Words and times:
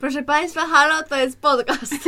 Proszę 0.00 0.22
Państwa, 0.22 0.60
halo, 0.66 1.02
to 1.08 1.16
jest 1.16 1.40
podcast. 1.40 1.94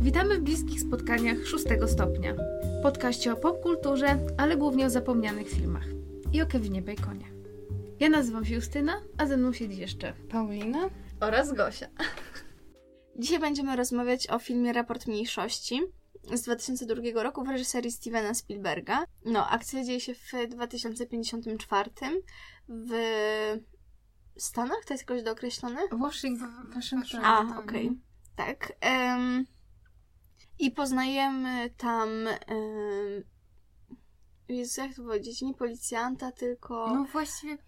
Witamy 0.00 0.38
w 0.38 0.40
bliskich 0.40 0.80
spotkaniach 0.80 1.46
szóstego 1.46 1.88
stopnia. 1.88 2.34
Podkaście 2.82 3.32
o 3.32 3.36
popkulturze, 3.36 4.18
ale 4.36 4.56
głównie 4.56 4.86
o 4.86 4.90
zapomnianych 4.90 5.48
filmach. 5.48 5.86
I 6.32 6.42
o 6.42 6.46
Kevinie 6.46 6.82
Baconie. 6.82 7.26
Ja 8.00 8.08
nazywam 8.08 8.44
się 8.44 8.54
Justyna, 8.54 9.00
a 9.18 9.26
ze 9.26 9.36
mną 9.36 9.52
siedzi 9.52 9.80
jeszcze 9.80 10.12
Paulina? 10.30 10.90
Oraz 11.20 11.52
Gosia. 11.52 11.86
Dzisiaj 13.20 13.38
będziemy 13.38 13.76
rozmawiać 13.76 14.30
o 14.30 14.38
filmie 14.38 14.72
Raport 14.72 15.06
Mniejszości 15.06 15.80
z 16.34 16.42
2002 16.42 17.22
roku 17.22 17.44
w 17.44 17.48
reżyserii 17.48 17.92
Stevena 17.92 18.34
Spielberga. 18.34 19.04
No, 19.24 19.48
akcja 19.48 19.84
dzieje 19.84 20.00
się 20.00 20.14
w 20.14 20.32
2054 20.48 21.90
w 22.68 22.90
Stanach? 24.36 24.84
To 24.86 24.94
jest 24.94 25.02
jakoś 25.08 25.22
dookreślone? 25.22 25.80
Washington. 25.92 26.70
Washington. 26.74 27.24
A, 27.24 27.58
okej. 27.58 27.90
Tak. 28.36 28.72
em, 28.80 29.46
I 30.58 30.70
poznajemy 30.70 31.70
tam. 31.76 32.08
Um, 32.48 33.24
Jezu, 34.48 34.80
jak 34.80 34.94
to 34.94 35.02
powiedzieć? 35.02 35.42
Nie 35.42 35.54
policjanta, 35.54 36.32
tylko. 36.32 36.94
No 36.94 37.04
właściwie. 37.04 37.58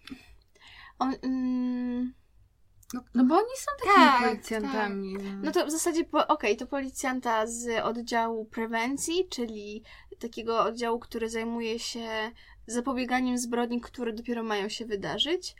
On, 0.99 1.15
mm, 1.21 2.13
No 3.13 3.25
bo 3.25 3.35
oni 3.35 3.55
są 3.57 3.71
takimi 3.83 4.05
Tak, 4.05 4.23
policjantami. 4.29 5.13
no 5.43 5.51
to 5.51 5.65
w 5.65 5.71
zasadzie, 5.71 6.03
po- 6.03 6.27
okej, 6.27 6.57
to 6.57 6.67
policjanta 6.67 7.47
z 7.47 7.83
oddziału 7.83 8.45
prewencji, 8.45 9.27
czyli 9.29 9.83
takiego 10.19 10.63
oddziału, 10.63 10.99
który 10.99 11.29
zajmuje 11.29 11.79
się 11.79 12.31
zapobieganiem 12.67 13.37
zbrodni, 13.37 13.81
które 13.81 14.13
dopiero 14.13 14.43
mają 14.43 14.69
się 14.69 14.85
wydarzyć. 14.85 15.55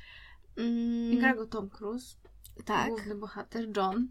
Mm, 0.58 1.14
I 1.14 1.18
gra 1.18 1.36
go 1.36 1.48
Tom 1.48 1.70
Cruise, 1.70 2.16
tak. 2.66 2.90
główny 2.90 3.16
bohater, 3.16 3.68
John. 3.78 4.08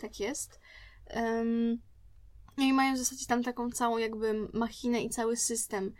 Tak 0.00 0.20
jest. 0.20 0.60
Em, 1.06 1.78
no 2.56 2.64
i 2.64 2.72
mają 2.72 2.94
w 2.94 2.98
zasadzie 2.98 3.26
tam 3.26 3.42
taką 3.42 3.70
całą 3.70 3.98
jakby 3.98 4.48
machinę 4.52 5.00
i 5.02 5.10
cały 5.10 5.36
system, 5.36 5.92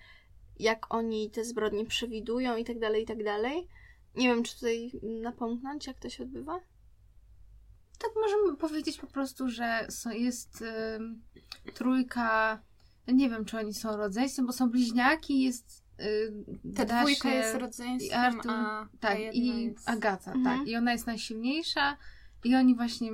jak 0.58 0.94
oni 0.94 1.30
te 1.30 1.44
zbrodnie 1.44 1.86
przewidują 1.86 2.56
i 2.56 2.64
tak 2.64 2.78
dalej, 2.78 3.02
i 3.02 3.06
tak 3.06 3.24
dalej. 3.24 3.68
Nie 4.16 4.28
wiem, 4.28 4.42
czy 4.42 4.54
tutaj 4.54 4.92
napomknąć, 5.22 5.86
jak 5.86 5.98
to 5.98 6.08
się 6.10 6.22
odbywa? 6.22 6.60
Tak 7.98 8.10
możemy 8.22 8.56
powiedzieć 8.56 8.98
po 8.98 9.06
prostu, 9.06 9.48
że 9.48 9.86
są, 9.90 10.10
jest 10.10 10.62
ym, 10.96 11.22
trójka. 11.74 12.62
ja 13.06 13.12
Nie 13.14 13.30
wiem, 13.30 13.44
czy 13.44 13.58
oni 13.58 13.74
są 13.74 13.96
rodzeństwem, 13.96 14.46
bo 14.46 14.52
są 14.52 14.70
bliźniaki, 14.70 15.42
jest. 15.42 15.84
y, 16.00 16.32
Ta 16.76 16.84
dwójka 16.84 17.30
jest 17.34 17.54
i 17.54 17.58
rodzeństwem, 17.58 18.20
Artur, 18.20 18.50
a 18.50 18.88
tak, 18.92 19.00
ta 19.00 19.14
jedna 19.14 19.40
i 19.54 19.64
jest... 19.64 19.88
Agata, 19.88 20.32
Mhm. 20.32 20.58
tak. 20.58 20.68
I 20.68 20.76
ona 20.76 20.92
jest 20.92 21.06
najsilniejsza. 21.06 21.96
I 22.44 22.54
oni 22.54 22.74
właśnie 22.74 23.10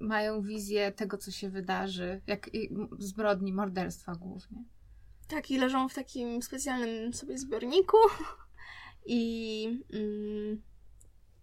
mają 0.00 0.42
wizję 0.42 0.92
tego, 0.92 1.18
co 1.18 1.30
się 1.30 1.50
wydarzy, 1.50 2.20
jak 2.26 2.50
zbrodni, 2.98 3.52
morderstwa 3.52 4.14
głównie. 4.14 4.64
Tak, 5.28 5.50
i 5.50 5.58
leżą 5.58 5.88
w 5.88 5.94
takim 5.94 6.42
specjalnym 6.42 7.14
sobie 7.14 7.38
zbiorniku 7.38 7.96
i, 9.06 9.64
mm, 9.92 10.62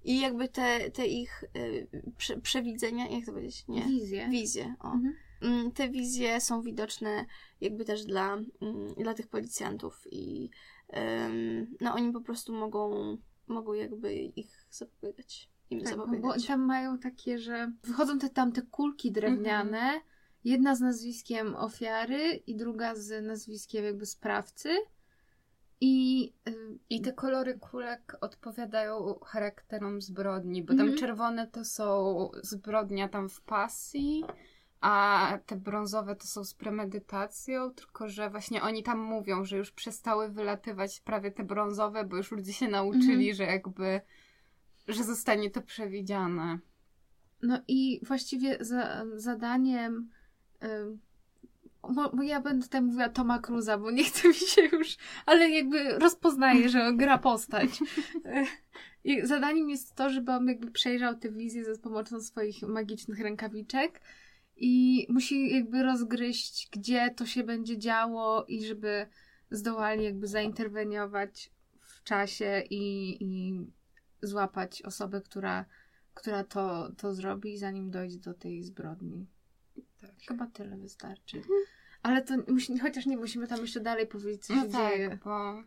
i 0.04 0.20
jakby 0.20 0.48
te, 0.48 0.92
te 0.92 1.08
ich 1.08 1.44
y, 1.58 1.88
prze, 2.18 2.38
przewidzenia, 2.42 3.08
jak 3.08 3.26
to 3.26 3.32
powiedzieć? 3.32 3.68
Nie. 3.68 3.84
Wizje. 3.86 4.28
Wizje, 4.30 4.76
o. 4.80 4.92
Mhm. 4.92 5.16
Mm, 5.42 5.72
Te 5.72 5.90
wizje 5.90 6.42
są 6.42 6.62
widoczne 6.62 7.26
jakby 7.62 7.86
też 7.86 8.06
dla, 8.06 8.34
mm, 8.34 8.94
dla 8.98 9.14
tych 9.14 9.28
policjantów 9.28 10.04
i 10.12 10.50
em, 10.90 11.76
no 11.82 11.94
oni 11.94 12.12
po 12.14 12.22
prostu 12.22 12.54
mogą, 12.54 13.18
mogą 13.48 13.74
jakby 13.74 14.14
ich 14.16 14.68
zapobiegać. 14.70 15.50
Im 15.70 15.82
Tak, 15.82 15.98
bo, 15.98 15.98
bo 15.98 16.12
zapobiegać. 16.12 16.46
tam 16.46 16.62
mają 16.66 16.98
takie, 17.00 17.40
że 17.40 17.72
wychodzą 17.84 18.20
te 18.20 18.30
tam 18.30 18.52
te 18.52 18.62
kulki 18.62 19.12
drewniane, 19.12 20.02
jedna 20.44 20.76
z 20.76 20.82
nazwiskiem 20.82 21.56
ofiary 21.56 22.36
i 22.48 22.56
druga 22.56 22.96
z 22.96 23.26
nazwiskiem 23.26 23.86
jakby 23.86 24.06
sprawcy. 24.06 24.70
I 25.82 26.24
y, 26.50 26.80
I 26.90 27.02
te 27.02 27.14
kolory 27.14 27.60
kulek 27.60 28.18
odpowiadają 28.22 29.20
charakterom 29.26 30.02
zbrodni, 30.02 30.64
bo 30.64 30.68
tam 30.74 30.80
Mhm. 30.82 30.98
czerwone 30.98 31.48
to 31.48 31.66
są 31.66 32.30
zbrodnia 32.44 33.10
tam 33.10 33.30
w 33.30 33.42
pasji, 33.42 34.24
a 34.82 35.38
te 35.46 35.56
brązowe 35.56 36.16
to 36.16 36.28
są 36.28 36.44
z 36.44 36.54
premedytacją, 36.54 37.72
tylko 37.74 38.10
że 38.10 38.30
właśnie 38.30 38.62
oni 38.62 38.84
tam 38.84 39.00
mówią, 39.00 39.46
że 39.46 39.58
już 39.58 39.72
przestały 39.72 40.30
wylatywać 40.30 41.00
prawie 41.02 41.32
te 41.32 41.44
brązowe, 41.44 42.04
bo 42.04 42.18
już 42.18 42.32
ludzie 42.32 42.54
się 42.54 42.68
nauczyli, 42.68 43.30
Mhm. 43.30 43.34
że 43.36 43.44
jakby, 43.44 44.02
że 44.88 45.04
zostanie 45.04 45.50
to 45.52 45.62
przewidziane. 45.62 46.60
No 47.42 47.60
i 47.68 48.02
właściwie 48.06 48.58
za, 48.62 49.04
zadaniem. 49.16 50.10
ym, 50.64 51.00
bo, 51.82 52.10
bo 52.10 52.24
ja 52.24 52.42
będę 52.42 52.64
tutaj 52.64 52.82
mówiła 52.82 53.10
Toma 53.10 53.40
Cruza, 53.40 53.78
bo 53.78 53.92
nie 53.92 54.04
chce 54.04 54.28
mi 54.28 54.34
się 54.34 54.62
już, 54.62 54.98
ale 55.26 55.50
jakby 55.50 56.00
rozpoznaję, 56.00 56.70
że 56.70 56.94
gra 56.94 57.18
postać. 57.18 57.70
I 59.04 59.28
zadaniem 59.28 59.70
jest 59.70 59.96
to, 59.96 60.10
żeby 60.10 60.32
on 60.32 60.48
jakby 60.48 60.72
przejrzał 60.72 61.16
tę 61.16 61.32
wizję 61.32 61.66
za 61.66 61.82
pomocą 61.82 62.22
swoich 62.22 62.62
magicznych 62.62 63.20
rękawiczek 63.20 64.02
i 64.58 65.06
musi 65.10 65.56
jakby 65.56 65.84
rozgryźć, 65.84 66.70
gdzie 66.72 67.10
to 67.10 67.26
się 67.26 67.44
będzie 67.44 67.78
działo 67.78 68.46
i 68.48 68.66
żeby 68.66 69.08
zdołali 69.52 70.04
jakby 70.04 70.28
zainterweniować 70.28 71.52
w 71.82 72.04
czasie 72.04 72.64
i, 72.70 73.18
i 73.24 73.60
złapać 74.22 74.82
osobę, 74.82 75.22
która 75.22 75.66
która 76.20 76.44
to, 76.44 76.92
to 76.98 77.14
zrobi, 77.14 77.58
zanim 77.58 77.92
dojdzie 77.92 78.20
do 78.20 78.34
tej 78.34 78.64
zbrodni. 78.64 79.28
Tak. 80.02 80.12
Chyba 80.28 80.48
tyle 80.48 80.78
wystarczy. 80.78 81.42
Ale 82.04 82.22
to 82.22 82.34
musi, 82.48 82.80
chociaż 82.80 83.06
nie 83.06 83.18
musimy 83.18 83.48
tam 83.48 83.60
jeszcze 83.62 83.80
dalej 83.80 84.08
powiedzieć, 84.08 84.46
co 84.46 84.56
No 84.56 84.64
się 84.64 84.70
tak, 84.70 84.94
dzieje. 84.94 85.20
bo 85.24 85.64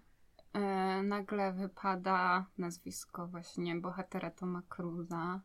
e, 0.52 1.02
nagle 1.02 1.52
wypada 1.52 2.46
nazwisko 2.58 3.26
właśnie 3.28 3.76
bohatera 3.76 4.30
Toma 4.30 4.62
Cruza 4.68 5.40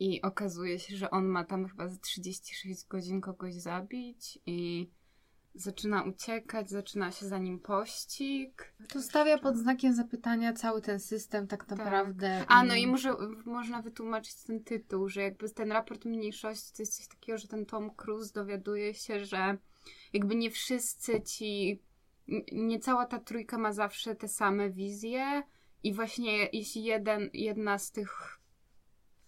i 0.00 0.22
okazuje 0.22 0.78
się, 0.78 0.96
że 0.96 1.10
on 1.10 1.24
ma 1.26 1.44
tam 1.44 1.68
chyba 1.68 1.88
za 1.88 1.96
36 1.96 2.86
godzin 2.88 3.20
kogoś 3.20 3.54
zabić 3.54 4.38
i 4.46 4.90
zaczyna 5.54 6.02
uciekać, 6.02 6.70
zaczyna 6.70 7.12
się 7.12 7.26
za 7.26 7.38
nim 7.38 7.58
pościg. 7.60 8.74
To 8.88 9.02
stawia 9.02 9.38
pod 9.38 9.56
znakiem 9.56 9.94
zapytania 9.94 10.52
cały 10.52 10.82
ten 10.82 11.00
system 11.00 11.46
tak 11.46 11.68
naprawdę. 11.68 12.44
A, 12.48 12.64
no 12.64 12.74
i 12.74 12.86
może, 12.86 13.16
można 13.44 13.82
wytłumaczyć 13.82 14.34
ten 14.34 14.64
tytuł, 14.64 15.08
że 15.08 15.22
jakby 15.22 15.50
ten 15.50 15.72
raport 15.72 16.04
mniejszości 16.04 16.72
to 16.76 16.82
jest 16.82 16.96
coś 16.96 17.08
takiego, 17.08 17.38
że 17.38 17.48
ten 17.48 17.66
Tom 17.66 17.90
Cruise 17.90 18.32
dowiaduje 18.32 18.94
się, 18.94 19.24
że 19.24 19.58
jakby 20.12 20.34
nie 20.36 20.50
wszyscy 20.50 21.22
ci, 21.22 21.82
nie 22.52 22.78
cała 22.78 23.06
ta 23.06 23.18
trójka 23.18 23.58
ma 23.58 23.72
zawsze 23.72 24.14
te 24.14 24.28
same 24.28 24.70
wizje 24.70 25.42
i 25.82 25.94
właśnie 25.94 26.48
jeśli 26.52 26.84
jeden, 26.84 27.30
jedna 27.32 27.78
z 27.78 27.90
tych 27.92 28.38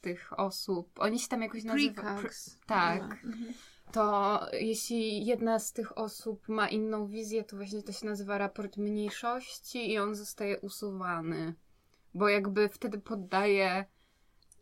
tych 0.00 0.38
osób, 0.38 1.00
oni 1.00 1.18
się 1.18 1.28
tam 1.28 1.42
jakoś 1.42 1.64
nazywają, 1.64 2.22
tak, 2.66 3.02
Mhm. 3.24 3.54
To 3.92 4.40
jeśli 4.52 5.26
jedna 5.26 5.58
z 5.58 5.72
tych 5.72 5.98
osób 5.98 6.48
ma 6.48 6.68
inną 6.68 7.06
wizję, 7.06 7.44
to 7.44 7.56
właśnie 7.56 7.82
to 7.82 7.92
się 7.92 8.06
nazywa 8.06 8.38
raport 8.38 8.76
mniejszości 8.76 9.92
i 9.92 9.98
on 9.98 10.14
zostaje 10.14 10.60
usuwany. 10.60 11.54
Bo 12.14 12.28
jakby 12.28 12.68
wtedy 12.68 12.98
poddaje 12.98 13.84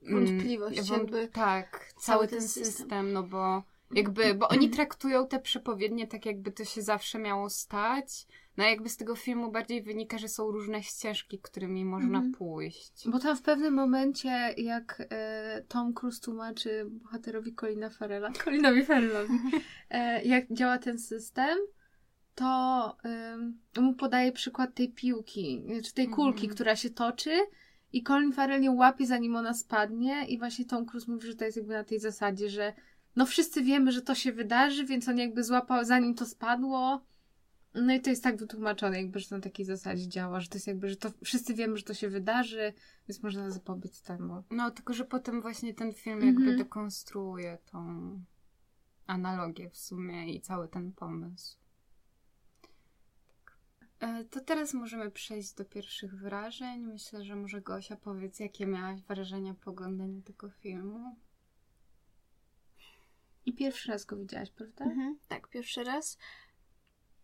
mm, 0.03 0.27
Wątpliwość, 0.27 0.91
jakby 0.91 1.28
Tak, 1.28 1.93
cały, 2.00 2.28
ten 2.28 2.49
system. 2.49 3.12
no 3.12 3.22
bo 3.22 3.62
jakby, 3.94 4.34
bo 4.34 4.48
oni 4.48 4.70
traktują 4.70 5.26
te 5.26 5.41
przepowiednie 5.41 6.06
tak 6.06 6.26
jakby 6.26 6.53
to 6.53 6.65
się 6.65 6.83
zawsze 6.83 7.18
miało 7.18 7.50
stać, 7.50 8.27
no 8.56 8.65
jakby 8.65 8.89
z 8.89 8.97
tego 8.97 9.16
filmu 9.16 9.50
bardziej 9.53 9.83
wynika, 9.83 10.18
że 10.18 10.28
są 10.28 10.50
różne 10.50 10.83
ścieżki, 10.83 11.39
którymi 11.39 11.84
można 11.84 12.18
Mhm. 12.18 12.33
pójść. 12.34 13.09
Bo 13.09 13.18
tam 13.18 13.36
w 13.36 13.42
pewnym 13.42 13.74
momencie, 13.74 14.54
jak 14.56 15.03
e, 15.10 15.62
Tom 15.68 15.94
Cruise 15.94 16.21
tłumaczy 16.21 16.86
bohaterowi 16.91 17.54
Colina 17.54 17.91
Farrella, 17.91 18.30
Colinowi 18.44 18.84
Farrellowi, 18.84 19.34
e, 19.91 20.22
jak 20.24 20.53
działa 20.53 20.78
ten 20.78 20.98
system, 20.98 21.59
to 22.34 22.97
ym, 23.34 23.59
mu 23.84 23.94
podaje 23.94 24.33
przykład 24.33 24.74
tej 24.74 24.92
piłki, 24.92 25.65
czy 25.84 25.94
tej 25.94 26.09
kulki, 26.09 26.41
Mhm. 26.41 26.54
która 26.54 26.77
się 26.77 26.91
toczy 26.91 27.30
i 27.92 28.03
Colin 28.03 28.33
Farrell 28.33 28.62
ją 28.62 28.74
łapie, 28.74 29.06
zanim 29.06 29.36
ona 29.36 29.54
spadnie 29.54 30.27
i 30.28 30.39
właśnie 30.39 30.65
Tom 30.65 30.86
Cruise 30.86 31.12
mówi, 31.12 31.27
że 31.27 31.34
to 31.34 31.44
jest 31.44 31.56
jakby 31.56 31.72
na 31.72 31.84
tej 31.84 31.98
zasadzie, 32.00 32.48
że 32.50 32.72
no 33.16 33.26
wszyscy 33.26 33.62
wiemy, 33.62 33.92
że 33.92 34.03
to 34.03 34.14
się 34.14 34.32
wydarzy, 34.32 34.84
więc 34.86 35.09
on 35.09 35.18
jakby 35.18 35.44
złapał, 35.44 35.84
zanim 35.84 36.14
to 36.14 36.26
spadło, 36.26 37.00
No 37.74 37.94
i 37.94 38.00
to 38.00 38.10
jest 38.10 38.22
tak 38.22 38.36
wytłumaczone, 38.36 39.03
jakby, 39.03 39.20
że 39.20 39.28
to 39.28 39.34
na 39.36 39.41
takiej 39.42 39.66
zasadzie 39.66 40.09
działa, 40.09 40.41
że 40.41 40.48
to 40.48 40.54
jest 40.56 40.66
jakby, 40.66 40.88
że 40.88 40.97
to 40.97 41.10
wszyscy 41.24 41.54
wiemy, 41.54 41.76
że 41.76 41.82
to 41.82 41.94
się 41.94 42.09
wydarzy, 42.09 42.72
więc 43.09 43.22
można 43.22 43.50
zapobiec 43.50 44.03
temu. 44.03 44.42
No, 44.50 44.70
tylko 44.70 44.92
że 44.94 45.04
potem 45.04 45.42
właśnie 45.42 45.74
ten 45.74 45.92
film 45.92 46.18
Mhm. 46.22 46.34
jakby 46.34 46.56
dekonstruuje 46.64 47.59
tą 47.64 48.20
analogię 49.06 49.70
w 49.70 49.76
sumie 49.76 50.34
i 50.34 50.41
cały 50.41 50.68
ten 50.68 50.92
pomysł. 50.92 51.56
E, 54.00 54.24
To 54.24 54.41
teraz 54.41 54.74
możemy 54.74 55.10
przejść 55.10 55.54
do 55.54 55.65
pierwszych 55.65 56.15
wrażeń. 56.15 56.80
Myślę, 56.86 57.24
że 57.24 57.36
może 57.36 57.60
Gosia 57.60 57.97
powiedz, 57.97 58.41
jakie 58.41 58.66
miałaś 58.66 59.00
wrażenia 59.03 59.54
po 59.54 59.70
oglądaniu 59.70 60.22
tego 60.22 60.50
filmu. 60.50 61.16
I 63.47 63.53
pierwszy 63.53 63.89
raz 63.89 64.04
go 64.04 64.16
widziałaś, 64.16 64.50
prawda? 64.50 64.84
Mhm, 64.84 65.18
tak, 65.28 65.48
pierwszy 65.48 65.84
raz. 65.84 66.18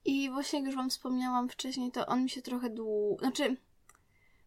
I 0.05 0.31
właśnie 0.31 0.59
jak 0.59 0.67
już 0.67 0.77
wam 0.77 0.91
wspomniałam 0.91 1.49
wcześniej, 1.49 1.93
to 1.93 2.07
on 2.07 2.23
mi 2.23 2.31
się 2.31 2.43
trochę 2.43 2.71
długo... 2.71 3.25
Znaczy, 3.25 3.57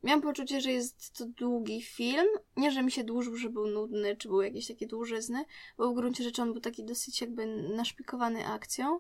miałam 0.04 0.22
poczucie, 0.22 0.62
że 0.62 0.72
jest 0.72 1.18
to 1.18 1.26
długi 1.26 1.82
film. 1.82 2.28
Nie, 2.58 2.72
że 2.72 2.84
mi 2.84 2.92
się 2.92 3.04
dłużył, 3.04 3.38
że 3.38 3.50
był 3.50 3.68
nudny, 3.68 4.16
czy 4.16 4.28
był 4.28 4.42
jakiś 4.42 4.68
taki 4.68 4.88
dłużyzny, 4.88 5.46
bo 5.78 5.92
w 5.92 5.96
gruncie 5.96 6.24
rzeczy 6.24 6.42
on 6.42 6.52
był 6.52 6.62
taki 6.62 6.84
dosyć 6.84 7.22
jakby 7.22 7.46
naszpikowany 7.76 8.48
akcją. 8.48 9.00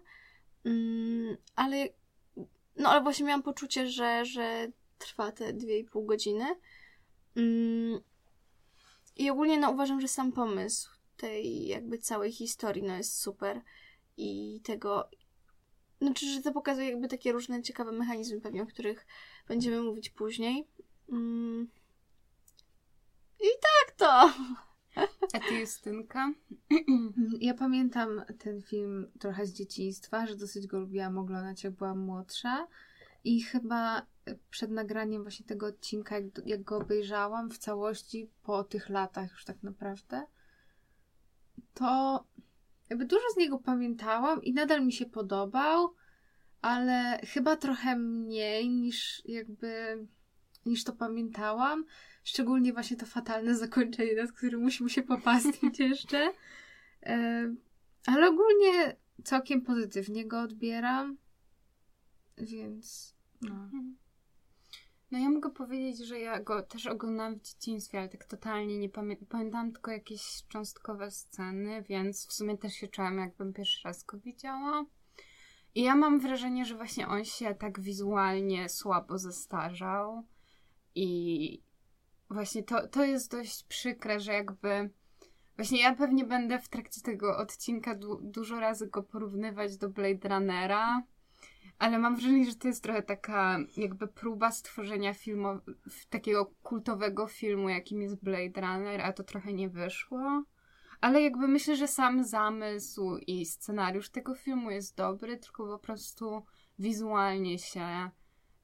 Mm, 0.65 1.37
ale... 1.55 1.89
No, 2.75 2.89
ale 2.89 3.01
właśnie 3.01 3.25
miałam 3.25 3.43
poczucie, 3.43 3.89
że, 3.89 4.25
że 4.25 4.67
trwa 4.97 5.31
te 5.31 5.53
dwie 5.53 5.79
i 5.79 5.83
pół 5.83 6.05
godziny. 6.05 6.45
Mm, 7.35 8.01
I 9.15 9.29
ogólnie 9.29 9.57
no, 9.57 9.71
uważam, 9.71 10.01
że 10.01 10.07
sam 10.07 10.31
pomysł 10.31 10.90
tej 11.21 11.67
jakby 11.67 11.97
całej 11.97 12.31
historii 12.31 12.83
no, 12.83 12.97
jest 12.97 13.19
super 13.19 13.61
i 14.17 14.61
tego 14.63 15.09
znaczy, 16.01 16.25
że 16.33 16.41
to 16.41 16.51
pokazuje 16.51 16.89
jakby 16.89 17.07
takie 17.07 17.31
różne 17.31 17.61
ciekawe 17.61 17.91
mechanizmy 17.91 18.41
pewnie, 18.41 18.63
o 18.63 18.65
których 18.65 19.07
będziemy 19.47 19.81
mówić 19.81 20.09
później. 20.09 20.67
Mm. 21.09 21.67
I 23.39 23.47
tak 23.61 23.95
to! 23.95 24.33
A 25.33 25.39
ty, 25.39 25.59
Justynka? 25.59 26.33
Ja 27.39 27.53
pamiętam 27.53 28.21
ten 28.39 28.61
film 28.61 29.11
trochę 29.19 29.45
z 29.45 29.53
dzieciństwa, 29.53 30.27
że 30.27 30.35
dosyć 30.35 30.67
go 30.67 30.79
lubiłam 30.79 31.17
oglądać, 31.17 31.63
jak 31.63 31.73
byłam 31.73 31.99
młodsza. 31.99 32.67
I 33.23 33.41
chyba 33.41 34.05
przed 34.49 34.71
nagraniem 34.71 35.21
właśnie 35.21 35.45
tego 35.45 35.67
odcinka, 35.67 36.19
jak, 36.19 36.25
jak 36.45 36.63
go 36.63 36.77
obejrzałam 36.77 37.49
w 37.51 37.57
całości 37.57 38.29
po 38.43 38.63
tych 38.63 38.89
latach 38.89 39.31
już 39.31 39.45
tak 39.45 39.63
naprawdę, 39.63 40.25
to 41.73 42.23
jakby 42.89 43.05
dużo 43.05 43.23
z 43.33 43.37
niego 43.37 43.59
pamiętałam 43.59 44.43
i 44.43 44.53
nadal 44.53 44.85
mi 44.85 44.93
się 44.93 45.05
podobał, 45.05 45.93
ale 46.61 47.21
chyba 47.23 47.55
trochę 47.55 47.95
mniej 47.95 48.69
niż 48.69 49.21
jakby 49.25 49.97
niż 50.65 50.83
to 50.83 50.93
pamiętałam. 50.93 51.85
Szczególnie 52.23 52.73
właśnie 52.73 52.97
to 52.97 53.05
fatalne 53.05 53.55
zakończenie, 53.55 54.15
nad 54.15 54.31
którym 54.31 54.61
musimy 54.61 54.89
się 54.89 55.03
popastwić 55.03 55.79
jeszcze. 55.89 56.33
E, 57.03 57.53
Ale 58.05 58.29
ogólnie 58.29 58.95
całkiem 59.23 59.61
pozytywnie 59.61 60.27
go 60.27 60.41
odbieram. 60.41 61.17
Więc 62.37 63.15
no. 63.41 63.69
No 65.11 65.19
ja 65.19 65.29
mogę 65.29 65.49
powiedzieć, 65.49 66.07
że 66.07 66.19
ja 66.19 66.39
go 66.39 66.63
też 66.63 66.87
oglądałam 66.87 67.39
w 67.39 67.41
dzieciństwie, 67.41 67.99
ale 67.99 68.09
tak 68.09 68.25
totalnie 68.25 68.77
nie 68.79 68.89
pamiętam. 68.89 69.27
Pamiętam 69.27 69.71
tylko 69.71 69.91
jakieś 69.91 70.43
cząstkowe 70.47 71.11
sceny, 71.11 71.83
więc 71.89 72.27
w 72.27 72.33
sumie 72.33 72.57
też 72.57 72.73
się 72.73 72.87
czułam, 72.87 73.17
jakbym 73.17 73.53
pierwszy 73.53 73.87
raz 73.87 74.03
go 74.03 74.17
widziała. 74.17 74.85
I 75.75 75.81
ja 75.83 75.95
mam 75.95 76.19
wrażenie, 76.19 76.65
że 76.65 76.75
właśnie 76.75 77.07
on 77.07 77.25
się 77.25 77.55
tak 77.55 77.79
wizualnie 77.79 78.69
słabo 78.69 79.17
zestarzał. 79.17 80.23
I 80.95 81.61
właśnie 82.29 82.63
to, 82.63 82.87
to 82.87 83.03
jest 83.03 83.31
dość 83.31 83.63
przykre, 83.63 84.19
że 84.19 84.33
jakby. 84.33 84.89
Właśnie 85.55 85.81
ja 85.81 85.95
pewnie 85.95 86.25
będę 86.25 86.59
w 86.59 86.69
trakcie 86.69 87.01
tego 87.01 87.37
odcinka 87.37 87.95
du- 87.95 88.21
dużo 88.21 88.59
razy 88.59 88.87
go 88.87 89.03
porównywać 89.03 89.77
do 89.77 89.89
Blade 89.89 90.29
Runnera. 90.29 91.03
Ale 91.81 91.99
mam 91.99 92.15
wrażenie, 92.15 92.45
że 92.45 92.55
to 92.55 92.67
jest 92.67 92.83
trochę 92.83 93.03
taka 93.03 93.59
jakby 93.77 94.07
próba 94.07 94.51
stworzenia 94.51 95.13
filmu, 95.13 95.47
takiego 96.09 96.45
kultowego 96.63 97.27
filmu, 97.27 97.69
jakim 97.69 98.01
jest 98.01 98.23
Blade 98.23 98.61
Runner, 98.61 99.01
a 99.01 99.13
to 99.13 99.23
trochę 99.23 99.53
nie 99.53 99.69
wyszło. 99.69 100.43
Ale 101.01 101.21
jakby 101.21 101.47
myślę, 101.47 101.75
że 101.75 101.87
sam 101.87 102.23
zamysł 102.23 103.17
i 103.27 103.45
scenariusz 103.45 104.09
tego 104.09 104.35
filmu 104.35 104.71
jest 104.71 104.97
dobry, 104.97 105.37
tylko 105.37 105.67
po 105.67 105.79
prostu 105.79 106.45
wizualnie 106.79 107.59
się, 107.59 108.09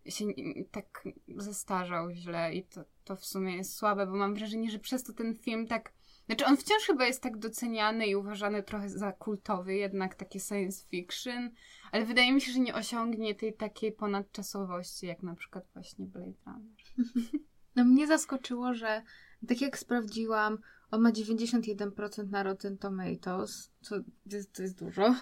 się 0.05 0.25
tak 0.71 1.07
zestarzał 1.37 2.11
źle 2.11 2.53
i 2.53 2.63
to, 2.63 2.83
to 3.03 3.15
w 3.15 3.25
sumie 3.25 3.55
jest 3.55 3.75
słabe, 3.75 4.07
bo 4.07 4.15
mam 4.15 4.35
wrażenie, 4.35 4.71
że 4.71 4.79
przez 4.79 5.03
to 5.03 5.13
ten 5.13 5.35
film 5.35 5.67
tak 5.67 5.93
znaczy, 6.27 6.45
on 6.45 6.57
wciąż 6.57 6.83
chyba 6.87 7.05
jest 7.05 7.21
tak 7.21 7.37
doceniany 7.37 8.07
i 8.07 8.15
uważany 8.15 8.63
trochę 8.63 8.89
za 8.89 9.11
kultowy, 9.11 9.75
jednak 9.75 10.15
takie 10.15 10.39
science 10.39 10.85
fiction, 10.87 11.49
ale 11.91 12.05
wydaje 12.05 12.33
mi 12.33 12.41
się, 12.41 12.51
że 12.51 12.59
nie 12.59 12.75
osiągnie 12.75 13.35
tej 13.35 13.53
takiej 13.53 13.91
ponadczasowości, 13.91 15.05
jak 15.07 15.23
na 15.23 15.35
przykład 15.35 15.65
właśnie 15.73 16.05
Blade 16.05 16.33
Runner. 16.45 16.75
No 17.75 17.85
mnie 17.85 18.07
zaskoczyło, 18.07 18.73
że 18.73 19.01
tak 19.47 19.61
jak 19.61 19.77
sprawdziłam, 19.77 20.57
on 20.91 21.01
ma 21.01 21.11
91% 21.11 22.29
na 22.29 22.43
Rotten 22.43 22.77
Tomatoes, 22.77 23.71
co 23.81 23.95
jest, 24.25 24.53
to 24.53 24.61
jest 24.61 24.79
dużo. 24.79 25.15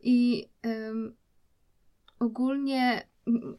I 0.00 0.48
ym, 0.66 1.16
ogólnie, 2.18 3.08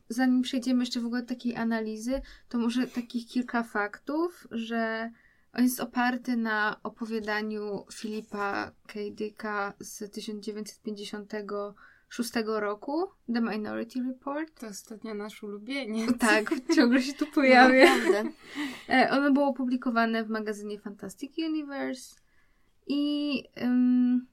zanim 0.10 0.42
przejdziemy 0.42 0.80
jeszcze 0.80 1.00
w 1.00 1.06
ogóle 1.06 1.22
do 1.22 1.28
takiej 1.28 1.56
analizy, 1.56 2.22
to 2.50 2.58
może 2.58 2.88
takich 2.88 3.28
kilka 3.28 3.64
faktów, 3.64 4.48
że 4.52 5.12
on 5.54 5.64
jest 5.64 5.80
oparty 5.80 6.38
na 6.38 6.80
opowiadaniu 6.84 7.86
Filipa 7.94 8.72
K. 8.88 9.00
Dicka 9.12 9.74
z 9.80 10.12
1956 10.12 12.32
roku, 12.46 13.08
The 13.34 13.42
Minority 13.42 14.04
Report. 14.04 14.60
To 14.60 14.68
ostatnio 14.68 15.14
nasz 15.14 15.44
ulubieniec. 15.44 16.18
Tak, 16.20 16.50
ciągle 16.76 17.02
się 17.02 17.14
tu 17.14 17.28
pojawia. 17.28 17.98
Naprawdę. 17.98 18.32
E, 18.90 19.10
Ono 19.12 19.32
było 19.32 19.48
opublikowane 19.48 20.24
w 20.24 20.30
magazynie 20.30 20.80
Fantastic 20.80 21.38
Universe 21.38 22.16
i 22.88 23.44
ym, 23.62 24.28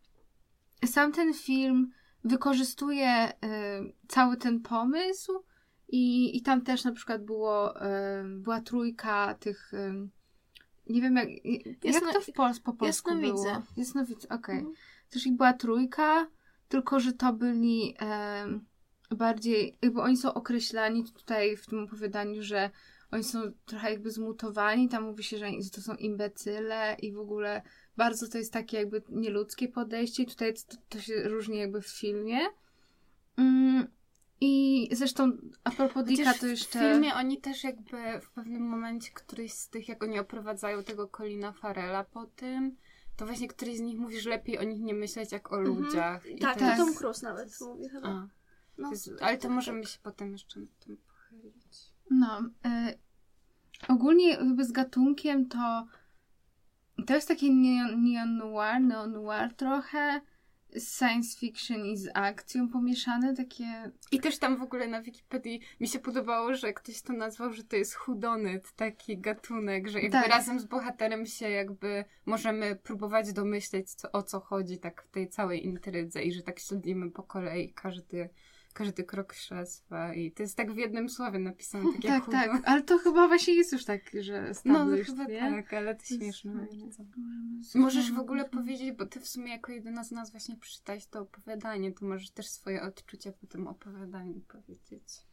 sam 0.84 1.12
ten 1.12 1.34
film 1.34 1.90
wykorzystuje 2.24 3.28
y, 3.28 3.32
cały 4.08 4.36
ten 4.36 4.60
pomysł 4.60 5.32
i, 5.88 6.36
i 6.36 6.42
tam 6.42 6.62
też 6.62 6.84
na 6.84 6.92
przykład 6.92 7.24
było, 7.24 7.74
ym, 8.20 8.42
była 8.42 8.60
trójka 8.60 9.34
tych 9.34 9.74
ym, 9.74 10.10
nie 10.88 11.02
wiem 11.02 11.17
jak, 11.17 11.29
jak 11.44 11.85
Jasno- 11.85 12.12
to 12.12 12.20
w 12.20 12.32
Pols 12.32 12.61
po 12.61 12.73
polsku 12.73 13.11
Jasnowidze. 13.11 13.43
było? 13.50 13.62
Jasnowidze, 13.76 14.29
okej. 14.29 14.58
Mhm. 14.58 14.75
Też 15.11 15.26
ich 15.26 15.37
była 15.37 15.52
trójka, 15.52 16.26
tylko 16.69 17.00
że 17.00 17.12
to 17.12 17.32
byli 17.32 17.94
em, 17.99 18.64
bardziej, 19.11 19.78
jakby 19.83 20.00
oni 20.00 20.16
są 20.16 20.35
określani 20.35 21.04
tutaj 21.04 21.57
w 21.57 21.66
tym 21.66 21.85
opowiadaniu, 21.85 22.42
że 22.42 22.71
oni 23.11 23.25
są 23.25 23.52
trochę 23.66 23.90
jakby 23.90 24.11
zmutowani, 24.11 24.88
tam 24.88 25.02
mówi 25.02 25.25
się, 25.25 25.38
że 25.38 25.47
to 25.75 25.80
są 25.80 25.95
imbecyle 25.95 26.97
i 27.02 27.12
w 27.12 27.18
ogóle 27.18 27.62
bardzo 27.97 28.28
to 28.28 28.38
jest 28.38 28.52
takie 28.52 28.76
jakby 28.76 29.02
nieludzkie 29.09 29.68
podejście 29.68 30.23
i 30.23 30.26
tutaj 30.26 30.54
to, 30.54 30.76
to 30.88 31.00
się 31.00 31.28
różni 31.28 31.59
jakby 31.59 31.83
w 31.83 31.87
filmie. 31.88 32.38
Mm, 33.37 33.87
I 34.40 34.88
zresztą 34.92 35.33
a 35.64 35.71
propos 35.71 36.04
Dicka 36.04 36.33
to 36.35 36.47
w 36.47 36.50
jeszcze... 36.50 36.78
filmie 36.78 37.14
oni 37.14 37.40
też 37.40 37.64
jakby 37.64 38.21
w 38.21 38.30
pewnym 38.30 38.62
momencie 38.62 39.11
któryś 39.14 39.52
z 39.52 39.68
tych, 39.68 39.88
jak 39.88 40.02
oni 40.02 40.18
oprowadzają 40.18 40.85
tego 40.85 41.09
Colina 41.09 41.52
Farela 41.52 42.04
po 42.04 42.26
tym, 42.26 42.76
to 43.16 43.26
właśnie 43.26 43.49
któryś 43.49 43.76
z 43.76 43.80
nich 43.80 43.99
mówi, 43.99 44.21
że 44.21 44.30
lepiej 44.30 44.59
o 44.59 44.62
nich 44.62 44.80
nie 44.83 44.95
myśleć 44.95 45.33
jak 45.33 45.52
o 45.52 45.59
Mhm. 45.59 45.76
ludziach. 45.78 46.26
I 46.26 46.38
Tak, 46.38 46.54
to 46.54 46.61
to 46.61 46.66
Tak. 46.66 46.76
Tom 46.78 46.95
Cruise 46.95 47.26
nawet 47.26 47.61
mówi 47.61 47.88
chyba. 47.88 48.09
A, 48.09 48.28
No, 48.78 48.90
jest, 48.90 49.09
tak, 49.18 49.23
ale 49.28 49.37
to 49.37 49.42
tak, 49.42 49.50
możemy 49.52 49.80
tak. 49.83 49.90
się 49.90 49.99
potem 50.02 50.33
jeszcze 50.33 50.61
nad 50.61 50.78
tym 50.78 50.97
pochylić. 50.97 51.78
No, 52.11 52.42
e, 52.64 52.95
ogólnie 53.88 54.28
jakby 54.30 54.64
z 54.64 54.73
gatunkiem 54.73 55.49
to 55.49 55.87
to 57.07 57.14
jest 57.14 57.28
takie 57.28 57.47
neo- 57.47 57.97
neo-noir, 57.99 58.80
neo-noir 58.80 59.54
trochę, 59.54 60.21
science 60.78 61.38
fiction 61.38 61.87
i 61.87 61.96
z 61.96 62.08
akcją 62.14 62.68
pomieszane, 62.68 63.34
takie... 63.37 63.90
I 64.12 64.20
też 64.20 64.38
tam 64.38 64.56
w 64.56 64.62
ogóle 64.62 64.87
na 64.87 65.02
Wikipedii 65.02 65.60
mi 65.80 65.88
się 65.88 65.98
podobało, 65.98 66.54
że 66.54 66.72
ktoś 66.72 67.02
to 67.02 67.12
nazwał, 67.12 67.52
że 67.52 67.64
to 67.64 67.76
jest 67.76 67.94
hudonyt, 67.94 68.72
taki 68.72 69.18
gatunek, 69.18 69.88
że 69.88 70.00
jakby 70.00 70.18
Tak. 70.18 70.28
razem 70.28 70.60
z 70.60 70.64
bohaterem 70.64 71.26
się 71.26 71.50
jakby 71.50 72.04
możemy 72.26 72.76
próbować 72.76 73.32
domyśleć, 73.32 73.90
co, 73.90 74.12
o 74.12 74.22
co 74.22 74.40
chodzi 74.40 74.78
tak 74.78 75.02
w 75.02 75.10
tej 75.10 75.28
całej 75.28 75.66
intrydze 75.66 76.22
i 76.22 76.32
że 76.32 76.42
tak 76.42 76.58
śledzimy 76.58 77.10
po 77.10 77.22
kolei 77.22 77.72
każdy, 77.72 78.28
każdy 78.78 79.04
krok 79.04 79.35
śledztwa 79.35 80.14
i 80.14 80.32
to 80.32 80.42
jest 80.42 80.56
tak 80.56 80.73
w 80.73 80.76
jednym 80.76 81.08
słowie 81.08 81.38
napisane, 81.38 81.92
tak 81.92 82.04
jak 82.04 82.26
tak, 82.26 82.50
tak, 82.50 82.62
ale 82.64 82.82
to 82.82 82.99
chyba 82.99 83.28
właśnie 83.28 83.54
jest 83.54 83.73
już 83.73 83.85
tak, 83.85 84.00
że 84.20 84.42
No, 84.42 84.49
established, 84.49 85.06
chyba 85.06 85.25
nie? 85.25 85.40
tak, 85.40 85.73
ale 85.73 85.94
to 85.94 86.00
To 86.00 86.06
śmieszne. 86.06 86.66
Możesz 87.75 88.12
w 88.12 88.18
ogóle 88.18 88.49
powiedzieć, 88.49 88.92
bo 88.92 89.06
ty 89.06 89.20
w 89.20 89.28
sumie 89.28 89.52
jako 89.52 89.73
jedyna 89.73 90.04
z 90.04 90.11
nas 90.11 90.30
właśnie 90.30 90.56
przeczytałeś 90.56 91.06
to 91.06 91.20
opowiadanie, 91.20 91.92
to 91.92 92.06
możesz 92.06 92.30
też 92.30 92.49
swoje 92.49 92.82
odczucia 92.82 93.32
po 93.32 93.47
tym 93.47 93.66
opowiadaniu 93.66 94.40
powiedzieć. 94.40 95.26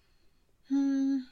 Hmm. 0.70 1.26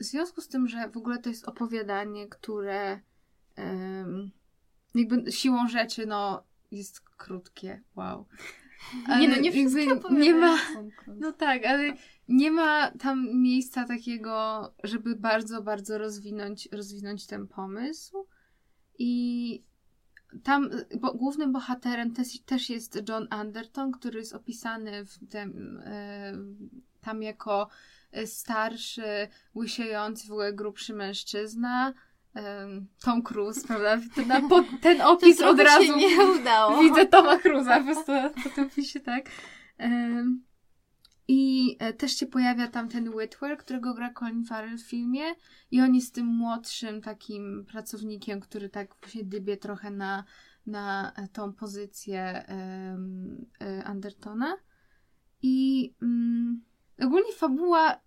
W 0.00 0.04
związku 0.04 0.40
z 0.40 0.48
tym, 0.48 0.68
że 0.68 0.88
w 0.88 0.96
ogóle 0.96 1.18
to 1.18 1.28
jest 1.28 1.48
opowiadanie, 1.48 2.28
które 2.28 3.00
em, 3.56 4.30
jakby 4.94 5.32
siłą 5.32 5.68
rzeczy, 5.68 6.06
no, 6.06 6.44
jest 6.70 7.00
krótkie. 7.00 7.82
Wow. 7.96 8.26
Nie 8.94 9.28
no, 9.28 9.34
Ale 9.34 9.40
nie 9.40 9.50
jakby 9.50 9.86
nie 10.10 10.34
ma. 10.34 10.58
No 11.06 11.32
tak, 11.32 11.64
ale 11.66 11.94
nie 12.28 12.50
ma 12.50 12.90
tam 12.90 13.28
miejsca 13.32 13.84
takiego, 13.84 14.62
żeby 14.84 15.16
bardzo, 15.16 15.62
bardzo 15.62 15.98
rozwinąć, 15.98 16.68
rozwinąć 16.72 17.26
ten 17.26 17.48
pomysł. 17.48 18.26
I 18.98 19.62
tam 20.42 20.70
bo 21.00 21.14
głównym 21.14 21.52
bohaterem 21.52 22.14
też, 22.14 22.40
też 22.40 22.70
jest 22.70 23.02
John 23.08 23.26
Anderton, 23.30 23.92
który 23.92 24.18
jest 24.18 24.34
opisany 24.34 25.04
w 25.04 25.28
tym, 25.30 25.80
e, 25.84 26.32
tam 27.00 27.22
jako 27.22 27.68
starszy, 28.24 29.28
łysiejący, 29.54 30.28
w 30.28 30.32
ogóle 30.32 30.52
grubszy 30.52 30.94
mężczyzna. 30.94 31.94
Tom 33.04 33.22
Cruise, 33.22 33.66
prawda? 33.66 33.98
Ten, 34.14 34.48
po, 34.48 34.64
ten 34.80 35.00
opis 35.00 35.40
od 35.40 35.60
razu 35.60 35.84
się 35.84 35.96
nie 35.96 36.24
udało. 36.40 36.82
Widzę 36.82 37.06
Toma 37.06 37.38
Cruza 37.38 37.78
po 37.78 37.84
prostu 37.84 38.12
po 38.44 38.50
tym 38.50 38.66
opisie, 38.66 39.00
tak. 39.00 39.30
I 41.28 41.76
e, 41.78 41.92
też 41.92 42.12
się 42.12 42.26
pojawia 42.26 42.68
tam 42.68 42.88
ten 42.88 43.08
Whitwer, 43.08 43.58
którego 43.58 43.94
gra 43.94 44.12
Colin 44.12 44.44
Farrell 44.44 44.78
w 44.78 44.88
filmie 44.88 45.22
i 45.70 45.80
on 45.80 45.94
jest 45.94 46.14
tym 46.14 46.26
młodszym 46.26 47.02
takim 47.02 47.64
pracownikiem, 47.64 48.40
który 48.40 48.68
tak 48.68 48.94
właśnie 49.00 49.24
dybie 49.24 49.56
trochę 49.56 49.90
na, 49.90 50.24
na 50.66 51.12
e, 51.16 51.28
tą 51.28 51.52
pozycję 51.52 52.20
e, 52.20 53.84
Andertona. 53.84 54.56
I 55.42 55.94
mm, 56.02 56.64
ogólnie 57.02 57.32
fabuła, 57.32 58.00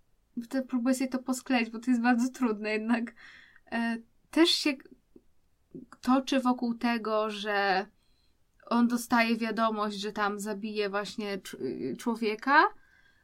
próbuję 0.68 0.94
sobie 0.94 1.10
to 1.10 1.18
poskleić, 1.18 1.70
bo 1.70 1.78
to 1.78 1.90
jest 1.90 2.02
bardzo 2.02 2.28
trudne 2.28 2.70
jednak, 2.70 3.14
też 4.32 4.50
się 4.50 4.72
toczy 6.00 6.40
wokół 6.40 6.74
tego, 6.74 7.30
że 7.30 7.86
on 8.66 8.88
dostaje 8.88 9.36
wiadomość, 9.36 9.96
że 9.96 10.12
tam 10.12 10.40
zabije 10.40 10.90
właśnie 10.90 11.38
cz- 11.38 11.96
człowieka, 11.96 12.64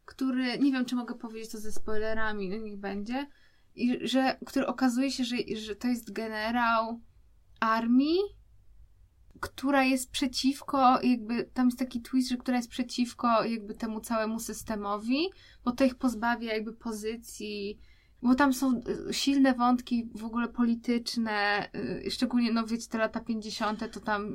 który, 0.04 0.58
nie 0.58 0.72
wiem 0.72 0.84
czy 0.84 0.96
mogę 0.96 1.14
powiedzieć 1.14 1.50
to 1.50 1.58
ze 1.58 1.72
spoilerami, 1.72 2.48
no 2.48 2.56
niech 2.56 2.78
będzie, 2.78 3.26
i 3.74 4.08
że, 4.08 4.38
który 4.46 4.66
okazuje 4.66 5.10
się, 5.10 5.24
że, 5.24 5.36
że 5.56 5.76
to 5.76 5.88
jest 5.88 6.12
generał 6.12 7.00
armii, 7.60 8.18
która 9.40 9.84
jest 9.84 10.10
przeciwko, 10.10 11.02
jakby 11.02 11.44
tam 11.44 11.66
jest 11.66 11.78
taki 11.78 12.02
twist, 12.02 12.28
że 12.28 12.36
która 12.36 12.56
jest 12.56 12.70
przeciwko 12.70 13.44
jakby 13.44 13.74
temu 13.74 14.00
całemu 14.00 14.40
systemowi, 14.40 15.28
bo 15.64 15.72
to 15.72 15.84
ich 15.84 15.94
pozbawia 15.94 16.54
jakby 16.54 16.72
pozycji, 16.72 17.78
bo 18.22 18.34
tam 18.34 18.52
są 18.52 18.80
y, 19.08 19.12
silne 19.14 19.54
wątki 19.54 20.10
w 20.14 20.24
ogóle 20.24 20.48
polityczne, 20.48 21.68
y, 22.06 22.10
szczególnie 22.10 22.52
no 22.52 22.66
wiecie 22.66 22.88
te 22.88 22.98
lata 22.98 23.20
50. 23.20 23.92
to 23.92 24.00
tam 24.00 24.32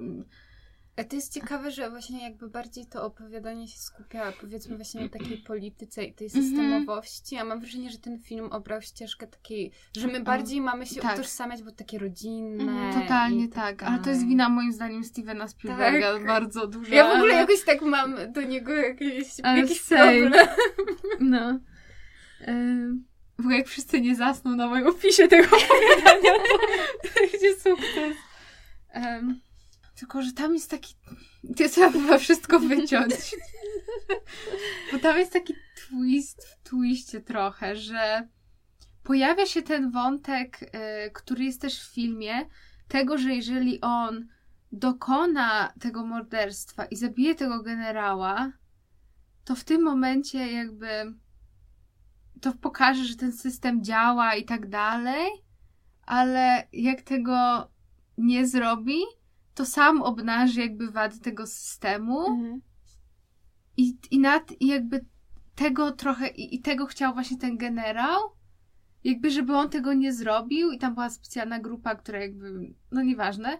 A 0.97 1.03
to 1.03 1.15
jest 1.15 1.33
ciekawe, 1.33 1.71
że 1.71 1.89
właśnie 1.89 2.23
jakby 2.23 2.49
bardziej 2.49 2.85
to 2.85 3.05
opowiadanie 3.05 3.67
się 3.67 3.79
skupia 3.79 4.31
powiedzmy 4.41 4.75
właśnie 4.75 5.01
na 5.01 5.09
takiej 5.09 5.37
polityce 5.37 6.03
i 6.03 6.13
tej 6.13 6.27
Mhm. 6.27 6.43
systemowości, 6.45 7.37
a 7.37 7.43
mam 7.43 7.59
wrażenie, 7.59 7.89
że 7.89 7.97
ten 7.97 8.19
film 8.19 8.45
obrał 8.51 8.81
ścieżkę 8.81 9.27
takiej, 9.27 9.71
że 9.97 10.07
my 10.07 10.19
bardziej 10.23 10.61
mamy 10.61 10.85
się 10.85 11.01
tak. 11.01 11.13
utożsamiać, 11.13 11.63
bo 11.63 11.71
takie 11.71 11.99
rodzinne. 11.99 12.63
Mhm. 12.71 13.01
Totalnie 13.03 13.43
i 13.43 13.49
tak, 13.49 13.83
ale 13.83 13.99
to 13.99 14.09
jest 14.09 14.27
wina 14.27 14.49
moim 14.49 14.71
zdaniem 14.73 15.03
Stevena 15.03 15.47
Spielberga 15.47 16.13
Tak. 16.13 16.25
bardzo 16.27 16.67
duża. 16.67 16.95
Ja 16.95 17.03
w 17.07 17.15
ogóle 17.15 17.31
ale- 17.33 17.41
jakoś 17.41 17.63
tak 17.65 17.81
mam 17.81 18.15
do 18.33 18.41
niego 18.41 18.73
jakieś, 18.73 19.27
Ale 19.43 19.59
jakiś 19.61 19.81
same. 19.81 20.21
problem. 20.21 20.47
No. 21.19 21.59
Ym, 22.47 23.05
W 23.37 23.39
ogóle 23.39 23.57
jak 23.57 23.67
wszyscy 23.67 24.01
nie 24.01 24.15
zasną 24.15 24.55
na 24.55 24.67
moim 24.67 24.87
opisie 24.87 25.27
tego 25.27 25.47
opowiadania, 25.57 26.33
to 26.33 26.57
będzie 27.15 27.55
sukces. 27.55 28.17
Ym, 28.95 29.41
Tylko, 29.95 30.21
że 30.21 30.33
tam 30.33 30.53
jest 30.53 30.71
taki... 30.71 30.95
To 31.57 31.69
trzeba 31.69 31.91
chyba 31.91 32.17
wszystko 32.17 32.59
wyciąć. 32.59 33.13
Bo 34.91 34.99
tam 34.99 35.17
jest 35.17 35.33
taki 35.33 35.55
twist 35.75 36.47
w 36.47 36.69
twiście 36.69 37.21
trochę, 37.21 37.75
że 37.75 38.27
pojawia 39.03 39.45
się 39.45 39.61
ten 39.61 39.91
wątek, 39.91 40.61
y, 40.61 41.11
który 41.13 41.43
jest 41.43 41.61
też 41.61 41.81
w 41.83 41.93
filmie, 41.93 42.45
tego, 42.87 43.17
że 43.17 43.35
jeżeli 43.35 43.81
on 43.81 44.27
dokona 44.71 45.73
tego 45.79 46.05
morderstwa 46.05 46.85
i 46.85 46.95
zabije 46.95 47.35
tego 47.35 47.63
generała, 47.63 48.51
to 49.45 49.55
w 49.55 49.63
tym 49.63 49.81
momencie 49.81 50.51
jakby 50.51 51.13
to 52.43 52.53
pokaże, 52.53 53.05
że 53.05 53.15
ten 53.15 53.31
system 53.31 53.83
działa 53.83 54.35
i 54.35 54.45
tak 54.45 54.69
dalej, 54.69 55.31
ale 56.05 56.67
jak 56.73 57.01
tego 57.01 57.67
nie 58.17 58.47
zrobi, 58.47 59.00
to 59.53 59.65
sam 59.65 60.01
obnaży 60.01 60.62
jakby 60.62 60.91
wady 60.91 61.19
tego 61.19 61.47
systemu 61.47 62.27
Mhm. 62.27 62.62
i, 63.77 63.97
i, 64.12 64.19
nad, 64.19 64.51
i 64.59 64.67
jakby 64.67 65.05
tego 65.55 65.91
trochę, 65.91 66.27
i, 66.27 66.55
i 66.55 66.62
tego 66.62 66.85
chciał 66.85 67.13
właśnie 67.13 67.38
ten 67.38 67.57
generał, 67.57 68.19
jakby 69.03 69.31
żeby 69.31 69.55
on 69.55 69.69
tego 69.69 69.93
nie 69.93 70.13
zrobił 70.13 70.71
i 70.71 70.77
tam 70.79 70.93
była 70.93 71.09
specjalna 71.09 71.59
grupa, 71.59 71.95
która 71.95 72.19
jakby, 72.19 72.73
no 72.91 73.01
nieważne, 73.01 73.57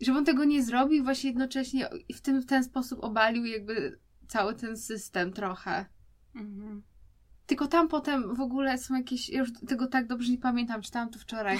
żeby 0.00 0.18
on 0.18 0.24
tego 0.24 0.44
nie 0.44 0.62
zrobił, 0.62 1.04
właśnie 1.04 1.30
jednocześnie 1.30 1.88
i 2.08 2.14
w, 2.14 2.20
tym, 2.20 2.40
w 2.40 2.46
ten 2.46 2.64
sposób 2.64 3.04
obalił 3.04 3.44
jakby 3.44 3.98
cały 4.26 4.54
ten 4.54 4.76
system 4.76 5.32
trochę. 5.32 5.86
Mhm. 6.34 6.82
Tylko 7.48 7.68
tam 7.68 7.88
potem 7.88 8.34
w 8.34 8.40
ogóle 8.40 8.78
są 8.78 8.94
jakieś, 8.96 9.28
ja 9.28 9.38
już 9.38 9.48
tego 9.68 9.86
tak 9.86 10.06
dobrze 10.06 10.32
nie 10.32 10.38
pamiętam, 10.38 10.82
czytałam 10.82 11.10
to 11.10 11.18
wczoraj, 11.18 11.58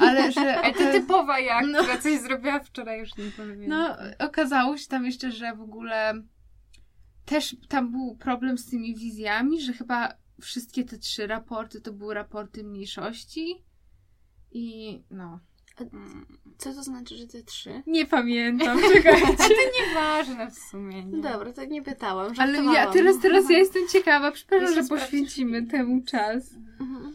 ale 0.00 0.32
że... 0.32 0.56
Ale 0.62 0.74
to 0.74 0.92
typowa 0.92 1.38
ja, 1.40 1.60
No. 1.60 1.78
która 1.78 1.98
coś 1.98 2.20
zrobiła 2.20 2.60
wczoraj, 2.60 3.00
już 3.00 3.16
nie 3.16 3.30
pamiętam. 3.36 3.68
No, 3.68 3.96
okazało 4.26 4.76
się 4.76 4.88
tam 4.88 5.04
jeszcze, 5.04 5.32
że 5.32 5.56
w 5.56 5.60
ogóle 5.60 6.22
też 7.24 7.56
tam 7.68 7.90
był 7.90 8.16
problem 8.16 8.58
z 8.58 8.66
tymi 8.66 8.96
wizjami, 8.96 9.60
że 9.60 9.72
chyba 9.72 10.14
wszystkie 10.40 10.84
te 10.84 10.98
trzy 10.98 11.26
raporty 11.26 11.80
to 11.80 11.92
były 11.92 12.14
raporty 12.14 12.64
mniejszości 12.64 13.64
i 14.52 15.02
no. 15.10 15.40
Mm. 15.80 16.26
Co 16.58 16.74
to 16.74 16.82
znaczy, 16.82 17.16
że 17.16 17.26
te 17.26 17.42
trzy? 17.42 17.82
Nie 17.86 18.06
pamiętam, 18.06 18.78
czekajcie. 18.94 19.54
Nieważne 19.88 20.50
w 20.50 20.58
sumie. 20.58 21.04
Nie. 21.04 21.22
Dobra, 21.22 21.52
to 21.52 21.64
nie 21.64 21.82
pytałam, 21.82 22.32
Ale 22.38 22.64
ja 22.64 22.90
teraz, 22.90 23.18
teraz 23.22 23.50
ja 23.50 23.58
jestem 23.58 23.88
ciekawa, 23.88 24.32
przepraszam, 24.32 24.74
że 24.74 24.84
poświęcimy 24.88 25.66
temu 25.66 26.02
czas. 26.02 26.54
Mhm. 26.80 27.14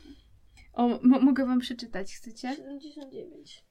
O, 0.73 0.99
mo- 1.03 1.19
mogę 1.19 1.45
wam 1.45 1.59
przeczytać, 1.59 2.15
chcecie? 2.15 2.55
79. 2.55 3.63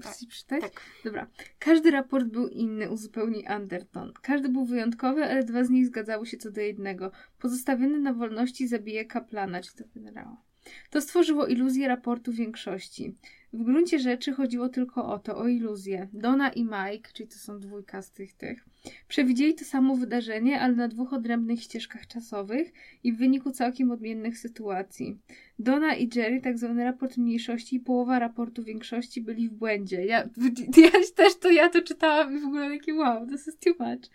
Chcecie 0.00 0.26
przeczytać? 0.26 0.60
Tak. 0.60 0.82
Dobra. 1.04 1.26
Każdy 1.58 1.90
raport 1.90 2.26
był 2.26 2.48
inny, 2.48 2.90
uzupełni 2.90 3.46
Anderton. 3.46 4.12
Każdy 4.22 4.48
był 4.48 4.64
wyjątkowy, 4.64 5.24
ale 5.24 5.44
dwa 5.44 5.64
z 5.64 5.70
nich 5.70 5.86
zgadzały 5.86 6.26
się 6.26 6.36
co 6.36 6.50
do 6.50 6.60
jednego. 6.60 7.10
Pozostawiony 7.38 8.00
na 8.00 8.12
wolności 8.12 8.68
zabije 8.68 9.04
kaplana, 9.04 9.62
czy 9.62 9.74
to 9.76 9.84
generała. 9.94 10.42
To 10.90 11.00
stworzyło 11.00 11.46
iluzję 11.46 11.88
raportu 11.88 12.32
większości. 12.32 13.16
W 13.52 13.62
gruncie 13.62 13.98
rzeczy 13.98 14.32
chodziło 14.32 14.68
tylko 14.68 15.06
o 15.06 15.18
to, 15.18 15.36
o 15.36 15.48
iluzję. 15.48 16.08
Donna 16.12 16.48
i 16.48 16.64
Mike, 16.64 17.10
czyli 17.12 17.28
to 17.28 17.34
są 17.38 17.60
dwójka 17.60 18.02
z 18.02 18.12
tych 18.12 18.32
tych, 18.32 18.64
przewidzieli 19.08 19.54
to 19.54 19.64
samo 19.64 19.96
wydarzenie, 19.96 20.60
ale 20.60 20.74
na 20.74 20.88
dwóch 20.88 21.12
odrębnych 21.12 21.62
ścieżkach 21.62 22.06
czasowych 22.06 22.72
i 23.04 23.12
w 23.12 23.18
wyniku 23.18 23.50
całkiem 23.50 23.90
odmiennych 23.90 24.38
sytuacji. 24.38 25.18
Donna 25.58 25.94
i 25.94 26.10
Jerry, 26.14 26.40
tak 26.40 26.58
zwany 26.58 26.84
raport 26.84 27.16
mniejszości 27.16 27.76
i 27.76 27.80
połowa 27.80 28.18
raportu 28.18 28.62
większości 28.62 29.22
byli 29.22 29.48
w 29.48 29.52
błędzie. 29.52 30.04
Ja, 30.04 30.18
ja 30.84 30.90
też 31.16 31.38
to, 31.40 31.50
ja 31.50 31.68
to 31.68 31.82
czytałam 31.82 32.36
i 32.36 32.40
w 32.40 32.44
ogóle 32.44 32.70
takie 32.70 32.94
wow, 32.94 33.26
this 33.26 33.48
is 33.48 33.58
too 33.58 33.74
much. 33.78 34.10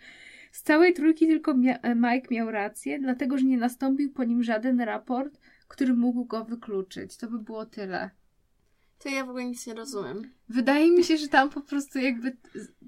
Z 0.52 0.62
całej 0.62 0.92
trójki 0.92 1.26
tylko 1.26 1.54
mia- 1.54 1.94
Mike 1.96 2.28
miał 2.30 2.50
rację, 2.50 2.98
dlatego 2.98 3.38
że 3.38 3.44
nie 3.44 3.58
nastąpił 3.58 4.12
po 4.12 4.24
nim 4.24 4.42
żaden 4.42 4.80
raport, 4.80 5.40
który 5.68 5.94
mógł 5.94 6.24
go 6.24 6.44
wykluczyć. 6.44 7.16
To 7.16 7.30
by 7.30 7.38
było 7.38 7.66
tyle. 7.66 8.10
To 8.98 9.08
ja 9.08 9.24
w 9.24 9.28
ogóle 9.28 9.44
nic 9.44 9.66
nie 9.66 9.74
rozumiem. 9.74 10.34
Wydaje 10.48 10.90
mi 10.90 11.04
się, 11.04 11.16
że 11.16 11.28
tam 11.28 11.50
po 11.50 11.60
prostu 11.60 11.98
jakby 11.98 12.36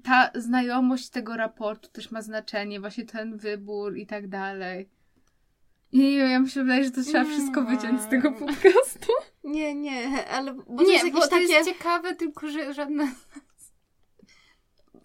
ta 0.03 0.31
znajomość 0.35 1.09
tego 1.09 1.37
raportu 1.37 1.89
też 1.89 2.11
ma 2.11 2.21
znaczenie, 2.21 2.79
właśnie 2.79 3.05
ten 3.05 3.37
wybór 3.37 3.97
i 3.97 4.07
tak 4.07 4.27
dalej. 4.27 4.89
Nie, 5.93 6.11
ja 6.17 6.39
myślę, 6.39 6.63
wydaje, 6.63 6.83
że 6.83 6.91
to 6.91 7.03
trzeba 7.03 7.23
Nie 7.23 7.29
wszystko 7.29 7.61
ma. 7.61 7.69
wyciąć 7.75 8.01
z 8.01 8.07
tego 8.09 8.31
podcastu. 8.31 9.11
Nie, 9.43 9.75
nie, 9.75 10.27
ale 10.27 10.53
bo 10.53 10.63
to 10.77 10.83
nie, 10.83 10.93
jest 10.93 11.01
bo 11.03 11.07
jakieś 11.07 11.23
to 11.23 11.29
takie... 11.29 11.53
jest 11.53 11.69
ciekawe, 11.69 12.15
tylko 12.15 12.49
że 12.49 12.73
żadne... 12.73 13.11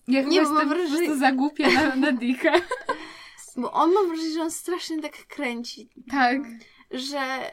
Ja 0.08 0.22
Nie, 0.22 0.42
bo 0.42 0.52
mam 0.52 0.68
wrażenie- 0.68 0.96
prostu 1.06 1.18
zagłupia 1.18 1.70
na, 1.70 1.96
na 1.96 2.12
dichę. 2.12 2.52
Bo 3.56 3.72
on 3.72 3.92
mam 3.92 4.08
wrażenie, 4.08 4.30
że 4.34 4.42
on 4.42 4.50
strasznie 4.50 5.02
tak 5.02 5.26
kręci, 5.26 5.90
Tak. 6.10 6.40
że, 6.90 7.52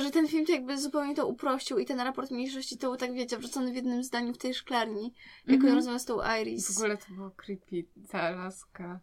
że 0.00 0.10
ten 0.10 0.28
film 0.28 0.46
to 0.46 0.52
jakby 0.52 0.78
zupełnie 0.78 1.14
to 1.14 1.26
uprościł 1.26 1.78
i 1.78 1.84
ten 1.86 2.00
raport 2.00 2.30
mniejszości 2.30 2.78
to 2.78 2.86
był 2.88 2.96
tak, 2.96 3.12
wiecie, 3.14 3.38
wrzucony 3.38 3.72
w 3.72 3.74
jednym 3.76 4.02
zdaniu 4.04 4.32
w 4.34 4.38
tej 4.38 4.54
szklarni, 4.54 5.14
jak 5.46 5.54
Mhm. 5.56 5.70
on 5.72 5.76
rozmawia 5.76 5.98
z 5.98 6.04
tą 6.04 6.16
W 6.18 6.22
Iris. 6.42 6.78
ogóle 6.78 6.96
to 6.96 7.04
było 7.14 7.30
creepy, 7.30 7.84
ta 8.10 8.30
laska. 8.30 9.00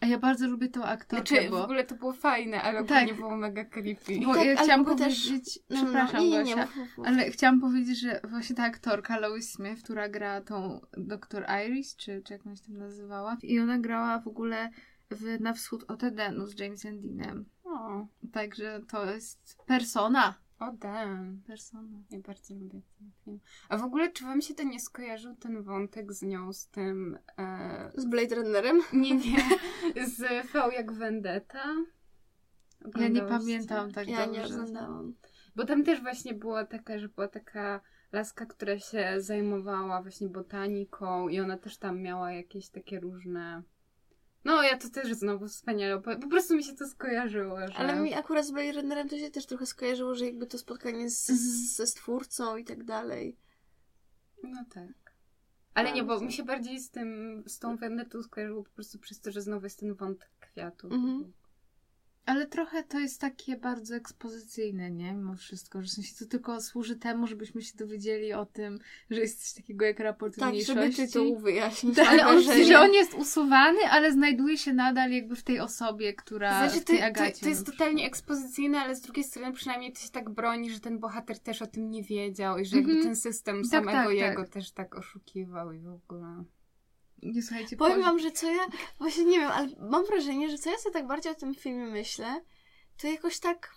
A 0.00 0.06
ja 0.06 0.18
bardzo 0.18 0.46
lubię 0.48 0.68
tą 0.68 0.84
aktorkę, 0.84 1.26
Znaczy, 1.34 1.48
w 1.48 1.50
bo, 1.50 1.64
ogóle 1.64 1.84
to 1.84 1.94
było 1.94 2.12
fajne, 2.12 2.62
ale 2.62 2.84
Tak. 2.84 2.96
ogólnie 3.02 3.14
było 3.14 3.36
mega 3.36 3.64
creepy. 3.64 4.20
bo 4.26 4.34
tak, 4.34 4.46
ja 4.46 4.56
chciałam 4.56 4.84
bo 4.84 4.94
też- 4.94 5.24
powiedzieć, 5.26 5.58
No, 5.70 5.76
no, 5.76 5.82
przepraszam 5.84 6.20
nie, 6.20 6.30
nie, 6.30 6.42
nie, 6.44 6.54
Gosia, 6.54 6.66
mów, 6.76 6.96
mów. 6.98 7.06
ale 7.06 7.30
chciałam 7.30 7.60
powiedzieć, 7.60 8.00
że 8.00 8.20
właśnie 8.30 8.56
ta 8.56 8.62
aktorka 8.64 9.18
Lois 9.18 9.52
Smith, 9.52 9.82
która 9.82 10.08
gra 10.08 10.40
tą 10.40 10.80
doktor 10.96 11.44
Iris, 11.66 11.96
czy, 11.96 12.22
czy 12.24 12.32
jak 12.32 12.46
ona 12.46 12.56
się 12.56 12.62
tam 12.62 12.76
nazywała, 12.78 13.36
i 13.42 13.60
ona 13.60 13.78
grała 13.78 14.18
w 14.18 14.28
ogóle 14.28 14.70
w 15.10 15.40
Na 15.40 15.52
wschód 15.52 15.84
od 15.88 16.04
Edenu 16.04 16.46
z 16.46 16.58
Jamesem 16.60 17.00
Deanem. 17.00 17.44
O, 17.70 18.06
Także 18.32 18.80
to 18.88 19.04
jest 19.04 19.56
persona. 19.66 20.34
o 20.58 20.72
damn. 20.72 21.42
Persona. 21.46 21.98
Ja 22.10 22.18
bardzo 22.18 22.54
lubię 22.54 22.80
ten 22.98 23.10
film. 23.24 23.40
A 23.68 23.76
w 23.76 23.84
ogóle, 23.84 24.12
czy 24.12 24.24
wam 24.24 24.40
się 24.42 24.54
to 24.54 24.62
nie 24.62 24.80
skojarzył 24.80 25.34
ten 25.36 25.62
wątek 25.62 26.12
z 26.12 26.22
nią, 26.22 26.52
z 26.52 26.68
tym... 26.68 27.18
E... 27.38 27.90
Z 27.94 28.04
Blade 28.04 28.34
Runnerem? 28.34 28.80
Nie, 28.92 29.14
nie. 29.16 29.38
Z 30.16 30.46
V 30.52 30.72
jak 30.72 30.92
Vendetta? 30.92 31.64
Ja 32.96 33.08
nie 33.08 33.22
pamiętam 33.22 33.92
tak 33.92 34.08
Ja 34.08 34.26
nie 34.26 34.38
dobrze. 34.40 34.54
oglądałam. 34.54 35.14
Bo 35.56 35.64
tam 35.64 35.84
też 35.84 36.00
właśnie 36.02 36.34
była 36.34 36.64
taka, 36.64 36.98
że 36.98 37.08
była 37.08 37.28
taka 37.28 37.80
laska, 38.12 38.46
która 38.46 38.78
się 38.78 39.14
zajmowała 39.18 40.02
właśnie 40.02 40.28
botaniką 40.28 41.28
i 41.28 41.40
ona 41.40 41.58
też 41.58 41.78
tam 41.78 42.00
miała 42.00 42.32
jakieś 42.32 42.68
takie 42.68 43.00
różne... 43.00 43.62
No, 44.44 44.62
ja 44.62 44.78
to 44.78 44.88
też 44.90 45.12
znowu 45.14 45.48
wspaniale. 45.48 46.00
Po 46.00 46.28
prostu 46.28 46.56
mi 46.56 46.64
się 46.64 46.72
to 46.76 46.88
skojarzyło, 46.88 47.58
że... 47.68 47.74
Ale 47.74 48.00
mi 48.00 48.14
akurat 48.14 48.46
z 48.46 48.50
Blade 48.50 48.72
Runnerem 48.72 49.08
to 49.08 49.18
się 49.18 49.30
też 49.30 49.46
trochę 49.46 49.66
skojarzyło, 49.66 50.14
że 50.14 50.26
jakby 50.26 50.46
to 50.46 50.58
spotkanie 50.58 51.10
z, 51.10 51.30
Mhm. 51.30 51.48
ze 51.66 51.86
stwórcą 51.86 52.56
i 52.56 52.64
tak 52.64 52.84
dalej. 52.84 53.36
No 54.42 54.64
tak. 54.74 55.14
Ale 55.74 55.92
nie, 55.92 56.02
bo 56.02 56.08
Bardzo. 56.08 56.24
mi 56.24 56.32
się 56.32 56.42
bardziej 56.42 56.80
z 56.80 56.90
tym, 56.90 57.42
z 57.46 57.58
tą 57.58 57.76
Vendettą 57.76 58.22
skojarzyło 58.22 58.64
po 58.64 58.70
prostu 58.70 58.98
przez 58.98 59.20
to, 59.20 59.32
że 59.32 59.42
znowu 59.42 59.66
jest 59.66 59.80
ten 59.80 59.94
wątek 59.94 60.30
kwiatu. 60.40 60.86
Mhm. 60.86 61.32
Ale 62.30 62.46
trochę 62.46 62.82
to 62.82 62.98
jest 62.98 63.20
takie 63.20 63.56
bardzo 63.56 63.94
ekspozycyjne, 63.96 64.90
nie? 64.90 65.12
Mimo 65.12 65.34
wszystko, 65.36 65.82
że 65.82 65.88
w 65.88 65.90
sensie 65.90 66.14
to 66.18 66.26
tylko 66.26 66.60
służy 66.60 66.96
temu, 66.96 67.26
żebyśmy 67.26 67.62
się 67.62 67.76
dowiedzieli 67.76 68.32
o 68.32 68.46
tym, 68.46 68.78
że 69.10 69.20
jest 69.20 69.42
coś 69.44 69.52
takiego 69.62 69.84
jak 69.84 70.00
raport 70.00 70.36
Tak, 70.38 70.54
żeby 70.54 70.80
mniejszości. 70.80 71.06
tytuł 71.12 71.38
wyjaśnić. 71.38 71.96
Tak, 71.96 72.08
ale 72.08 72.26
on, 72.26 72.42
że 72.66 72.80
on 72.80 72.92
jest 72.92 73.14
usuwany, 73.14 73.78
ale 73.90 74.12
znajduje 74.12 74.58
się 74.58 74.72
nadal 74.72 75.10
jakby 75.10 75.36
w 75.36 75.42
tej 75.42 75.60
osobie, 75.60 76.12
która 76.14 76.68
Znaczy, 76.68 76.80
w 76.80 76.84
to, 76.84 76.92
tej 76.92 76.98
to, 76.98 77.04
Agacie. 77.06 77.40
to 77.40 77.48
jest 77.48 77.66
na 77.66 77.72
totalnie 77.72 78.06
ekspozycyjne, 78.06 78.78
ale 78.78 78.96
z 78.96 79.00
drugiej 79.00 79.24
strony 79.24 79.52
przynajmniej 79.52 79.92
to 79.92 80.00
się 80.00 80.10
tak 80.10 80.30
broni, 80.30 80.70
że 80.70 80.80
ten 80.80 80.98
bohater 80.98 81.38
też 81.38 81.62
o 81.62 81.66
tym 81.66 81.90
nie 81.90 82.02
wiedział 82.02 82.58
i 82.58 82.64
że 82.64 82.76
jakby 82.76 82.90
Mhm. 82.92 83.06
ten 83.08 83.16
system 83.16 83.56
Tak, 83.62 83.70
samego 83.70 84.08
tak, 84.08 84.16
jego 84.16 84.42
tak. 84.42 84.52
też 84.52 84.70
tak 84.72 84.94
oszukiwał 84.94 85.72
i 85.72 85.78
w 85.78 85.88
ogóle. 85.88 86.44
Nie 87.22 87.42
słuchajcie, 87.42 87.76
Powiem 87.76 88.02
wam, 88.02 88.18
że 88.18 88.30
co 88.30 88.50
ja... 88.50 88.66
Właśnie 88.98 89.24
nie 89.24 89.38
wiem, 89.40 89.50
ale 89.50 89.68
mam 89.90 90.06
wrażenie, 90.06 90.50
że 90.50 90.58
co 90.58 90.70
ja 90.70 90.78
sobie 90.78 90.92
tak 90.92 91.06
bardziej 91.06 91.32
o 91.32 91.34
tym 91.34 91.54
filmie 91.54 91.86
myślę, 91.86 92.40
to 92.96 93.08
jakoś 93.08 93.40
tak... 93.40 93.74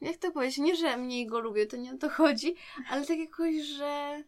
Jak 0.00 0.16
to 0.16 0.30
powiedzieć? 0.30 0.58
Nie, 0.58 0.76
że 0.76 0.96
mniej 0.96 1.26
go 1.26 1.40
lubię, 1.40 1.66
to 1.66 1.76
nie 1.76 1.94
o 1.94 1.96
to 1.96 2.08
chodzi, 2.08 2.54
ale 2.90 3.06
tak 3.06 3.18
jakoś, 3.18 3.54
że... 3.56 4.22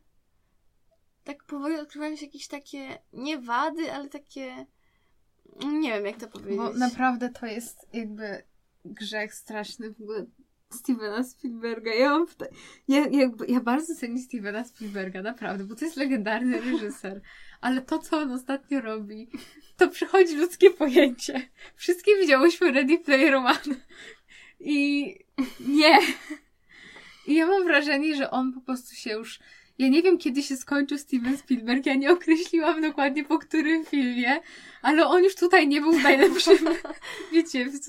Tak 1.25 1.45
powoli 1.45 1.77
odkrywają 1.77 2.17
się 2.17 2.27
jakieś 2.27 2.49
takie... 2.49 2.99
Nie 3.13 3.39
wady, 3.39 3.93
ale 3.93 4.09
takie... 4.09 4.67
Nie 5.67 5.93
wiem, 5.93 6.07
jak 6.07 6.17
to 6.17 6.29
powiedzieć. 6.29 6.57
Bo 6.57 6.73
naprawdę 6.73 7.29
to 7.29 7.47
jest 7.47 7.87
jakby 7.93 8.43
grzech 8.85 9.35
straszny 9.35 9.91
w 9.91 10.03
ogóle 10.03 10.27
Stevena 10.71 11.25
Spielberga. 11.25 11.95
Ja 11.95 12.11
mam 12.11 12.27
wta- 12.27 12.55
ja, 12.89 13.09
jakby, 13.09 13.47
ja 13.47 13.61
bardzo 13.61 13.95
cenię 13.95 14.19
Stevena 14.19 14.65
Spielberga, 14.65 15.23
naprawdę, 15.23 15.65
bo 15.65 15.75
to 15.75 15.85
jest 15.85 15.97
legendarny 15.97 16.61
reżyser. 16.61 17.21
Ale 17.65 17.83
to, 17.83 17.99
co 17.99 18.19
on 18.19 18.33
ostatnio 18.33 18.81
robi, 18.81 19.29
to 19.77 19.89
przychodzi 19.89 20.37
ludzkie 20.37 20.71
pojęcie. 20.71 21.49
Wszystkie 21.77 22.17
widziałyśmy 22.17 22.73
Ready 22.73 22.99
Player 22.99 23.35
One. 23.35 23.77
I 24.61 25.07
nie. 25.61 25.99
I 27.27 27.35
ja 27.35 27.47
mam 27.47 27.65
wrażenie, 27.65 28.17
że 28.17 28.31
on 28.31 28.53
po 28.53 28.61
prostu 28.61 28.95
się 28.95 29.11
już... 29.11 29.39
Ja 29.79 29.89
nie 29.89 30.03
wiem, 30.03 30.19
kiedy 30.19 30.43
się 30.43 30.57
skończył 30.57 30.99
Steven 30.99 31.39
Spielberg, 31.39 31.87
ja 31.87 31.95
nie 31.95 32.13
określiłam 32.13 32.81
dokładnie 32.81 33.25
po 33.25 33.39
którym 33.39 33.85
filmie, 33.85 34.41
ale 34.83 35.07
on 35.07 35.25
już 35.25 35.35
tutaj 35.35 35.69
nie 35.69 35.81
był 35.81 35.93
w 35.93 36.03
najlepszym, 36.03 36.59
wiecie, 37.33 37.65
w, 37.65 37.81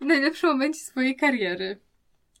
w 0.00 0.04
najlepszym 0.04 0.50
momencie 0.50 0.80
swojej 0.80 1.16
kariery. 1.16 1.80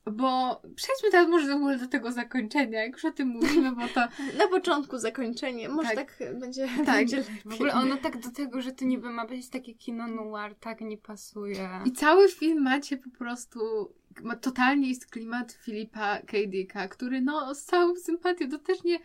Bo 0.06 0.62
przejdźmy 0.76 1.10
teraz 1.10 1.28
może 1.28 1.46
w 1.52 1.56
ogóle 1.56 1.78
do 1.78 1.86
tego 1.86 2.12
zakończenia, 2.12 2.82
jak 2.82 2.92
już 2.92 3.04
o 3.04 3.10
tym 3.10 3.28
mówimy, 3.28 3.72
bo 3.72 3.88
to... 3.88 4.00
Na 4.38 4.46
początku 4.50 4.98
zakończenie. 4.98 5.68
Może 5.68 5.94
Tak. 5.94 6.16
tak, 6.18 6.38
będzie, 6.38 6.68
Tak. 6.76 6.86
będzie 6.86 7.16
lepiej. 7.16 7.42
W 7.44 7.54
ogóle 7.54 7.72
ono 7.72 7.96
tak 7.96 8.18
do 8.18 8.30
tego, 8.30 8.62
że 8.62 8.72
to 8.72 8.84
niby 8.84 9.10
ma 9.10 9.26
być 9.26 9.48
takie 9.48 9.74
kino 9.74 10.06
noir, 10.08 10.54
tak 10.60 10.80
nie 10.80 10.98
pasuje. 10.98 11.68
I 11.84 11.92
cały 11.92 12.28
film 12.28 12.62
macie 12.62 12.96
po 12.96 13.10
prostu... 13.10 13.60
Ma, 14.22 14.36
totalnie 14.36 14.88
jest 14.88 15.06
klimat 15.06 15.52
Filipa 15.52 16.18
K. 16.18 16.36
Dicka, 16.46 16.88
który 16.88 17.20
no 17.20 17.54
z 17.54 17.64
całą 17.64 17.96
sympatią 17.96 18.50
to 18.50 18.58
też 18.58 18.84
nie... 18.84 18.98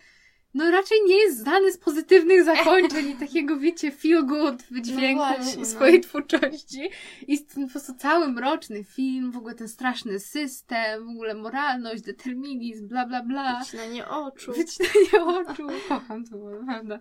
No 0.55 0.71
raczej 0.71 0.97
nie 1.07 1.15
jest 1.15 1.39
znany 1.39 1.71
z 1.71 1.77
pozytywnych 1.77 2.43
zakończeń 2.43 3.09
i 3.09 3.15
takiego, 3.25 3.57
wiecie, 3.57 3.91
feel 3.91 4.25
good 4.25 4.63
wydźwięku 4.71 5.21
No 5.21 5.35
właśnie, 5.35 5.57
no. 5.59 5.65
swojej 5.65 6.01
twórczości. 6.01 6.89
I 7.27 7.45
ten 7.45 7.65
po 7.65 7.71
prostu 7.71 7.93
cały 7.93 8.27
mroczny 8.27 8.83
film, 8.83 9.31
w 9.31 9.37
ogóle 9.37 9.55
ten 9.55 9.67
straszny 9.67 10.19
system, 10.19 11.05
w 11.05 11.09
ogóle 11.09 11.33
moralność, 11.33 12.01
determinizm, 12.01 12.87
bla 12.87 13.07
bla 13.07 13.23
bla. 13.23 13.59
Wycinanie 13.59 14.07
oczu. 14.07 14.53
Wycinanie 14.53 15.25
oczu. 15.39 15.67
Kocham 15.87 16.25
to, 16.25 16.37
naprawdę. 16.37 16.99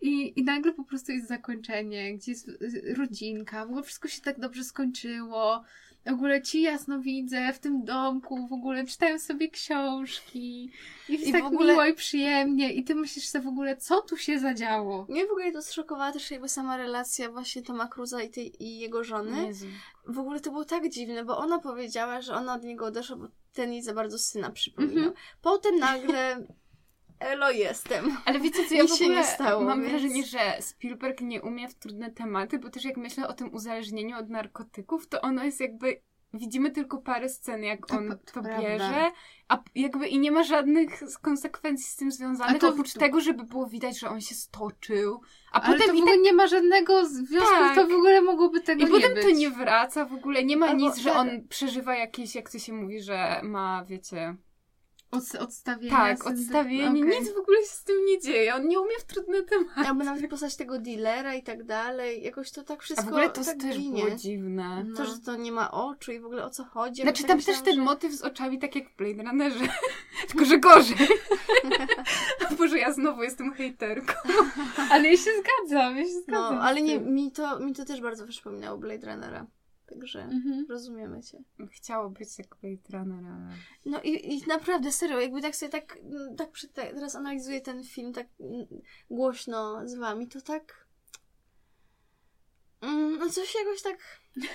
I, 0.00 0.40
I 0.40 0.44
nagle 0.44 0.72
po 0.72 0.84
prostu 0.84 1.12
jest 1.12 1.28
zakończenie, 1.28 2.14
gdzie 2.14 2.32
jest 2.32 2.48
y, 2.48 2.94
rodzinka, 2.98 3.66
w 3.66 3.68
ogóle 3.68 3.82
wszystko 3.82 4.08
się 4.08 4.20
tak 4.20 4.40
dobrze 4.40 4.64
skończyło. 4.64 5.64
W 6.06 6.12
ogóle 6.12 6.42
ci 6.42 6.62
jasno 6.62 7.00
widzę 7.00 7.52
w 7.52 7.58
tym 7.58 7.84
domku, 7.84 8.46
w 8.46 8.52
ogóle 8.52 8.86
czytają 8.86 9.18
sobie 9.18 9.48
książki 9.50 10.70
i 11.08 11.12
jest 11.12 11.26
I 11.26 11.32
tak 11.32 11.44
ogóle- 11.44 11.72
miło 11.72 11.84
i 11.86 11.94
przyjemnie 11.94 12.72
i 12.72 12.84
ty 12.84 12.94
myślisz 12.94 13.26
sobie 13.28 13.44
w 13.44 13.48
ogóle, 13.48 13.76
co 13.76 14.00
tu 14.00 14.16
się 14.16 14.38
zadziało? 14.38 15.06
Mnie 15.08 15.26
w 15.26 15.30
ogóle 15.30 15.52
to 15.52 15.62
zszokowała 15.62 16.12
też 16.12 16.30
jakby 16.30 16.48
sama 16.48 16.76
relacja 16.76 17.30
właśnie 17.30 17.62
Toma 17.62 17.88
Cruza 17.88 18.22
i, 18.22 18.30
tej, 18.30 18.62
i 18.64 18.78
jego 18.78 19.04
żony. 19.04 19.46
Jezu. 19.46 19.66
W 20.06 20.18
ogóle 20.18 20.40
to 20.40 20.50
było 20.50 20.64
tak 20.64 20.88
dziwne, 20.88 21.24
bo 21.24 21.38
ona 21.38 21.58
powiedziała, 21.58 22.20
że 22.20 22.34
ona 22.34 22.54
od 22.54 22.64
niego 22.64 22.86
odeszła, 22.86 23.16
bo 23.16 23.26
ten 23.52 23.72
jej 23.72 23.82
za 23.82 23.94
bardzo 23.94 24.18
syna 24.18 24.50
przypominał. 24.50 24.96
Mhm. 24.96 25.14
Potem 25.42 25.78
nagle 25.78 26.46
Elo 27.20 27.50
jestem. 27.50 28.16
Ale 28.24 28.40
wiecie 28.40 28.68
co, 28.68 28.74
ja 28.74 28.84
w 28.84 28.88
się 28.88 29.04
ogóle 29.04 29.18
nie 29.20 29.24
stało, 29.26 29.64
mam 29.64 29.80
więc- 29.80 29.90
wrażenie, 29.92 30.24
że 30.24 30.56
Spielberg 30.60 31.20
nie 31.20 31.42
umie 31.42 31.68
w 31.68 31.74
trudne 31.74 32.10
tematy, 32.10 32.58
bo 32.58 32.70
też 32.70 32.84
jak 32.84 32.96
myślę 32.96 33.28
o 33.28 33.32
tym 33.32 33.54
uzależnieniu 33.54 34.18
od 34.18 34.28
narkotyków, 34.30 35.08
to 35.08 35.20
ono 35.20 35.44
jest 35.44 35.60
jakby... 35.60 36.00
Widzimy 36.36 36.70
tylko 36.70 36.98
parę 36.98 37.28
scen, 37.28 37.62
jak 37.62 37.92
on 37.92 38.18
to, 38.32 38.42
bierze, 38.42 39.10
a 39.48 39.58
jakby 39.74 40.08
i 40.08 40.18
nie 40.18 40.30
ma 40.32 40.42
żadnych 40.44 41.00
konsekwencji 41.22 41.86
z 41.86 41.96
tym 41.96 42.10
związanych, 42.12 42.56
A 42.56 42.58
to- 42.58 42.68
oprócz 42.68 42.92
tego, 42.92 43.20
żeby 43.20 43.44
było 43.44 43.66
widać, 43.66 43.98
że 43.98 44.08
on 44.08 44.20
się 44.20 44.34
stoczył, 44.34 45.20
a 45.52 45.60
Ale 45.60 45.72
potem 45.78 45.88
to 45.90 45.94
w 45.94 46.02
ogóle 46.02 46.18
nie 46.18 46.32
ma 46.32 46.46
żadnego 46.46 47.06
związku, 47.06 47.48
Tak. 47.50 47.74
to 47.74 47.86
w 47.86 47.92
ogóle 47.92 48.20
mogłoby 48.20 48.60
tego 48.60 48.82
I 48.82 48.84
nie 48.84 48.90
potem 48.90 49.14
być. 49.14 49.22
to 49.24 49.30
nie 49.30 49.50
wraca, 49.50 50.04
w 50.04 50.12
ogóle 50.14 50.44
nie 50.44 50.56
ma 50.56 50.66
Albo 50.66 50.78
nic, 50.78 50.96
że 50.96 51.10
tak. 51.10 51.18
on 51.18 51.48
przeżywa 51.48 51.96
jakieś, 51.96 52.34
jak 52.34 52.50
to 52.50 52.58
się 52.58 52.72
mówi, 52.72 53.00
że 53.02 53.40
ma, 53.42 53.84
wiecie... 53.88 54.36
Od, 55.16 55.42
odstawienie. 55.42 55.90
Tak, 55.90 56.26
odstawienie, 56.26 57.00
okej. 57.06 57.20
nic 57.20 57.32
w 57.34 57.38
ogóle 57.38 57.60
się 57.60 57.66
z 57.66 57.84
tym 57.84 58.04
nie 58.06 58.20
dzieje, 58.20 58.54
on 58.54 58.68
nie 58.68 58.80
umie 58.80 58.98
w 59.00 59.04
trudne 59.04 59.42
tematy. 59.42 59.88
Albo 59.88 60.04
nawet 60.04 60.30
postać 60.30 60.56
tego 60.56 60.78
dealera 60.78 61.34
i 61.34 61.42
tak 61.42 61.64
dalej. 61.64 62.22
Jakoś 62.22 62.50
to 62.50 62.62
tak 62.62 62.78
A 62.78 62.82
wszystko 62.82 63.04
w 63.06 63.08
ogóle 63.08 63.30
to 63.30 63.44
tak 63.44 63.60
też 63.60 63.78
ginie. 63.78 64.04
było 64.04 64.16
dziwne. 64.16 64.84
No. 64.88 64.96
To, 64.96 65.04
że 65.06 65.18
to 65.18 65.36
nie 65.36 65.52
ma 65.52 65.70
oczu 65.70 66.12
i 66.12 66.20
w 66.20 66.24
ogóle 66.26 66.44
o 66.44 66.50
co 66.50 66.64
chodzi. 66.64 67.02
Znaczy 67.02 67.22
tak 67.22 67.28
tam 67.28 67.38
też 67.38 67.46
myślałam, 67.46 67.64
ten 67.64 67.74
że- 67.74 67.80
motyw 67.82 68.12
z 68.12 68.22
oczami, 68.22 68.58
tak 68.58 68.74
jak 68.76 68.88
w 68.90 68.96
Blade 68.96 69.22
Runnerze, 69.22 69.64
tylko 70.28 70.44
że 70.44 70.58
gorzej. 70.58 70.96
Boże, 72.58 72.78
ja 72.78 72.92
znowu 72.92 73.22
jestem 73.22 73.52
hejterką. 73.52 74.12
Ale 74.90 75.10
ja 75.10 75.16
się 75.16 75.30
zgadzam, 75.40 75.96
ja 75.96 76.04
się 76.04 76.10
No, 76.14 76.20
zgadzam. 76.22 76.58
ale 76.58 76.80
z 76.80 76.84
nie, 76.84 77.00
mi 77.00 77.32
to, 77.32 77.58
mi 77.60 77.74
to 77.74 77.84
też 77.84 78.00
bardzo 78.00 78.26
przypominało 78.26 78.78
Blade 78.78 79.06
Runnera. 79.12 79.46
Także 79.86 80.22
Mhm. 80.22 80.66
rozumiemy 80.68 81.22
cię. 81.22 81.42
Chciało 81.70 82.10
być 82.10 82.38
jak 82.38 82.56
Blade 82.62 82.98
Runner, 82.98 83.24
ale... 83.32 83.48
No 83.86 84.00
i, 84.02 84.34
i 84.34 84.46
naprawdę, 84.46 84.92
serio, 84.92 85.20
jakby 85.20 85.42
tak 85.42 85.56
sobie 85.56 85.72
tak, 85.72 85.98
tak 86.36 86.50
te, 86.72 86.94
teraz 86.94 87.16
analizuję 87.16 87.60
ten 87.60 87.84
film 87.84 88.12
tak 88.12 88.26
mm, 88.40 88.66
głośno 89.10 89.88
z 89.88 89.94
wami, 89.94 90.28
to 90.28 90.40
tak... 90.40 90.83
Mm, 92.84 93.18
no 93.18 93.30
coś 93.30 93.54
jakoś 93.54 93.82
tak 93.82 93.96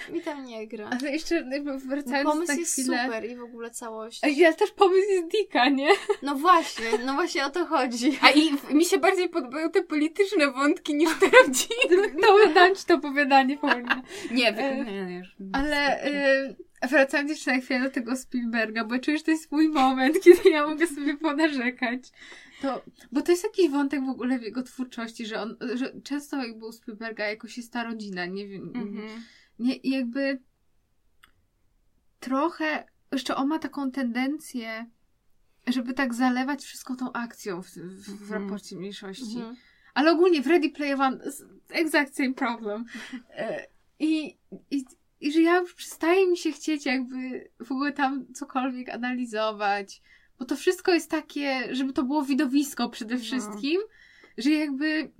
mi 0.10 0.22
tam 0.22 0.46
nie 0.46 0.68
gra. 0.68 0.90
Ale 1.00 1.12
jeszcze 1.12 1.36
jakby 1.36 1.80
wracając 1.80 2.30
Pomysł 2.30 2.52
na 2.52 2.60
jest 2.60 2.74
chwilę... 2.74 3.04
super 3.04 3.26
i 3.26 3.36
w 3.36 3.44
ogóle 3.44 3.72
całość. 3.72 4.24
Ale 4.24 4.54
też 4.54 4.72
pomysł 4.72 5.10
jest 5.10 5.28
Dika, 5.28 5.70
nie? 5.70 5.90
No 6.22 6.36
właśnie, 6.36 6.86
no 7.06 7.14
właśnie 7.14 7.46
o 7.46 7.50
to 7.50 7.66
chodzi. 7.66 8.18
A 8.22 8.30
i 8.30 8.52
mi 8.74 8.86
się 8.86 8.98
bardziej 8.98 9.30
podobają 9.30 9.72
te 9.72 9.84
polityczne 9.84 10.52
wątki 10.52 10.96
niż 10.96 11.10
te 11.20 11.26
rodziny. 11.30 12.10
To 12.22 12.54
dam 12.54 12.76
ci 12.76 12.86
to 12.86 12.96
opowiadanie, 12.96 13.58
Paulina. 13.58 14.02
Nie, 14.32 14.48
E, 14.48 14.86
nie, 14.86 14.92
nie, 14.92 15.06
nie 15.06 15.24
Ale 15.54 16.06
y, 16.06 16.56
wracając 16.90 17.32
jeszcze 17.32 17.56
na 17.56 17.62
chwilę 17.62 17.82
do 17.82 17.90
tego 17.90 18.16
Spielberga, 18.16 18.84
bo 18.84 19.00
czuję, 19.00 19.18
że 19.18 19.24
to 19.24 19.32
jest 19.32 19.52
mój 19.52 19.70
moment, 19.70 20.20
kiedy 20.24 20.50
ja 20.50 20.68
mogę 20.68 20.88
sobie 20.88 21.18
ponarzekać. 21.18 22.02
To, 22.62 22.82
bo 23.12 23.22
to 23.22 23.32
jest 23.32 23.44
jakiś 23.44 23.70
wątek 23.70 24.06
w 24.06 24.10
ogóle 24.10 24.40
w 24.40 24.42
jego 24.42 24.64
twórczości, 24.64 25.26
że 25.26 25.42
on, 25.42 25.58
że 25.76 26.02
często 26.02 26.38
jakby 26.38 26.66
u 26.66 26.72
Spielberga 26.72 27.28
jakoś 27.28 27.58
jest 27.58 27.74
ta 27.74 27.84
rodzina, 27.84 28.26
nie 28.26 28.48
wiem, 28.48 28.72
Mhm. 28.76 29.24
nie, 29.60 29.76
i 29.76 29.90
jakby 29.90 30.40
trochę, 32.20 32.84
jeszcze 33.12 33.36
on 33.36 33.48
ma 33.48 33.60
taką 33.60 33.92
tendencję, 33.92 34.86
żeby 35.68 35.94
tak 35.94 36.14
zalewać 36.14 36.64
wszystko 36.64 36.96
tą 36.96 37.12
akcją 37.14 37.62
w, 37.62 37.68
w, 37.68 38.18
w 38.18 38.22
Mhm. 38.22 38.44
raporcie 38.44 38.76
mniejszości. 38.76 39.36
Mhm. 39.38 39.56
Ale 39.94 40.12
ogólnie 40.12 40.42
w 40.42 40.48
Ready 40.48 40.70
Player 40.70 41.02
One 41.02 41.20
exact 41.70 42.16
same 42.16 42.34
problem. 42.34 42.86
E, 43.30 43.66
I, 44.00 44.38
i, 44.72 44.86
I 45.20 45.32
że 45.32 45.42
ja 45.42 45.64
przestaje 45.76 46.28
mi 46.28 46.38
się 46.38 46.52
chcieć 46.52 46.86
jakby 46.86 47.50
w 47.66 47.72
ogóle 47.72 47.92
tam 47.92 48.34
cokolwiek 48.34 48.90
analizować, 48.90 50.02
bo 50.40 50.46
to 50.46 50.56
wszystko 50.56 50.94
jest 50.94 51.12
takie, 51.12 51.76
żeby 51.76 51.94
to 51.94 52.04
było 52.04 52.24
widowisko 52.24 52.90
przede 52.90 53.16
No. 53.16 53.22
wszystkim, 53.22 53.82
że 54.38 54.50
jakby 54.50 55.12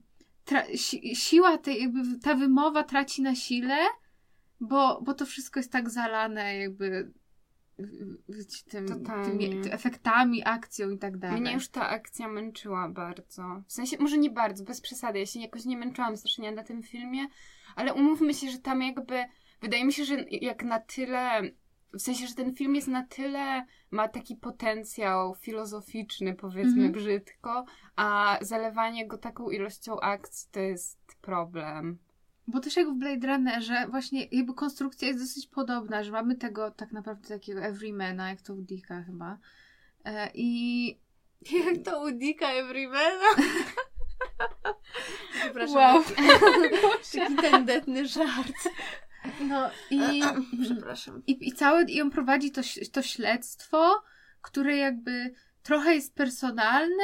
tra- 0.46 0.78
si- 0.78 1.16
siła 1.16 1.58
tej, 1.58 1.82
jakby 1.82 2.20
ta 2.20 2.36
wymowa 2.36 2.84
traci 2.84 3.22
na 3.22 3.36
sile, 3.36 3.78
bo, 4.60 5.02
bo 5.02 5.14
to 5.14 5.26
wszystko 5.26 5.60
jest 5.60 5.72
tak 5.72 5.90
zalane 5.90 6.58
jakby 6.58 7.12
tym, 8.70 8.86
tymi 9.26 9.62
efektami, 9.72 10.44
akcją 10.46 10.90
i 10.90 10.98
tak 10.98 11.18
dalej. 11.18 11.42
Mnie 11.42 11.54
już 11.54 11.68
ta 11.68 11.90
akcja 11.90 12.28
męczyła 12.28 12.90
bardzo. 12.90 13.64
W 13.68 13.74
sensie, 13.74 13.98
może 14.00 14.18
nie 14.18 14.30
bardzo, 14.30 14.64
bez 14.64 14.82
przesady. 14.82 15.20
Ja 15.20 15.26
się 15.26 15.40
jakoś 15.40 15.66
nie 15.66 15.78
męczyłam 15.78 16.18
strasznie 16.18 16.52
na 16.52 16.64
tym 16.64 16.84
filmie, 16.84 17.28
ale 17.76 17.94
umówmy 17.94 18.34
się, 18.34 18.50
że 18.50 18.58
tam 18.58 18.82
jakby. 18.82 19.24
Wydaje 19.62 19.86
mi 19.86 19.94
się, 19.94 20.06
że 20.06 20.16
jak 20.32 20.64
na 20.64 20.80
tyle. 20.80 21.42
W 21.94 22.02
sensie, 22.02 22.28
że 22.28 22.36
ten 22.36 22.56
film 22.56 22.76
jest 22.76 22.88
na 22.88 23.04
tyle. 23.04 23.66
Ma 23.92 24.08
taki 24.08 24.36
potencjał 24.36 25.36
filozoficzny, 25.36 26.36
powiedzmy 26.36 26.72
Mhm. 26.86 26.92
brzydko, 26.92 27.66
a 27.96 28.38
zalewanie 28.42 29.08
go 29.08 29.18
taką 29.18 29.50
ilością 29.50 30.00
akcji 30.00 30.50
to 30.52 30.60
jest 30.60 31.00
problem. 31.22 31.98
Bo 32.48 32.60
też 32.60 32.76
jak 32.78 32.88
w 32.90 32.94
Blade 32.94 33.28
Runnerze 33.28 33.88
właśnie 33.90 34.26
jakby 34.32 34.54
konstrukcja 34.54 35.08
jest 35.08 35.20
dosyć 35.20 35.48
podobna, 35.48 36.04
że 36.04 36.12
mamy 36.12 36.36
tego 36.36 36.72
tak 36.72 36.92
naprawdę 36.92 37.28
takiego 37.28 37.62
everymana, 37.62 38.30
jak 38.30 38.42
to 38.42 38.54
u 38.54 38.62
Dicka 38.62 39.04
chyba. 39.04 39.38
E, 40.06 40.30
I 40.34 40.98
Jak 41.66 41.86
to 41.86 42.04
u 42.04 42.12
Dicka 42.12 42.52
Everymana? 42.52 43.30
Przepraszam. 45.34 45.76
Wow. 45.76 46.04
Taki 47.14 47.36
tendetny 47.36 48.08
żart. 48.08 48.70
No 49.42 49.70
i, 49.92 50.22
Przepraszam. 50.62 51.24
i, 51.28 51.48
i 51.48 51.54
całe, 51.54 51.84
i 51.84 52.02
on 52.02 52.10
prowadzi 52.12 52.52
to, 52.52 52.62
to 52.92 53.02
śledztwo, 53.02 54.04
które 54.42 54.78
jakby 54.78 55.34
trochę 55.64 55.96
jest 55.96 56.16
personalne, 56.16 57.04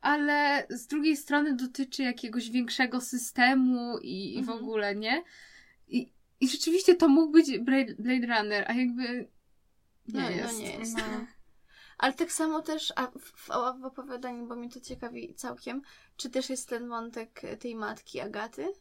ale 0.00 0.66
z 0.70 0.86
drugiej 0.86 1.16
strony 1.16 1.56
dotyczy 1.56 2.02
jakiegoś 2.02 2.50
większego 2.50 3.00
systemu 3.00 3.98
i, 3.98 4.34
i 4.34 4.36
w 4.36 4.48
Mhm. 4.48 4.58
ogóle, 4.58 4.94
nie? 4.94 5.22
I, 5.88 6.12
I 6.40 6.48
rzeczywiście 6.48 6.94
to 6.94 7.08
mógł 7.08 7.32
być 7.32 7.58
Blade, 7.58 7.94
Blade 7.98 8.26
Runner, 8.26 8.64
a 8.68 8.72
jakby 8.72 9.02
nie 10.08 10.20
No, 10.22 10.30
jest. 10.30 10.52
no 10.52 10.58
nie 10.58 10.70
jest. 10.78 10.96
No. 10.96 11.02
Ale 11.98 12.12
tak 12.12 12.32
samo 12.32 12.62
też 12.62 12.92
a 12.96 13.06
w, 13.06 13.18
w, 13.18 13.48
w 13.80 13.84
opowiadaniu, 13.84 14.46
bo 14.46 14.56
mnie 14.56 14.70
to 14.70 14.80
ciekawi 14.80 15.34
całkiem, 15.34 15.82
czy 16.16 16.30
też 16.30 16.50
jest 16.50 16.68
ten 16.68 16.88
wątek 16.88 17.40
tej 17.60 17.74
matki 17.76 18.20
Agaty? 18.20 18.72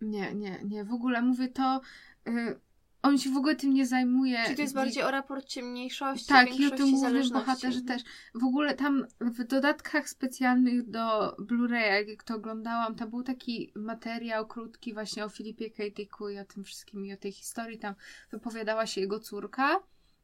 Nie, 0.00 0.34
nie, 0.34 0.60
nie. 0.64 0.84
W 0.84 0.92
ogóle 0.92 1.22
mówię 1.22 1.48
to. 1.48 1.80
Y, 2.28 2.60
on 3.02 3.18
się 3.18 3.30
w 3.30 3.36
ogóle 3.36 3.56
tym 3.56 3.74
nie 3.74 3.86
zajmuje. 3.86 4.44
Czy 4.46 4.54
to 4.54 4.62
jest 4.62 4.74
bardziej 4.74 5.02
o 5.02 5.10
raporcie 5.10 5.62
mniejszości, 5.62 6.26
Tak, 6.26 6.60
i 6.60 6.66
o 6.66 6.70
tym 6.70 6.98
zależności? 6.98 7.46
bohaterzy 7.46 7.82
też. 7.82 8.02
W 8.34 8.44
ogóle 8.44 8.74
tam 8.74 9.06
w 9.20 9.44
dodatkach 9.44 10.08
specjalnych 10.08 10.90
do 10.90 11.36
Blu-raya, 11.38 12.08
jak 12.08 12.22
to 12.22 12.34
oglądałam, 12.34 12.94
tam 12.94 13.10
był 13.10 13.22
taki 13.22 13.72
materiał 13.74 14.46
krótki 14.46 14.94
właśnie 14.94 15.24
o 15.24 15.28
Filipie 15.28 15.70
K. 15.70 15.82
Dicku 15.96 16.28
i 16.28 16.38
o 16.38 16.44
tym 16.44 16.64
wszystkim 16.64 17.06
i 17.06 17.12
o 17.12 17.16
tej 17.16 17.32
historii. 17.32 17.78
Tam 17.78 17.94
wypowiadała 18.30 18.86
się 18.86 19.00
jego 19.00 19.20
córka 19.20 19.80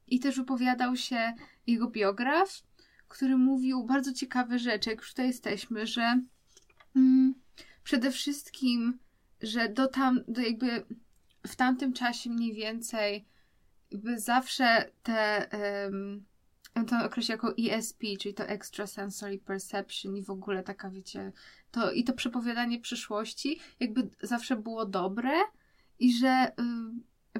i 0.06 0.20
też 0.20 0.36
wypowiadał 0.36 0.96
się 0.96 1.32
jego 1.66 1.90
biograf, 1.90 2.62
który 3.08 3.36
mówił 3.36 3.84
bardzo 3.84 4.12
ciekawe 4.12 4.58
rzeczy, 4.58 4.90
jak 4.90 4.98
już 4.98 5.08
tutaj 5.08 5.26
jesteśmy, 5.26 5.86
że 5.86 6.20
mm, 6.96 7.34
przede 7.84 8.10
wszystkim, 8.10 8.98
że 9.42 9.68
do 9.68 9.86
tam, 9.88 10.20
do 10.28 10.40
jakby 10.40 10.84
w 11.46 11.56
tamtym 11.56 11.92
czasie 11.92 12.30
mniej 12.30 12.54
więcej 12.54 13.24
jakby 13.90 14.18
zawsze 14.18 14.90
te 15.02 15.48
um, 15.84 16.24
to 16.84 17.04
określa 17.04 17.32
jako 17.32 17.54
ESP, 17.58 18.02
czyli 18.20 18.34
to 18.34 18.44
Extrasensory 18.44 19.38
Perception 19.38 20.16
i 20.16 20.22
w 20.22 20.30
ogóle 20.30 20.62
taka, 20.62 20.90
wiecie, 20.90 21.32
to 21.70 21.92
i 21.92 22.04
to 22.04 22.12
przepowiadanie 22.12 22.80
przyszłości 22.80 23.60
jakby 23.80 24.08
zawsze 24.22 24.56
było 24.56 24.86
dobre 24.86 25.32
i 25.98 26.12
że 26.14 26.52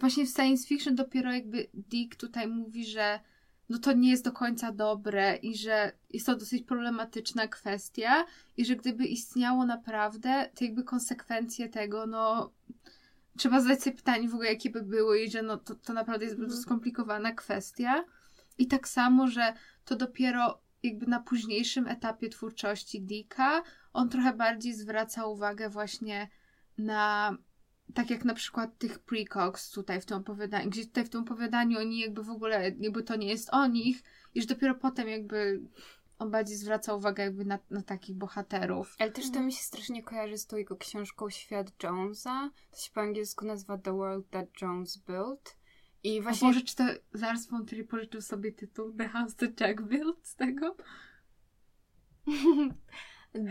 właśnie 0.01 0.27
w 0.27 0.31
science 0.31 0.67
fiction 0.67 0.95
dopiero 0.95 1.33
jakby 1.33 1.69
Dick 1.75 2.17
tutaj 2.17 2.49
mówi, 2.49 2.87
że 2.87 3.21
no 3.69 3.79
to 3.79 3.93
nie 3.93 4.11
jest 4.11 4.25
do 4.25 4.33
końca 4.33 4.73
dobre 4.73 5.37
i 5.37 5.57
że 5.57 5.93
jest 6.11 6.27
to 6.27 6.37
dosyć 6.37 6.63
problematyczna 6.63 7.49
kwestia 7.49 8.25
i 8.57 8.65
że 8.65 8.77
gdyby 8.77 9.05
istniało 9.05 9.67
naprawdę, 9.67 10.51
to 10.55 10.65
jakby 10.65 10.85
konsekwencje 10.85 11.69
tego, 11.69 12.07
no 12.07 12.53
trzeba 13.37 13.61
zadać 13.61 13.83
sobie 13.83 13.97
pytanie 13.97 14.29
w 14.29 14.35
ogóle, 14.35 14.53
jakie 14.53 14.71
by 14.71 14.83
były 14.83 15.21
i 15.21 15.31
że 15.31 15.43
no 15.43 15.57
to, 15.57 15.75
to 15.75 15.93
naprawdę 15.93 16.25
jest 16.25 16.37
bardzo 16.37 16.55
Mhm. 16.55 16.63
skomplikowana 16.63 17.33
kwestia. 17.33 18.05
I 18.59 18.67
tak 18.67 18.89
samo, 18.89 19.29
że 19.29 19.55
to 19.85 19.97
dopiero 19.97 20.63
jakby 20.83 21.07
na 21.07 21.21
późniejszym 21.21 21.89
etapie 21.89 22.29
twórczości 22.29 23.03
Dicka 23.03 23.63
on 23.93 24.09
trochę 24.09 24.33
bardziej 24.33 24.75
zwraca 24.75 25.27
uwagę 25.27 25.71
właśnie 25.71 26.29
na 26.79 27.37
tak 27.95 28.11
jak 28.11 28.25
na 28.25 28.35
przykład 28.35 28.79
tych 28.79 28.99
precogs 28.99 29.71
tutaj 29.71 30.01
w 30.01 30.07
tym 30.07 30.17
opowiadaniu, 30.19 30.71
gdzie 30.71 30.87
tutaj 30.87 31.05
w 31.05 31.09
tym 31.09 31.21
opowiadaniu 31.21 31.79
oni 31.79 32.01
jakby 32.01 32.23
w 32.23 32.31
ogóle, 32.31 32.73
jakby 32.79 33.03
to 33.03 33.17
nie 33.17 33.29
jest 33.29 33.49
o 33.53 33.67
nich 33.67 34.03
i 34.35 34.41
że 34.41 34.47
dopiero 34.47 34.75
potem 34.75 35.09
jakby 35.09 35.61
on 36.19 36.31
bardziej 36.31 36.57
zwraca 36.57 36.95
uwagę 36.95 37.23
jakby 37.25 37.45
na, 37.45 37.59
na 37.71 37.83
takich 37.83 38.17
bohaterów. 38.17 38.97
Ale 38.99 39.11
też 39.11 39.31
to 39.31 39.41
mi 39.41 39.53
się 39.53 39.63
strasznie 39.63 40.03
kojarzy 40.03 40.39
z 40.39 40.47
tą 40.47 40.57
jego 40.57 40.77
książką 40.77 41.31
Świat 41.31 41.83
Jonesa. 41.83 42.51
To 42.71 42.81
się 42.81 42.91
po 42.95 43.01
angielsku 43.01 43.47
nazywa 43.47 43.79
The 43.79 43.93
World 43.93 44.31
That 44.31 44.47
Jones 44.63 44.97
Built. 44.97 45.57
I 46.03 46.23
Właśnie... 46.23 46.49
A 46.49 46.51
może 46.51 46.61
czy 46.61 46.77
to 46.77 46.85
Lars 47.13 47.47
von 47.47 47.67
Trier 47.67 47.89
pożyczył 47.89 48.21
sobie 48.21 48.53
tytuł 48.53 48.93
The 48.93 49.09
House 49.09 49.35
That 49.37 49.61
Jack 49.61 49.83
Built 49.83 50.27
z 50.27 50.35
tego? 50.35 50.77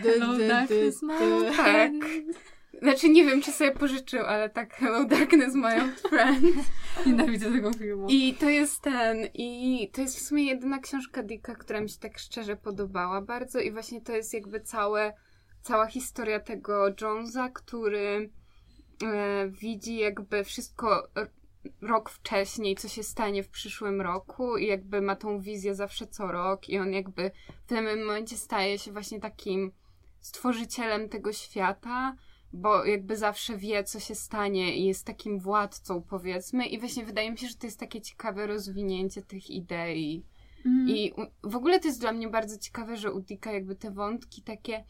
Hello 0.03 0.47
darkness, 0.47 1.01
my 1.01 1.35
old 1.35 1.55
Tak. 1.55 1.91
Znaczy 2.81 3.09
nie 3.09 3.25
wiem, 3.25 3.41
czy 3.41 3.51
sobie 3.51 3.71
pożyczył, 3.71 4.25
ale 4.25 4.49
tak 4.49 4.73
Hello 4.73 5.05
Darkness, 5.05 5.55
my 5.55 5.83
old 5.83 6.01
friend. 6.09 6.45
Nienawidzę 7.05 7.51
tego 7.51 7.73
filmu. 7.73 8.07
I 8.09 8.33
to 8.33 8.49
jest 8.49 8.81
ten, 8.81 9.17
i 9.33 9.89
to 9.93 10.01
jest 10.01 10.17
w 10.17 10.21
sumie 10.21 10.43
jedyna 10.43 10.79
książka 10.79 11.23
Dicka, 11.23 11.55
która 11.55 11.81
mi 11.81 11.89
się 11.89 11.99
tak 11.99 12.19
szczerze 12.19 12.55
podobała 12.55 13.21
bardzo 13.21 13.59
i 13.59 13.71
właśnie 13.71 14.01
to 14.01 14.15
jest 14.15 14.33
jakby 14.33 14.61
całe, 14.61 15.13
cała 15.61 15.87
historia 15.87 16.39
tego 16.39 16.85
Jonesa, 17.01 17.49
który 17.49 18.29
e, 19.03 19.47
widzi 19.49 19.97
jakby 19.97 20.43
wszystko 20.43 21.07
rok 21.81 22.09
wcześniej, 22.09 22.75
co 22.75 22.87
się 22.87 23.03
stanie 23.03 23.43
w 23.43 23.49
przyszłym 23.49 24.01
roku 24.01 24.57
i 24.57 24.67
jakby 24.67 25.01
ma 25.01 25.15
tą 25.15 25.39
wizję 25.39 25.75
zawsze 25.75 26.07
co 26.07 26.27
rok 26.27 26.69
i 26.69 26.79
on 26.79 26.93
jakby 26.93 27.31
w 27.65 27.69
tym 27.69 28.05
momencie 28.05 28.37
staje 28.37 28.79
się 28.79 28.91
właśnie 28.91 29.19
takim 29.19 29.71
stworzycielem 30.21 31.09
tego 31.09 31.33
świata, 31.33 32.15
bo 32.55 32.85
jakby 32.85 33.17
zawsze 33.17 33.57
wie, 33.57 33.83
co 33.83 33.99
się 33.99 34.15
stanie 34.15 34.77
i 34.77 34.85
jest 34.85 35.05
takim 35.05 35.39
władcą, 35.39 36.01
powiedzmy. 36.01 36.65
I 36.65 36.79
właśnie 36.79 37.05
wydaje 37.05 37.31
mi 37.31 37.37
się, 37.37 37.47
że 37.47 37.55
to 37.55 37.67
jest 37.67 37.79
takie 37.79 38.01
ciekawe 38.01 38.47
rozwinięcie 38.47 39.21
tych 39.21 39.49
idei. 39.49 40.25
Mm. 40.65 40.89
I 40.89 41.13
w 41.43 41.55
ogóle 41.55 41.79
to 41.79 41.87
jest 41.87 41.99
dla 41.99 42.11
mnie 42.11 42.29
bardzo 42.29 42.57
ciekawe, 42.57 42.97
że 42.97 43.13
u 43.13 43.21
Dicka 43.21 43.51
jakby 43.51 43.75
te 43.75 43.91
wątki 43.91 44.41
takie, 44.41 44.83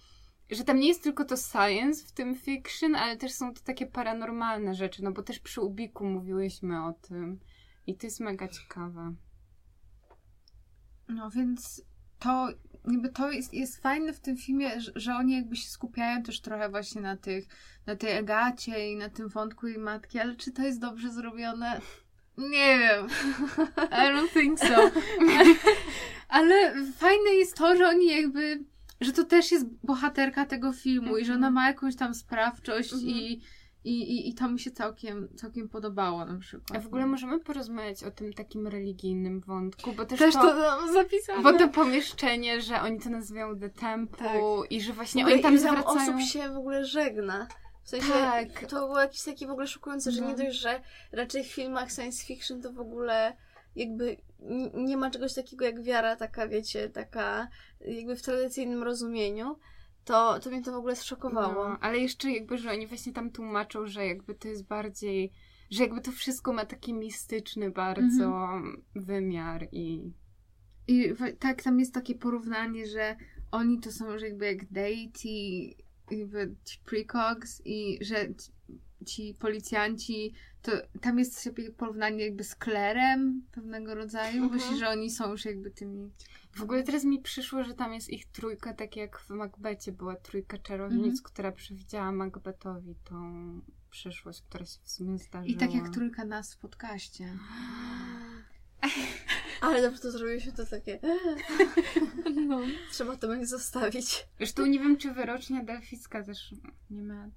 że 0.50 0.64
tam 0.64 0.80
nie 0.80 0.88
jest 0.88 1.04
tylko 1.04 1.26
to 1.26 1.38
science 1.38 2.08
w 2.08 2.12
tym 2.12 2.36
fiction, 2.36 2.96
ale 2.96 3.18
też 3.18 3.34
są 3.34 3.54
to 3.54 3.62
takie 3.62 3.86
paranormalne 3.86 4.76
rzeczy, 4.76 5.04
no 5.04 5.12
bo 5.12 5.24
też 5.24 5.40
przy 5.40 5.62
Ubiku 5.62 6.06
mówiłyśmy 6.06 6.86
o 6.86 6.94
tym. 6.94 7.40
I 7.88 7.96
to 7.96 8.08
jest 8.08 8.20
mega 8.20 8.48
ciekawe. 8.48 9.16
No 11.08 11.30
więc 11.30 11.86
to 12.20 12.48
jakby 12.92 13.10
to 13.10 13.32
jest, 13.32 13.54
jest 13.54 13.82
fajne 13.82 14.14
w 14.14 14.20
tym 14.20 14.38
filmie, 14.38 14.82
że, 14.82 14.92
że 14.96 15.16
oni 15.16 15.36
jakby 15.36 15.56
się 15.56 15.70
skupiają 15.70 16.24
też 16.24 16.42
trochę 16.42 16.70
właśnie 16.70 17.02
na 17.02 17.18
tych, 17.18 17.48
na 17.86 17.96
tej 17.96 18.18
Agacie 18.18 18.92
i 18.92 18.96
na 18.96 19.10
tym 19.10 19.28
wątku 19.28 19.68
jej 19.68 19.78
matki, 19.78 20.20
ale 20.20 20.36
czy 20.36 20.52
to 20.52 20.62
jest 20.62 20.80
dobrze 20.80 21.12
zrobione? 21.12 21.82
Nie 22.38 22.80
wiem. 22.80 23.08
I 23.78 24.12
don't 24.14 24.34
think 24.34 24.60
so. 24.60 24.76
Ale 26.30 26.84
fajne 26.98 27.30
jest 27.30 27.56
to, 27.58 27.76
że 27.76 27.88
oni 27.88 28.08
jakby, 28.08 28.64
że 29.02 29.14
to 29.14 29.24
też 29.24 29.52
jest 29.52 29.66
bohaterka 29.84 30.46
tego 30.46 30.74
filmu 30.74 31.18
i 31.18 31.26
że 31.26 31.34
ona 31.34 31.52
ma 31.52 31.68
jakąś 31.68 31.96
tam 31.96 32.14
sprawczość 32.14 32.94
Mhm. 32.94 33.12
i, 33.12 33.42
I, 33.86 34.02
i, 34.02 34.30
I 34.30 34.34
to 34.34 34.48
mi 34.48 34.60
się 34.60 34.72
całkiem, 34.72 35.30
całkiem 35.36 35.70
podobało 35.70 36.26
na 36.26 36.40
przykład. 36.40 36.80
A 36.80 36.82
w 36.82 36.88
ogóle 36.88 37.06
możemy 37.06 37.40
porozmawiać 37.40 38.04
o 38.04 38.12
tym 38.12 38.34
takim 38.34 38.68
religijnym 38.68 39.40
wątku, 39.42 39.94
bo 39.94 40.06
też, 40.06 40.20
Też 40.20 40.34
to, 40.34 40.42
to 40.42 40.94
zapisane. 40.94 41.44
Bo 41.44 41.54
to 41.54 41.68
pomieszczenie, 41.68 42.62
że 42.62 42.82
oni 42.82 43.00
to 43.00 43.10
nazywają 43.10 43.60
The 43.60 43.70
Temple 43.70 44.18
Tak. 44.18 44.72
i 44.72 44.82
że 44.82 44.94
właśnie 44.94 45.26
oni 45.26 45.42
tam 45.42 45.54
ile 45.54 45.62
tam 45.64 45.82
zwracają... 45.82 46.16
osób 46.18 46.22
się 46.30 46.50
w 46.50 46.58
ogóle 46.58 46.86
żegna. 46.86 47.48
W 47.84 47.90
sensie, 47.90 48.14
Tak. 48.14 48.66
to 48.70 48.88
było 48.88 49.00
jakieś 49.00 49.24
takie 49.24 49.48
w 49.48 49.52
ogóle 49.52 49.68
szokujące, 49.68 50.12
że 50.12 50.22
No. 50.22 50.28
nie 50.28 50.36
dość, 50.36 50.60
że 50.60 50.82
raczej 51.12 51.44
w 51.44 51.48
filmach 51.48 51.92
science 51.92 52.26
fiction 52.26 52.62
to 52.62 52.74
w 52.74 52.80
ogóle 52.80 53.38
jakby 53.76 54.18
nie 54.74 54.98
ma 54.98 55.12
czegoś 55.12 55.34
takiego 55.34 55.66
jak 55.66 55.82
wiara 55.84 56.16
taka, 56.16 56.48
wiecie, 56.48 56.90
taka 56.90 57.48
jakby 57.82 58.16
w 58.16 58.22
tradycyjnym 58.22 58.84
rozumieniu, 58.84 59.56
to, 60.06 60.40
to 60.40 60.50
mnie 60.50 60.62
to 60.62 60.72
w 60.72 60.76
ogóle 60.76 60.96
zszokowało. 60.96 61.70
No, 61.70 61.78
ale 61.80 61.98
jeszcze 61.98 62.32
jakby, 62.32 62.58
że 62.58 62.72
oni 62.72 62.88
właśnie 62.88 63.14
tam 63.14 63.32
tłumaczą, 63.32 63.88
że 63.88 64.06
jakby 64.06 64.36
to 64.36 64.48
jest 64.48 64.68
bardziej, 64.68 65.32
że 65.72 65.84
jakby 65.84 66.02
to 66.02 66.12
wszystko 66.12 66.54
ma 66.54 66.66
taki 66.66 66.94
mistyczny 66.94 67.72
bardzo 67.72 68.50
wymiar 68.96 69.68
i... 69.72 70.12
I 70.88 71.14
tak, 71.40 71.64
tam 71.64 71.80
jest 71.80 71.94
takie 71.94 72.16
porównanie, 72.16 72.88
że 72.88 73.16
oni 73.52 73.80
to 73.80 73.92
są 73.92 74.12
już 74.12 74.22
jakby 74.22 74.46
jak 74.46 74.66
deity, 74.66 75.84
jakby 76.12 76.56
ci 76.66 76.80
precogs 76.86 77.62
i 77.66 77.98
że 78.02 78.36
ci, 78.36 78.52
ci 79.06 79.36
policjanci, 79.40 80.34
to 80.62 80.72
tam 81.02 81.20
jest 81.20 81.40
sobie 81.40 81.72
porównanie 81.72 82.26
jakby 82.26 82.44
z 82.44 82.56
klerem 82.56 83.44
pewnego 83.52 83.96
rodzaju. 83.96 84.44
Mhm. 84.44 84.54
Myślę, 84.54 84.78
że 84.78 84.90
oni 84.90 85.10
są 85.10 85.32
już 85.32 85.46
jakby 85.46 85.72
tymi... 85.72 86.12
W 86.56 86.62
ogóle 86.64 86.84
teraz 86.84 87.04
mi 87.04 87.20
przyszło, 87.22 87.64
że 87.64 87.74
tam 87.74 87.94
jest 87.94 88.10
ich 88.10 88.26
trójka, 88.32 88.74
tak 88.74 88.96
jak 88.96 89.20
w 89.20 89.30
Macbecie 89.30 89.92
była 89.92 90.16
trójka 90.16 90.58
czarownic, 90.58 91.04
Mhm. 91.06 91.24
która 91.24 91.52
przewidziała 91.52 92.12
Macbethowi 92.12 92.96
tą 93.04 93.34
przyszłość, 93.90 94.42
która 94.42 94.66
się 94.66 94.80
w 94.84 94.90
sumie 94.92 95.18
zdarzyła. 95.18 95.46
I 95.54 95.56
tak 95.58 95.74
jak 95.76 95.90
trójka 95.90 96.26
nas 96.26 96.54
w 96.54 96.58
podcaście. 96.58 97.38
Ale 99.62 99.82
dobrze 99.82 100.00
to 100.02 100.12
zrobiliśmy, 100.12 100.52
to 100.52 100.66
takie 100.66 101.00
No. 102.48 102.60
trzeba 102.92 103.16
to 103.18 103.28
będzie 103.28 103.46
zostawić. 103.46 104.28
Zresztą 104.38 104.66
nie 104.66 104.80
wiem, 104.80 104.98
czy 104.98 105.12
wyrocznia 105.14 105.64
delficka 105.64 106.24
też 106.24 106.54
nie 106.90 107.02
ma... 107.04 107.30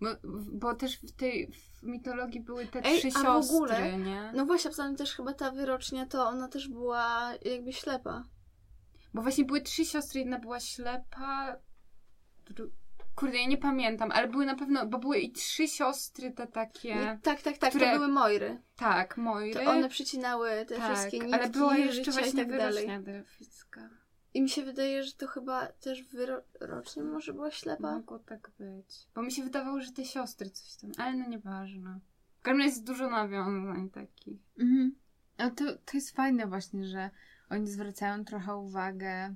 Bo, 0.00 0.08
bo 0.52 0.74
też 0.74 0.96
w 0.96 1.12
tej 1.12 1.52
w 1.52 1.82
mitologii 1.82 2.40
były 2.40 2.66
te 2.66 2.84
Ej, 2.84 2.98
trzy 2.98 3.08
a 3.08 3.10
w 3.10 3.22
siostry, 3.22 3.56
ogóle- 3.56 3.98
nie? 3.98 4.32
No 4.34 4.46
właśnie, 4.46 4.70
poza 4.70 4.84
tym 4.84 4.96
też 4.96 5.14
chyba 5.14 5.34
ta 5.34 5.50
wyrocznia, 5.50 6.06
to 6.06 6.26
ona 6.28 6.48
też 6.48 6.68
była 6.68 7.32
jakby 7.44 7.72
ślepa. 7.72 8.24
Bo 9.14 9.22
właśnie 9.22 9.44
były 9.44 9.60
trzy 9.60 9.84
siostry, 9.84 10.20
jedna 10.20 10.38
była 10.38 10.60
ślepa. 10.60 11.56
Kurde, 13.14 13.38
ja 13.38 13.46
nie 13.48 13.58
pamiętam, 13.58 14.10
ale 14.12 14.28
były 14.28 14.46
na 14.46 14.54
pewno, 14.54 14.86
bo 14.86 14.98
były 14.98 15.18
i 15.18 15.32
trzy 15.32 15.68
siostry 15.68 16.30
te 16.30 16.46
takie. 16.46 16.88
I 16.88 17.22
tak, 17.22 17.42
tak, 17.42 17.58
tak, 17.58 17.70
które- 17.70 17.92
to 17.92 17.96
były 17.98 18.08
Moiry. 18.08 18.62
Tak, 18.76 19.16
Moiry. 19.16 19.64
To 19.64 19.70
one 19.70 19.88
przycinały 19.88 20.50
te 20.68 20.76
tak, 20.76 20.92
wszystkie 20.92 21.18
nitki 21.18 21.34
ale 21.34 21.50
była 21.50 21.76
jeszcze 21.76 22.10
właśnie 22.10 22.42
i 22.42 22.46
tak 22.46 22.58
dalej. 22.58 22.88
I 24.34 24.42
mi 24.42 24.48
się 24.48 24.62
wydaje, 24.62 25.02
że 25.02 25.12
to 25.12 25.26
chyba 25.26 25.66
też 25.66 26.02
wyrocznie 26.02 27.02
może 27.02 27.32
była 27.32 27.50
ślepa. 27.50 27.92
Mogło 27.92 28.18
tak 28.18 28.50
być. 28.58 29.08
Bo 29.14 29.22
mi 29.22 29.32
się 29.32 29.44
wydawało, 29.44 29.80
że 29.80 29.92
te 29.92 30.04
siostry 30.04 30.50
coś 30.50 30.76
tam, 30.76 30.90
ale 30.98 31.16
no 31.16 31.28
nieważne. 31.28 32.00
W 32.40 32.42
każdym 32.42 32.58
razie 32.58 32.68
jest 32.70 32.84
dużo 32.84 33.10
nawiązań 33.10 33.90
takich. 33.90 34.38
Mhm. 34.58 34.94
A 35.38 35.50
to, 35.50 35.64
to 35.64 35.92
jest 35.94 36.16
fajne 36.16 36.46
właśnie, 36.46 36.84
że 36.84 37.10
oni 37.52 37.68
zwracają 37.68 38.24
trochę 38.24 38.56
uwagę. 38.56 39.34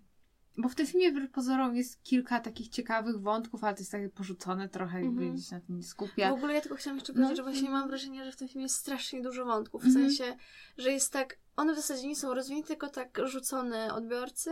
Bo 0.59 0.69
w 0.69 0.75
tym 0.75 0.87
filmie 0.87 1.11
wbrew 1.11 1.31
pozorom 1.31 1.77
jest 1.77 2.03
kilka 2.03 2.41
takich 2.41 2.69
ciekawych 2.69 3.21
wątków, 3.21 3.65
ale 3.65 3.75
to 3.75 3.81
jest 3.81 3.93
takie 3.93 4.09
porzucone 4.09 4.69
trochę, 4.69 5.03
jakby 5.03 5.21
Mhm. 5.23 5.35
gdzieś 5.35 5.51
na 5.51 5.61
tym 5.61 5.77
nie 5.77 5.83
W 5.83 5.87
skupia. 5.87 6.33
ogóle 6.33 6.55
ja 6.55 6.61
tylko 6.61 6.77
chciałam 6.77 6.97
jeszcze 6.97 7.13
No. 7.13 7.17
powiedzieć, 7.17 7.37
że 7.37 7.43
właśnie 7.43 7.71
mam 7.71 7.89
wrażenie, 7.89 8.25
że 8.25 8.33
w 8.33 8.37
tym 8.37 8.49
filmie 8.49 8.63
jest 8.63 8.77
strasznie 8.77 9.23
dużo 9.23 9.45
wątków. 9.45 9.83
W 9.83 9.87
Mhm. 9.87 10.05
sensie, 10.07 10.37
że 10.79 10.93
jest 10.93 11.13
tak, 11.13 11.39
one 11.57 11.73
w 11.73 11.77
zasadzie 11.77 12.09
nie 12.09 12.17
są 12.17 12.35
rozwinięte, 12.35 12.69
tylko 12.69 12.89
tak 12.89 13.19
rzucone 13.25 13.95
odbiorcy. 13.95 14.51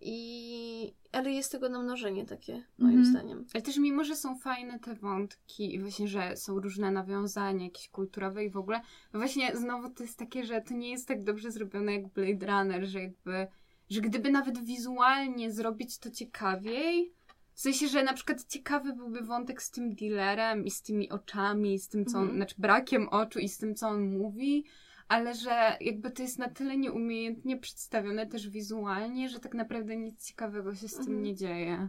I... 0.00 0.94
Ale 1.12 1.32
jest 1.32 1.52
tego 1.52 1.68
namnożenie 1.68 2.26
takie, 2.26 2.62
moim 2.78 2.98
Mhm. 2.98 3.04
zdaniem. 3.14 3.46
Ale 3.54 3.62
też 3.62 3.76
mimo, 3.78 4.04
że 4.04 4.16
są 4.16 4.38
fajne 4.38 4.78
te 4.78 4.94
wątki 4.94 5.74
i 5.74 5.78
właśnie, 5.80 6.08
że 6.08 6.36
są 6.36 6.60
różne 6.60 6.90
nawiązania 6.90 7.64
jakieś 7.64 7.88
kulturowe 7.88 8.44
i 8.44 8.50
w 8.50 8.56
ogóle, 8.56 8.80
no 9.12 9.20
właśnie 9.20 9.56
znowu 9.56 9.90
to 9.90 10.02
jest 10.02 10.18
takie, 10.18 10.44
że 10.44 10.60
to 10.60 10.74
nie 10.74 10.90
jest 10.90 11.08
tak 11.08 11.24
dobrze 11.24 11.50
zrobione 11.50 11.92
jak 11.94 12.08
Blade 12.08 12.46
Runner, 12.46 12.86
że 12.86 13.00
jakby, 13.00 13.46
że 13.90 14.00
gdyby 14.00 14.30
nawet 14.30 14.64
wizualnie 14.64 15.52
zrobić 15.52 15.98
to 15.98 16.10
ciekawiej, 16.10 17.12
w 17.54 17.60
sensie, 17.60 17.88
że 17.88 18.02
na 18.04 18.12
przykład 18.12 18.44
ciekawy 18.44 18.92
byłby 18.92 19.20
wątek 19.20 19.62
z 19.62 19.70
tym 19.70 19.94
dealerem 19.94 20.64
i 20.64 20.70
z 20.70 20.82
tymi 20.82 21.10
oczami, 21.10 21.74
i 21.74 21.78
z 21.78 21.88
tym, 21.88 22.06
co 22.06 22.18
on, 22.18 22.22
Mhm. 22.24 22.38
znaczy 22.38 22.54
brakiem 22.58 23.08
oczu 23.08 23.38
i 23.38 23.48
z 23.48 23.58
tym, 23.58 23.74
co 23.74 23.88
on 23.88 24.18
mówi, 24.18 24.64
ale 25.10 25.34
że 25.34 25.76
jakby 25.80 26.10
to 26.10 26.22
jest 26.22 26.38
na 26.38 26.48
tyle 26.48 26.76
nieumiejętnie 26.76 27.56
przedstawione 27.56 28.26
też 28.26 28.48
wizualnie, 28.48 29.28
że 29.28 29.40
tak 29.40 29.54
naprawdę 29.54 29.96
nic 29.96 30.26
ciekawego 30.26 30.74
się 30.74 30.88
z 30.88 30.92
tym 30.92 31.00
Mhm. 31.00 31.22
nie 31.22 31.34
dzieje. 31.34 31.88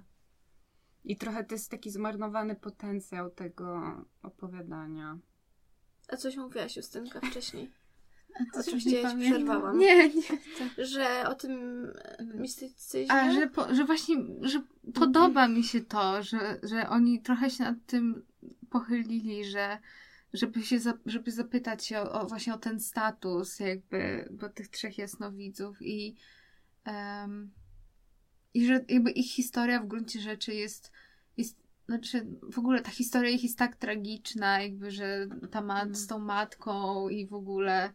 I 1.03 1.17
trochę 1.17 1.43
to 1.43 1.55
jest 1.55 1.71
taki 1.71 1.89
zmarnowany 1.89 2.55
potencjał 2.55 3.29
tego 3.29 3.81
opowiadania. 4.23 5.17
A 6.07 6.17
coś 6.17 6.37
mówiłaś, 6.37 6.77
Justynka, 6.77 7.19
wcześniej? 7.21 7.71
Oczywiście 8.59 8.91
nie 8.91 9.01
ja 9.01 9.11
ci 9.11 9.17
przerwałam. 9.17 9.77
Nie, 9.77 10.09
nie. 10.09 10.85
Że 10.85 11.23
o 11.29 11.35
tym 11.35 11.85
e, 12.17 12.23
mistycyzmie? 12.23 13.13
A, 13.13 13.31
że, 13.31 13.47
po, 13.47 13.75
że 13.75 13.85
właśnie, 13.85 14.15
że 14.41 14.61
podoba 14.93 15.47
mi 15.47 15.63
się 15.63 15.81
to, 15.81 16.23
że, 16.23 16.59
że 16.63 16.89
oni 16.89 17.21
trochę 17.21 17.49
się 17.49 17.63
nad 17.63 17.85
tym 17.85 18.25
pochylili, 18.69 19.45
że 19.45 19.77
żeby 20.33 20.63
się, 20.63 20.79
za, 20.79 20.93
żeby 21.05 21.31
zapytać 21.31 21.85
się 21.85 21.99
o, 21.99 22.21
o 22.21 22.27
właśnie 22.27 22.53
o 22.53 22.57
ten 22.57 22.79
status 22.79 23.59
jakby, 23.59 24.29
bo 24.31 24.49
tych 24.49 24.67
trzech 24.67 24.97
jasnowidzów 24.97 25.81
i 25.81 26.15
em, 26.85 27.51
i 28.53 28.65
że 28.65 28.85
jakby 28.89 29.11
ich 29.11 29.31
historia 29.31 29.79
w 29.81 29.87
gruncie 29.87 30.21
rzeczy 30.21 30.53
jest, 30.53 30.91
jest 31.37 31.57
znaczy 31.87 32.27
w 32.51 32.59
ogóle 32.59 32.81
ta 32.81 32.91
historia 32.91 33.29
ich 33.29 33.43
jest 33.43 33.57
tak 33.57 33.75
tragiczna, 33.75 34.61
jakby, 34.61 34.91
że 34.91 35.27
ta 35.51 35.61
mat 35.61 35.81
Mhm. 35.83 35.95
z 35.95 36.07
tą 36.07 36.19
matką 36.19 37.09
i 37.09 37.27
w 37.27 37.33
ogóle 37.33 37.91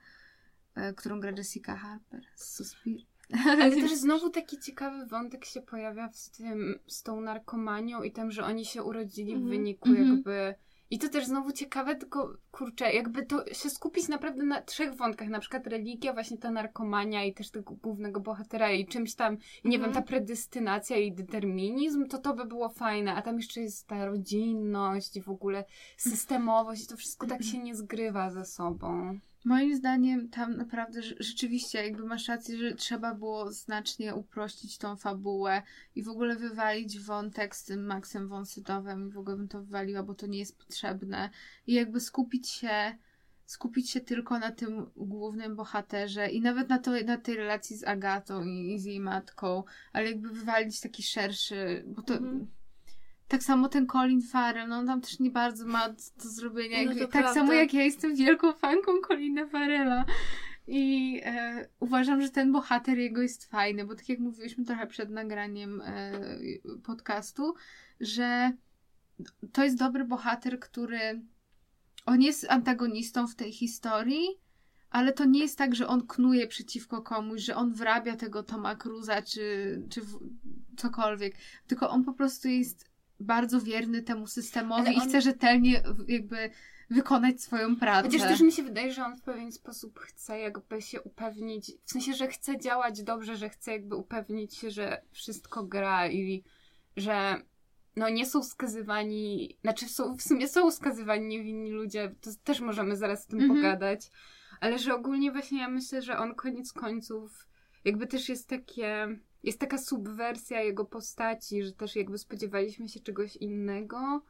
e, 0.74 0.92
którą 0.94 1.20
gra 1.20 1.30
Jessica 1.30 1.76
Harper 1.76 2.22
z 2.34 2.54
Suspir. 2.54 3.00
Ale 3.50 3.70
też 3.70 3.94
znowu 3.94 4.30
taki 4.30 4.58
ciekawy 4.58 5.06
wątek 5.06 5.44
się 5.44 5.62
pojawia 5.62 6.12
z 6.12 6.30
tym, 6.30 6.78
z 6.86 7.02
tą 7.02 7.20
narkomanią 7.20 8.02
i 8.02 8.12
tym, 8.12 8.30
że 8.30 8.44
oni 8.44 8.64
się 8.64 8.82
urodzili 8.82 9.32
w 9.32 9.36
Mhm. 9.36 9.50
wyniku 9.50 9.88
Mhm. 9.88 10.08
jakby... 10.08 10.54
I 10.90 10.98
to 10.98 11.08
też 11.08 11.26
znowu 11.26 11.52
ciekawe, 11.52 11.96
tylko 11.96 12.36
kurczę, 12.58 12.92
jakby 12.92 13.26
to 13.26 13.54
się 13.54 13.70
skupić 13.70 14.08
naprawdę 14.08 14.44
na 14.44 14.62
trzech 14.62 14.94
wątkach, 14.94 15.28
na 15.28 15.40
przykład 15.40 15.66
religia, 15.66 16.12
właśnie 16.12 16.38
ta 16.38 16.50
narkomania 16.50 17.24
i 17.24 17.34
też 17.34 17.50
tego 17.50 17.74
głównego 17.74 18.20
bohatera 18.20 18.70
i 18.72 18.86
czymś 18.86 19.14
tam, 19.14 19.36
nie 19.64 19.78
wiem, 19.78 19.86
Mhm. 19.88 19.92
ta 19.94 20.02
predestynacja 20.08 20.96
i 20.96 21.12
determinizm, 21.12 22.06
to 22.06 22.18
to 22.18 22.34
by 22.34 22.44
było 22.44 22.68
fajne, 22.68 23.14
a 23.14 23.22
tam 23.22 23.36
jeszcze 23.36 23.60
jest 23.60 23.86
ta 23.86 24.06
rodzinność 24.06 25.16
i 25.16 25.22
w 25.22 25.28
ogóle 25.28 25.64
systemowość 25.96 26.84
i 26.84 26.86
to 26.86 26.96
wszystko 26.96 27.26
tak 27.26 27.42
się 27.42 27.58
nie 27.58 27.74
zgrywa 27.76 28.30
ze 28.30 28.44
sobą. 28.44 29.18
Moim 29.44 29.76
zdaniem 29.76 30.28
tam 30.28 30.56
naprawdę 30.56 31.00
rze- 31.00 31.14
rzeczywiście 31.20 31.84
jakby 31.84 32.04
masz 32.04 32.28
rację, 32.28 32.56
że 32.58 32.74
trzeba 32.74 33.14
było 33.14 33.52
znacznie 33.52 34.14
uprościć 34.14 34.78
tą 34.78 34.96
fabułę 34.96 35.62
i 35.94 36.02
w 36.02 36.08
ogóle 36.08 36.36
wywalić 36.36 37.00
wątek 37.00 37.56
z 37.56 37.64
tym 37.64 37.86
Maxem 37.86 38.28
von 38.28 38.46
Sydowem 38.46 39.08
i 39.08 39.12
w 39.12 39.18
ogóle 39.18 39.36
bym 39.36 39.48
to 39.48 39.60
wywaliła, 39.60 40.02
bo 40.02 40.14
to 40.14 40.26
nie 40.26 40.38
jest 40.38 40.58
potrzebne 40.58 41.30
i 41.66 41.74
jakby 41.74 42.00
skupić 42.00 42.45
się 42.48 42.96
skupić 43.46 43.90
się 43.90 44.00
tylko 44.00 44.38
na 44.38 44.52
tym 44.52 44.90
głównym 44.96 45.56
bohaterze 45.56 46.28
i 46.30 46.40
nawet 46.40 46.68
na, 46.68 46.78
to, 46.78 46.90
na 47.04 47.16
tej 47.16 47.36
relacji 47.36 47.76
z 47.76 47.84
Agatą 47.84 48.44
i, 48.44 48.74
i 48.74 48.78
z 48.78 48.84
jej 48.84 49.00
matką, 49.00 49.64
ale 49.92 50.06
jakby 50.10 50.28
wywalić 50.28 50.80
taki 50.80 51.02
szerszy, 51.02 51.84
bo 51.86 52.02
to 52.02 52.14
Mhm. 52.14 52.46
tak 53.28 53.42
samo 53.42 53.68
ten 53.68 53.86
Colin 53.86 54.22
Farrell, 54.22 54.68
no 54.68 54.76
on 54.78 54.86
tam 54.86 55.00
też 55.00 55.18
nie 55.18 55.30
bardzo 55.30 55.66
ma 55.66 55.88
do 55.88 56.28
zrobienia. 56.28 56.84
No 56.84 57.00
tak 57.00 57.10
prawda. 57.10 57.34
samo 57.34 57.52
jak 57.52 57.74
ja 57.74 57.82
jestem 57.82 58.16
wielką 58.16 58.52
fanką 58.52 58.92
Colina 59.08 59.46
Farrella. 59.46 60.04
I 60.68 61.20
e, 61.24 61.68
uważam, 61.80 62.22
że 62.22 62.30
ten 62.30 62.52
bohater 62.52 62.98
jego 62.98 63.22
jest 63.22 63.50
fajny, 63.50 63.84
bo 63.84 63.94
tak 63.94 64.08
jak 64.08 64.18
mówiliśmy 64.18 64.64
trochę 64.64 64.86
przed 64.86 65.10
nagraniem 65.10 65.80
e, 65.80 66.12
podcastu, 66.84 67.54
że 68.00 68.52
to 69.52 69.64
jest 69.64 69.78
dobry 69.78 70.04
bohater, 70.04 70.60
który 70.60 71.20
on 72.06 72.22
jest 72.22 72.46
antagonistą 72.50 73.26
w 73.26 73.34
tej 73.34 73.52
historii, 73.52 74.26
ale 74.90 75.12
to 75.12 75.24
nie 75.24 75.40
jest 75.40 75.58
tak, 75.58 75.74
że 75.74 75.86
on 75.88 76.06
knuje 76.06 76.46
przeciwko 76.46 77.02
komuś, 77.02 77.40
że 77.42 77.56
on 77.56 77.72
wrabia 77.72 78.16
tego 78.16 78.42
Toma 78.42 78.76
Cruza 78.76 79.22
czy, 79.22 79.82
czy 79.90 80.00
cokolwiek, 80.76 81.34
tylko 81.66 81.90
on 81.90 82.04
po 82.04 82.12
prostu 82.12 82.48
jest 82.48 82.90
bardzo 83.20 83.60
wierny 83.60 84.02
temu 84.02 84.26
systemowi 84.26 84.80
Ale 84.80 84.92
i 84.92 84.96
on- 84.96 85.08
chce 85.08 85.20
rzetelnie 85.20 85.82
jakby 86.08 86.50
wykonać 86.90 87.42
swoją 87.42 87.76
pracę. 87.76 88.08
Chociaż 88.08 88.22
też 88.22 88.40
mi 88.40 88.52
się 88.52 88.62
wydaje, 88.62 88.92
że 88.92 89.04
on 89.04 89.16
w 89.16 89.22
pewien 89.22 89.52
sposób 89.52 89.98
chce 89.98 90.38
jakby 90.38 90.82
się 90.82 91.02
upewnić, 91.02 91.72
w 91.84 91.90
sensie, 91.90 92.14
że 92.14 92.28
chce 92.28 92.58
działać 92.60 93.02
dobrze, 93.02 93.36
że 93.36 93.48
chce 93.48 93.72
jakby 93.72 93.96
upewnić 93.96 94.54
się, 94.54 94.70
że 94.70 95.02
wszystko 95.10 95.64
gra 95.64 96.08
i 96.08 96.44
że 96.96 97.42
no 97.96 98.08
nie 98.08 98.26
są 98.26 98.42
skazywani, 98.42 99.56
znaczy 99.60 99.88
są, 99.88 100.16
w 100.16 100.22
sumie 100.22 100.48
są 100.48 100.70
skazywani 100.70 101.26
niewinni 101.26 101.70
ludzie, 101.70 102.14
to 102.20 102.30
też 102.44 102.60
możemy 102.60 102.96
zaraz 102.96 103.26
o 103.26 103.30
tym 103.30 103.40
Mhm. 103.40 103.60
pogadać, 103.60 104.10
ale 104.60 104.78
że 104.78 104.94
ogólnie 104.94 105.32
właśnie 105.32 105.60
ja 105.60 105.68
myślę, 105.68 106.02
że 106.02 106.18
on 106.18 106.34
koniec 106.34 106.72
końców 106.72 107.48
jakby 107.84 108.06
też 108.06 108.28
jest 108.28 108.48
takie, 108.48 109.18
jest 109.42 109.60
taka 109.60 109.78
subwersja 109.78 110.62
jego 110.62 110.84
postaci, 110.84 111.62
że 111.64 111.72
też 111.72 111.96
jakby 111.96 112.18
spodziewaliśmy 112.18 112.88
się 112.88 113.00
czegoś 113.00 113.36
innego 113.36 114.22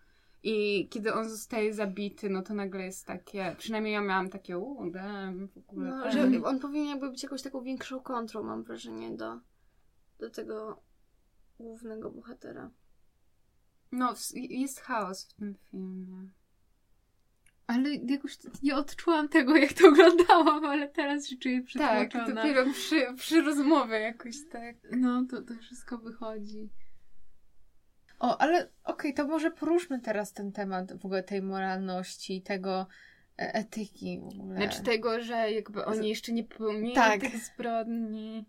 i 0.42 0.88
kiedy 0.88 1.14
on 1.14 1.28
zostaje 1.28 1.74
zabity, 1.74 2.30
no 2.30 2.42
to 2.42 2.54
nagle 2.54 2.84
jest 2.84 3.06
takie, 3.06 3.54
przynajmniej 3.58 3.92
ja 3.94 4.00
miałam 4.00 4.28
takie, 4.28 4.60
damn, 4.90 5.48
w 5.48 5.56
ogóle. 5.56 5.90
No, 5.90 6.10
że 6.10 6.44
on 6.44 6.60
powinien 6.60 6.88
jakby 6.88 7.10
być 7.10 7.22
jakąś 7.22 7.42
taką 7.42 7.62
większą 7.62 8.00
kontrą, 8.00 8.42
mam 8.42 8.62
wrażenie, 8.62 9.16
do, 9.16 9.40
do 10.18 10.30
tego 10.30 10.82
głównego 11.58 12.10
bohatera. 12.10 12.70
No, 13.92 14.14
jest 14.34 14.80
chaos 14.80 15.24
w 15.28 15.32
tym 15.34 15.54
filmie. 15.70 16.28
Ale 17.66 17.90
jakoś 17.94 18.38
nie 18.62 18.76
odczułam 18.76 19.28
tego, 19.28 19.56
jak 19.56 19.72
to 19.72 19.88
oglądałam, 19.92 20.64
ale 20.64 20.88
teraz 20.88 21.26
się 21.28 21.36
czuję 21.36 21.58
Tak, 21.78 22.08
przytłoczona. 22.08 22.42
dopiero 22.42 22.72
przy, 22.72 23.06
przy 23.16 23.40
rozmowie 23.42 24.00
jakoś 24.00 24.34
tak. 24.52 24.76
No, 24.92 25.24
to, 25.30 25.42
to 25.42 25.54
wszystko 25.54 25.98
wychodzi. 25.98 26.68
O, 28.18 28.40
ale 28.40 28.70
okej, 28.84 29.14
to 29.14 29.26
może 29.26 29.50
poruszmy 29.50 30.00
teraz 30.00 30.32
ten 30.32 30.52
temat 30.52 30.92
w 31.00 31.04
ogóle 31.04 31.22
tej 31.22 31.42
moralności, 31.42 32.42
tego 32.42 32.86
e, 33.38 33.54
etyki 33.54 34.20
w 34.20 34.26
ogóle. 34.26 34.56
Znaczy 34.56 34.82
tego, 34.82 35.22
że 35.22 35.52
jakby 35.52 35.84
oni 35.84 36.08
jeszcze 36.08 36.32
nie 36.32 36.44
popełnili 36.44 36.94
Tak. 36.94 37.20
tych 37.20 37.36
zbrodni. 37.36 38.46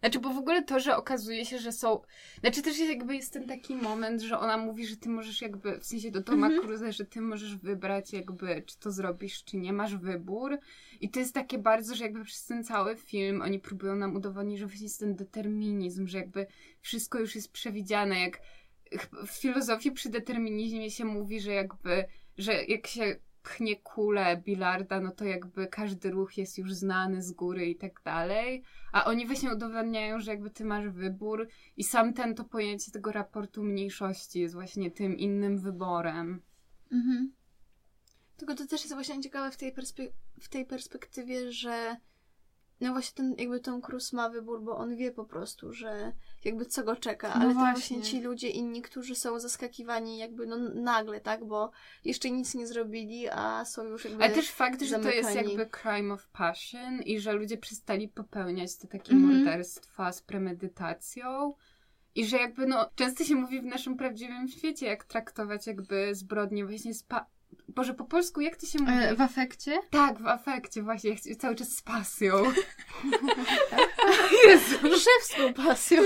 Znaczy, 0.00 0.20
bo 0.20 0.30
w 0.32 0.38
ogóle 0.38 0.62
to, 0.62 0.80
że 0.80 0.96
okazuje 0.96 1.44
się, 1.44 1.58
że 1.58 1.72
są... 1.72 2.00
Znaczy 2.40 2.62
też 2.62 2.78
jest 2.78 2.90
jakby 2.90 3.16
jest 3.16 3.32
ten 3.32 3.46
taki 3.46 3.76
moment, 3.76 4.22
że 4.22 4.38
ona 4.38 4.56
mówi, 4.56 4.86
że 4.86 4.96
ty 4.96 5.08
możesz 5.08 5.42
jakby, 5.42 5.80
w 5.80 5.86
sensie 5.86 6.10
do 6.10 6.22
Toma 6.22 6.46
Mhm. 6.46 6.62
Cruza, 6.66 6.92
że 6.92 7.04
ty 7.04 7.20
możesz 7.20 7.56
wybrać 7.56 8.12
jakby, 8.12 8.62
czy 8.66 8.78
to 8.78 8.90
zrobisz, 8.90 9.44
czy 9.44 9.56
nie, 9.56 9.72
masz 9.72 9.96
wybór. 9.96 10.58
I 11.00 11.10
to 11.10 11.20
jest 11.20 11.34
takie 11.34 11.58
bardzo, 11.58 11.94
że 11.94 12.04
jakby 12.04 12.24
przez 12.24 12.44
ten 12.44 12.64
cały 12.64 12.96
film 12.96 13.42
oni 13.42 13.58
próbują 13.58 13.96
nam 13.96 14.16
udowodnić, 14.16 14.58
że 14.58 14.66
właśnie 14.66 14.86
jest 14.86 15.00
ten 15.00 15.14
determinizm, 15.14 16.06
że 16.06 16.18
jakby 16.18 16.46
wszystko 16.80 17.18
już 17.18 17.34
jest 17.34 17.52
przewidziane, 17.52 18.20
jak 18.20 18.40
w 19.26 19.30
filozofii 19.30 19.92
przy 19.92 20.08
determinizmie 20.08 20.90
się 20.90 21.04
mówi, 21.04 21.40
że 21.40 21.52
jakby, 21.52 22.04
że 22.38 22.64
jak 22.64 22.86
się 22.86 23.16
pchnie 23.46 23.76
kulę 23.76 24.36
bilarda, 24.36 25.00
no 25.00 25.10
to 25.10 25.24
jakby 25.24 25.66
każdy 25.66 26.10
ruch 26.10 26.36
jest 26.38 26.58
już 26.58 26.74
znany 26.74 27.22
z 27.22 27.32
góry 27.32 27.66
i 27.66 27.76
tak 27.76 28.02
dalej. 28.04 28.62
A 28.92 29.04
oni 29.04 29.26
właśnie 29.26 29.52
udowadniają, 29.52 30.20
że 30.20 30.30
jakby 30.30 30.50
ty 30.50 30.64
masz 30.64 30.88
wybór 30.88 31.48
i 31.76 31.84
sam 31.84 32.12
ten 32.14 32.34
to 32.34 32.44
pojęcie 32.44 32.92
tego 32.92 33.12
raportu 33.12 33.62
mniejszości 33.62 34.40
jest 34.40 34.54
właśnie 34.54 34.90
tym 34.90 35.16
innym 35.16 35.58
wyborem. 35.58 36.42
Mhm. 36.92 37.32
Tylko 38.36 38.54
to 38.54 38.66
też 38.66 38.80
jest 38.80 38.94
właśnie 38.94 39.20
ciekawe 39.20 39.50
w 39.50 39.56
tej, 39.56 39.74
perspe- 39.74 40.12
w 40.40 40.48
tej 40.48 40.66
perspektywie, 40.66 41.52
że 41.52 41.96
no 42.80 42.92
właśnie 42.92 43.14
ten 43.16 43.34
jakby 43.38 43.60
Tom 43.60 43.82
Cruise 43.82 44.16
ma 44.16 44.28
wybór, 44.30 44.62
bo 44.62 44.76
on 44.76 44.96
wie 44.96 45.12
po 45.12 45.24
prostu, 45.24 45.72
że 45.72 46.12
jakby 46.44 46.66
co 46.66 46.84
go 46.84 46.96
czeka, 46.96 47.28
No 47.28 47.34
ale 47.34 47.48
to 47.48 47.54
właśnie. 47.54 47.72
właśnie 47.72 48.02
ci 48.02 48.20
ludzie 48.20 48.48
inni, 48.48 48.82
którzy 48.82 49.14
są 49.14 49.40
zaskakiwani 49.40 50.18
jakby 50.18 50.46
no 50.46 50.56
nagle, 50.74 51.20
tak, 51.20 51.44
bo 51.44 51.70
jeszcze 52.04 52.30
nic 52.30 52.54
nie 52.54 52.66
zrobili, 52.66 53.28
a 53.28 53.64
są 53.64 53.84
już 53.84 54.04
jakby... 54.04 54.24
Ale 54.24 54.34
też 54.34 54.50
fakt, 54.50 54.82
że 54.82 54.98
to 54.98 55.08
jest 55.08 55.34
jakby 55.34 55.66
crime 55.82 56.14
of 56.14 56.28
passion 56.28 57.02
i 57.02 57.20
że 57.20 57.32
ludzie 57.32 57.56
przestali 57.58 58.08
popełniać 58.08 58.76
te 58.76 58.88
takie 58.88 59.12
Mhm. 59.12 59.36
morderstwa 59.44 60.12
z 60.12 60.22
premedytacją. 60.22 61.54
I 62.14 62.26
że 62.26 62.36
jakby 62.36 62.66
no, 62.66 62.90
często 62.94 63.24
się 63.24 63.34
mówi 63.34 63.60
w 63.60 63.64
naszym 63.64 63.96
prawdziwym 63.96 64.48
świecie, 64.48 64.86
jak 64.86 65.04
traktować 65.04 65.66
jakby 65.66 66.14
zbrodnie 66.14 66.66
właśnie 66.66 66.94
z 66.94 67.02
pa... 67.02 67.26
Boże, 67.68 67.94
po 67.94 68.04
polsku 68.04 68.40
jak 68.40 68.56
to 68.56 68.66
się 68.66 68.78
mówi? 68.78 68.92
E, 68.92 69.14
w 69.14 69.20
afekcie? 69.20 69.78
Tak, 69.90 70.18
w 70.18 70.26
afekcie 70.26 70.82
właśnie, 70.82 71.16
cały 71.38 71.54
czas 71.54 71.68
z 71.68 71.82
pasją. 71.82 72.34
Jezu. 74.46 74.76
Szewską 74.82 75.54
pasją. 75.54 76.02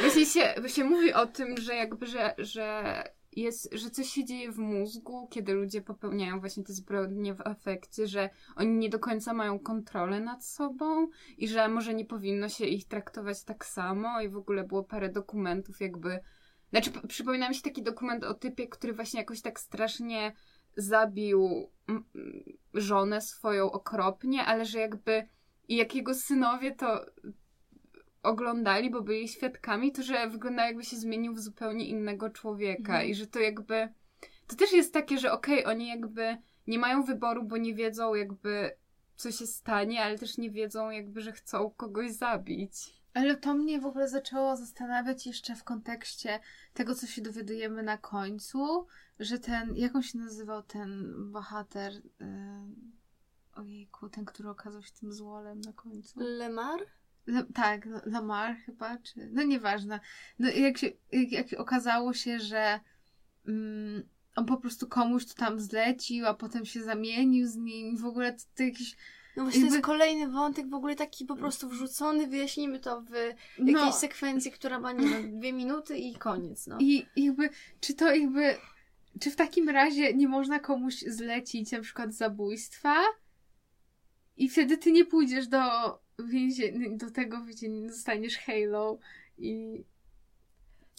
Właśnie 0.00 0.26
się, 0.26 0.54
się 0.66 0.84
mówi 0.84 1.12
o 1.12 1.26
tym, 1.26 1.56
że 1.56 1.74
jakby, 1.74 2.06
że, 2.06 2.34
że 2.38 3.04
jest, 3.36 3.74
że 3.74 3.90
coś 3.90 4.08
się 4.08 4.24
dzieje 4.24 4.52
w 4.52 4.58
mózgu, 4.58 5.28
kiedy 5.30 5.52
ludzie 5.52 5.82
popełniają 5.82 6.40
właśnie 6.40 6.64
te 6.64 6.72
zbrodnie 6.72 7.34
w 7.34 7.40
afekcie, 7.40 8.06
że 8.06 8.30
oni 8.56 8.76
nie 8.76 8.88
do 8.88 8.98
końca 8.98 9.34
mają 9.34 9.58
kontrolę 9.58 10.20
nad 10.20 10.46
sobą 10.46 11.08
i 11.38 11.48
że 11.48 11.68
może 11.68 11.94
nie 11.94 12.04
powinno 12.04 12.48
się 12.48 12.66
ich 12.66 12.88
traktować 12.88 13.44
tak 13.44 13.66
samo 13.66 14.20
i 14.20 14.28
w 14.28 14.36
ogóle 14.36 14.64
było 14.64 14.84
parę 14.84 15.08
dokumentów 15.08 15.80
jakby... 15.80 16.20
Znaczy, 16.70 16.90
przypomina 17.08 17.48
mi 17.48 17.54
się 17.54 17.62
taki 17.62 17.82
dokument 17.82 18.24
o 18.24 18.34
typie, 18.34 18.68
który 18.68 18.92
właśnie 18.92 19.20
jakoś 19.20 19.40
tak 19.40 19.60
strasznie 19.60 20.32
zabił 20.76 21.70
żonę 22.74 23.20
swoją 23.20 23.72
okropnie, 23.72 24.44
ale 24.44 24.64
że 24.64 24.78
jakby 24.78 25.28
jak 25.68 25.94
jego 25.94 26.14
synowie 26.14 26.74
to 26.74 27.06
oglądali, 28.22 28.90
bo 28.90 29.02
byli 29.02 29.28
świadkami, 29.28 29.92
to 29.92 30.02
że 30.02 30.28
wyglądał 30.28 30.66
jakby 30.66 30.84
się 30.84 30.96
zmienił 30.96 31.34
w 31.34 31.40
zupełnie 31.40 31.86
innego 31.86 32.30
człowieka 32.30 32.92
Mhm. 32.92 33.08
i 33.08 33.14
że 33.14 33.26
to 33.26 33.40
jakby 33.40 33.88
to 34.46 34.56
też 34.56 34.72
jest 34.72 34.92
takie, 34.92 35.18
że 35.18 35.32
okej, 35.32 35.66
oni 35.66 35.88
jakby 35.88 36.36
nie 36.66 36.78
mają 36.78 37.02
wyboru, 37.02 37.44
bo 37.44 37.56
nie 37.56 37.74
wiedzą 37.74 38.14
jakby 38.14 38.76
co 39.16 39.32
się 39.32 39.46
stanie, 39.46 40.02
ale 40.02 40.18
też 40.18 40.38
nie 40.38 40.50
wiedzą 40.50 40.90
jakby, 40.90 41.20
że 41.20 41.32
chcą 41.32 41.70
kogoś 41.70 42.12
zabić. 42.12 42.74
Ale 43.14 43.36
to 43.36 43.54
mnie 43.54 43.80
w 43.80 43.86
ogóle 43.86 44.08
zaczęło 44.08 44.56
zastanawiać 44.56 45.26
jeszcze 45.26 45.54
w 45.54 45.64
kontekście 45.64 46.40
tego, 46.74 46.94
co 46.94 47.06
się 47.06 47.22
dowiadujemy 47.22 47.82
na 47.82 47.98
końcu, 47.98 48.86
że 49.18 49.38
ten, 49.38 49.76
jak 49.76 49.96
on 49.96 50.02
się 50.02 50.18
nazywał 50.18 50.62
ten 50.62 51.14
bohater, 51.32 51.92
yy, 51.92 52.26
ojejku, 53.54 54.08
ten, 54.08 54.24
który 54.24 54.48
okazał 54.48 54.82
się 54.82 54.92
tym 55.00 55.12
złolem 55.12 55.60
na 55.60 55.72
końcu. 55.72 56.20
Lemar? 56.20 56.80
Le, 57.26 57.44
tak, 57.54 57.88
Lamar 58.06 58.56
chyba, 58.56 58.98
czy... 58.98 59.30
No 59.32 59.42
nieważne. 59.42 60.00
No 60.38 60.50
jak 60.50 60.78
się, 60.78 60.90
jak, 61.12 61.32
jak 61.32 61.60
okazało 61.60 62.12
się, 62.12 62.40
że 62.40 62.80
mm, 63.46 64.02
on 64.36 64.46
po 64.46 64.56
prostu 64.56 64.88
komuś 64.88 65.26
to 65.26 65.34
tam 65.34 65.60
zlecił, 65.60 66.26
a 66.26 66.34
potem 66.34 66.64
się 66.64 66.82
zamienił 66.82 67.46
z 67.46 67.56
nim, 67.56 67.96
w 67.96 68.04
ogóle 68.04 68.32
to, 68.32 68.42
to 68.56 68.62
jakiś... 68.62 68.96
No 69.36 69.42
właśnie 69.42 69.60
to 69.60 69.64
Jakby- 69.64 69.76
jest 69.76 69.86
kolejny 69.86 70.28
wątek, 70.32 70.70
w 70.70 70.74
ogóle 70.74 70.96
taki 70.96 71.24
po 71.24 71.36
prostu 71.36 71.68
wrzucony, 71.68 72.26
wyjaśnimy 72.26 72.80
to 72.80 73.00
w 73.02 73.10
jakiejś 73.58 73.74
No, 73.74 73.92
sekwencji, 73.92 74.50
która 74.52 74.80
ma, 74.80 74.92
nie 74.92 75.08
wiem, 75.08 75.38
dwie 75.38 75.52
minuty 75.52 75.98
i 75.98 76.14
koniec, 76.14 76.66
no. 76.66 76.76
I 76.80 77.06
jakby, 77.16 77.50
czy 77.80 77.94
to 77.94 78.14
jakby, 78.14 78.56
czy 79.20 79.30
w 79.30 79.36
takim 79.36 79.68
razie 79.68 80.14
nie 80.14 80.28
można 80.28 80.60
komuś 80.60 81.00
zlecić 81.00 81.72
na 81.72 81.80
przykład 81.80 82.14
zabójstwa 82.14 82.94
i 84.36 84.48
wtedy 84.48 84.78
ty 84.78 84.92
nie 84.92 85.04
pójdziesz 85.04 85.48
do 85.48 85.60
więzienia, 86.24 86.96
do 86.96 87.10
tego 87.10 87.44
więzienia, 87.44 87.92
zostaniesz 87.92 88.38
Halo 88.38 88.98
i... 89.38 89.84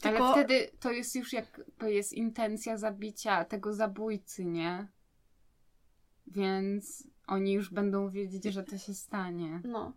Tylko- 0.02 0.26
Ale 0.26 0.34
wtedy 0.46 0.72
to 0.80 0.92
jest 0.92 1.16
już 1.16 1.34
jakby 1.34 1.94
jest 1.94 2.14
intencja 2.14 2.78
zabicia 2.78 3.46
tego 3.46 3.74
zabójcy, 3.74 4.46
nie? 4.46 4.88
Więc 6.28 7.08
oni 7.28 7.54
już 7.54 7.70
będą 7.70 8.10
wiedzieć, 8.10 8.44
że 8.44 8.64
to 8.64 8.78
się 8.78 8.94
stanie. 8.94 9.62
No. 9.64 9.94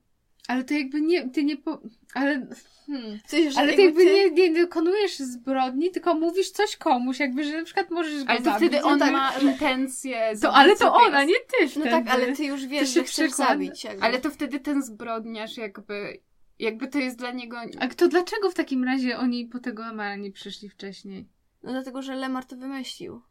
Ale 0.48 0.64
to 0.64 0.74
jakby 0.74 1.00
nie, 1.00 1.30
ty 1.30 1.44
nie 1.44 1.56
po... 1.56 1.80
Ale... 2.14 2.46
Hmm. 2.86 3.18
Że 3.50 3.60
Ale 3.60 3.72
ty 3.72 3.82
jakby 3.82 4.04
nie, 4.04 4.30
nie 4.30 4.62
dokonujesz 4.62 5.18
zbrodni, 5.18 5.90
tylko 5.90 6.14
mówisz 6.14 6.50
coś 6.50 6.76
komuś, 6.76 7.20
jakby, 7.20 7.44
że 7.44 7.58
na 7.58 7.64
przykład 7.64 7.90
możesz 7.90 8.24
go 8.24 8.30
Ale 8.30 8.38
to 8.38 8.44
zabić. 8.44 8.68
wtedy 8.68 8.84
on 8.84 8.98
no 8.98 9.04
tak. 9.04 9.12
ma 9.12 9.32
intencję 9.38 10.32
To, 10.42 10.52
ale 10.54 10.76
to 10.76 10.94
ona, 10.94 11.24
nie 11.24 11.34
ty 11.34 11.56
No 11.62 11.68
wtedy. 11.68 11.90
tak, 11.90 12.08
ale 12.08 12.32
ty 12.36 12.44
już 12.44 12.66
wiesz, 12.66 12.88
się 12.88 13.00
że 13.00 13.04
chcesz 13.04 13.32
zabić. 13.32 13.84
Jakby. 13.84 14.02
Ale 14.02 14.18
to 14.20 14.30
wtedy 14.30 14.60
ten 14.60 14.82
zbrodniarz 14.82 15.56
jakby, 15.56 16.20
jakby 16.58 16.88
to 16.88 16.98
jest 16.98 17.18
dla 17.18 17.30
niego... 17.30 17.56
A 17.80 17.88
to 17.88 18.08
dlaczego 18.08 18.50
w 18.50 18.54
takim 18.54 18.84
razie 18.84 19.18
oni 19.18 19.46
po 19.46 19.58
tego 19.58 19.84
Amara 19.84 20.16
nie 20.16 20.32
przyszli 20.32 20.68
wcześniej? 20.68 21.28
No 21.62 21.72
dlatego, 21.72 22.02
że 22.02 22.14
Lemar 22.14 22.44
to 22.44 22.56
wymyślił. 22.56 23.22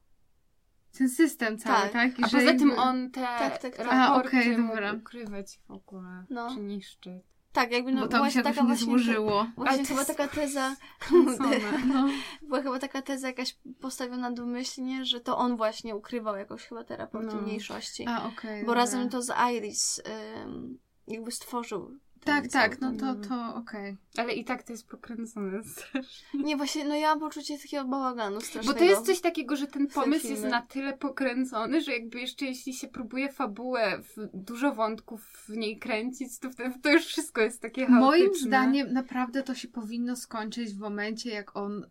Ten 0.98 1.10
system 1.10 1.58
cały, 1.58 1.82
Tak. 1.82 1.92
tak? 1.92 2.20
I 2.20 2.24
A 2.24 2.28
że 2.28 2.38
poza 2.38 2.50
tym 2.52 2.68
jakby- 2.68 2.76
on 2.82 3.12
te 3.12 3.22
Tak, 3.22 3.40
tak, 3.62 3.62
tak. 3.62 3.86
raporty 3.88 4.38
A, 4.38 4.40
okej, 4.42 4.58
mógł 4.58 4.74
dobra. 4.74 4.94
ukrywać 4.94 5.60
w 5.68 5.72
ogóle, 5.72 6.26
No. 6.30 6.56
czy 6.56 6.62
niszczyć. 6.62 7.24
Tak, 7.52 7.72
jakby 7.72 7.92
no 7.92 8.02
Bo 8.02 8.08
to 8.08 8.26
mi 8.26 8.32
się 8.32 8.42
taka 8.42 8.62
nie 8.62 8.68
właśnie... 8.68 8.86
złożyło. 8.86 9.48
Właśnie 9.56 9.86
chyba 9.86 10.00
jest- 10.00 10.18
taka 10.18 10.36
teza... 10.36 10.76
Kręcone. 11.00 11.60
No. 11.94 12.08
Była 12.42 12.62
chyba 12.62 12.80
taka 12.80 13.02
teza 13.02 13.28
jakaś 13.28 13.58
postawiona 13.82 14.32
domyślnie, 14.32 15.06
że 15.06 15.20
to 15.22 15.38
on 15.38 15.58
właśnie 15.58 15.96
ukrywał 15.96 16.36
jakoś 16.38 16.64
chyba 16.64 16.84
te 16.84 16.98
raporty 16.98 17.36
No. 17.36 17.42
mniejszości. 17.42 18.06
A, 18.08 18.26
okej. 18.28 18.62
Bo 18.62 18.66
dobra. 18.68 18.82
razem 18.82 19.10
to 19.10 19.22
z 19.22 19.32
Iris 19.58 20.02
ym, 20.46 20.78
jakby 21.08 21.32
stworzył. 21.32 21.98
Ten 22.20 22.42
Tak, 22.44 22.52
tak, 22.52 22.78
cały- 22.78 22.92
no 22.94 23.16
to, 23.16 23.28
to 23.30 23.56
okej. 23.56 23.98
Ale 24.18 24.34
i 24.34 24.46
tak 24.46 24.64
to 24.64 24.74
jest 24.74 24.88
pokręcone 24.88 25.64
strasznie. 25.74 26.44
Nie, 26.44 26.58
właśnie, 26.58 26.86
no 26.86 26.96
ja 26.96 27.08
mam 27.08 27.20
poczucie 27.20 27.58
takiego 27.58 27.86
bałaganu 27.86 28.36
Bo 28.36 28.42
strasznego. 28.42 28.80
to 28.80 28.86
jest 28.86 29.06
coś 29.06 29.22
takiego, 29.22 29.56
że 29.56 29.68
ten 29.68 29.88
pomysł 29.88 30.28
jest 30.28 30.44
na 30.44 30.62
tyle 30.62 30.98
pokręcony, 30.98 31.82
że 31.82 31.94
jakby 31.94 32.20
jeszcze 32.20 32.46
jeśli 32.46 32.74
się 32.74 32.88
próbuje 32.88 33.32
fabułę, 33.32 34.02
dużo 34.34 34.74
wątków 34.76 35.22
w 35.48 35.50
niej 35.58 35.80
kręcić, 35.80 36.40
to 36.40 36.52
wtedy 36.52 36.80
to 36.82 36.92
już 36.92 37.06
wszystko 37.06 37.42
jest 37.42 37.62
takie 37.62 37.86
chaotyczne. 37.86 38.06
Moim 38.06 38.36
zdaniem 38.36 38.94
naprawdę 38.94 39.44
to 39.44 39.56
się 39.56 39.68
powinno 39.68 40.16
skończyć 40.16 40.74
w 40.74 40.80
momencie, 40.80 41.30
jak 41.30 41.56
on 41.58 41.90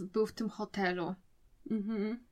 był 0.00 0.26
w 0.26 0.32
tym 0.32 0.48
hotelu. 0.48 1.14
Mhm. 1.70 2.27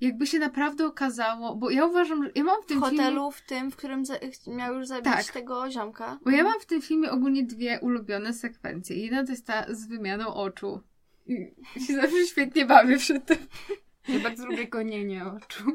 Jakby 0.00 0.26
się 0.26 0.38
naprawdę 0.38 0.86
okazało, 0.86 1.56
bo 1.56 1.70
ja 1.70 1.86
uważam, 1.86 2.24
że 2.24 2.30
ja 2.34 2.44
mam 2.44 2.62
w 2.62 2.66
tym 2.66 2.82
filmie... 2.82 2.98
hotelu, 2.98 3.30
w 3.30 3.40
tym, 3.40 3.70
w 3.70 3.76
którym 3.76 4.04
za- 4.04 4.18
miał 4.46 4.74
już 4.74 4.86
zabić 4.86 5.04
Tak. 5.12 5.24
tego 5.32 5.70
ziomka. 5.70 6.18
Bo 6.24 6.30
ja 6.30 6.44
mam 6.44 6.60
w 6.60 6.66
tym 6.66 6.82
filmie 6.82 7.10
ogólnie 7.10 7.42
dwie 7.44 7.78
ulubione 7.80 8.34
sekwencje. 8.34 8.96
Jedna 8.96 9.24
to 9.24 9.30
jest 9.30 9.46
ta 9.46 9.66
z 9.74 9.86
wymianą 9.86 10.34
oczu. 10.34 10.80
I 11.76 11.80
się 11.86 11.94
zawsze 11.94 12.26
świetnie 12.26 12.66
bawię 12.66 12.96
przy 12.98 13.20
tym. 13.20 13.38
Ja 14.08 14.18
bardzo 14.20 14.46
lubię 14.46 14.68
gonienie 14.68 15.24
oczu. 15.26 15.64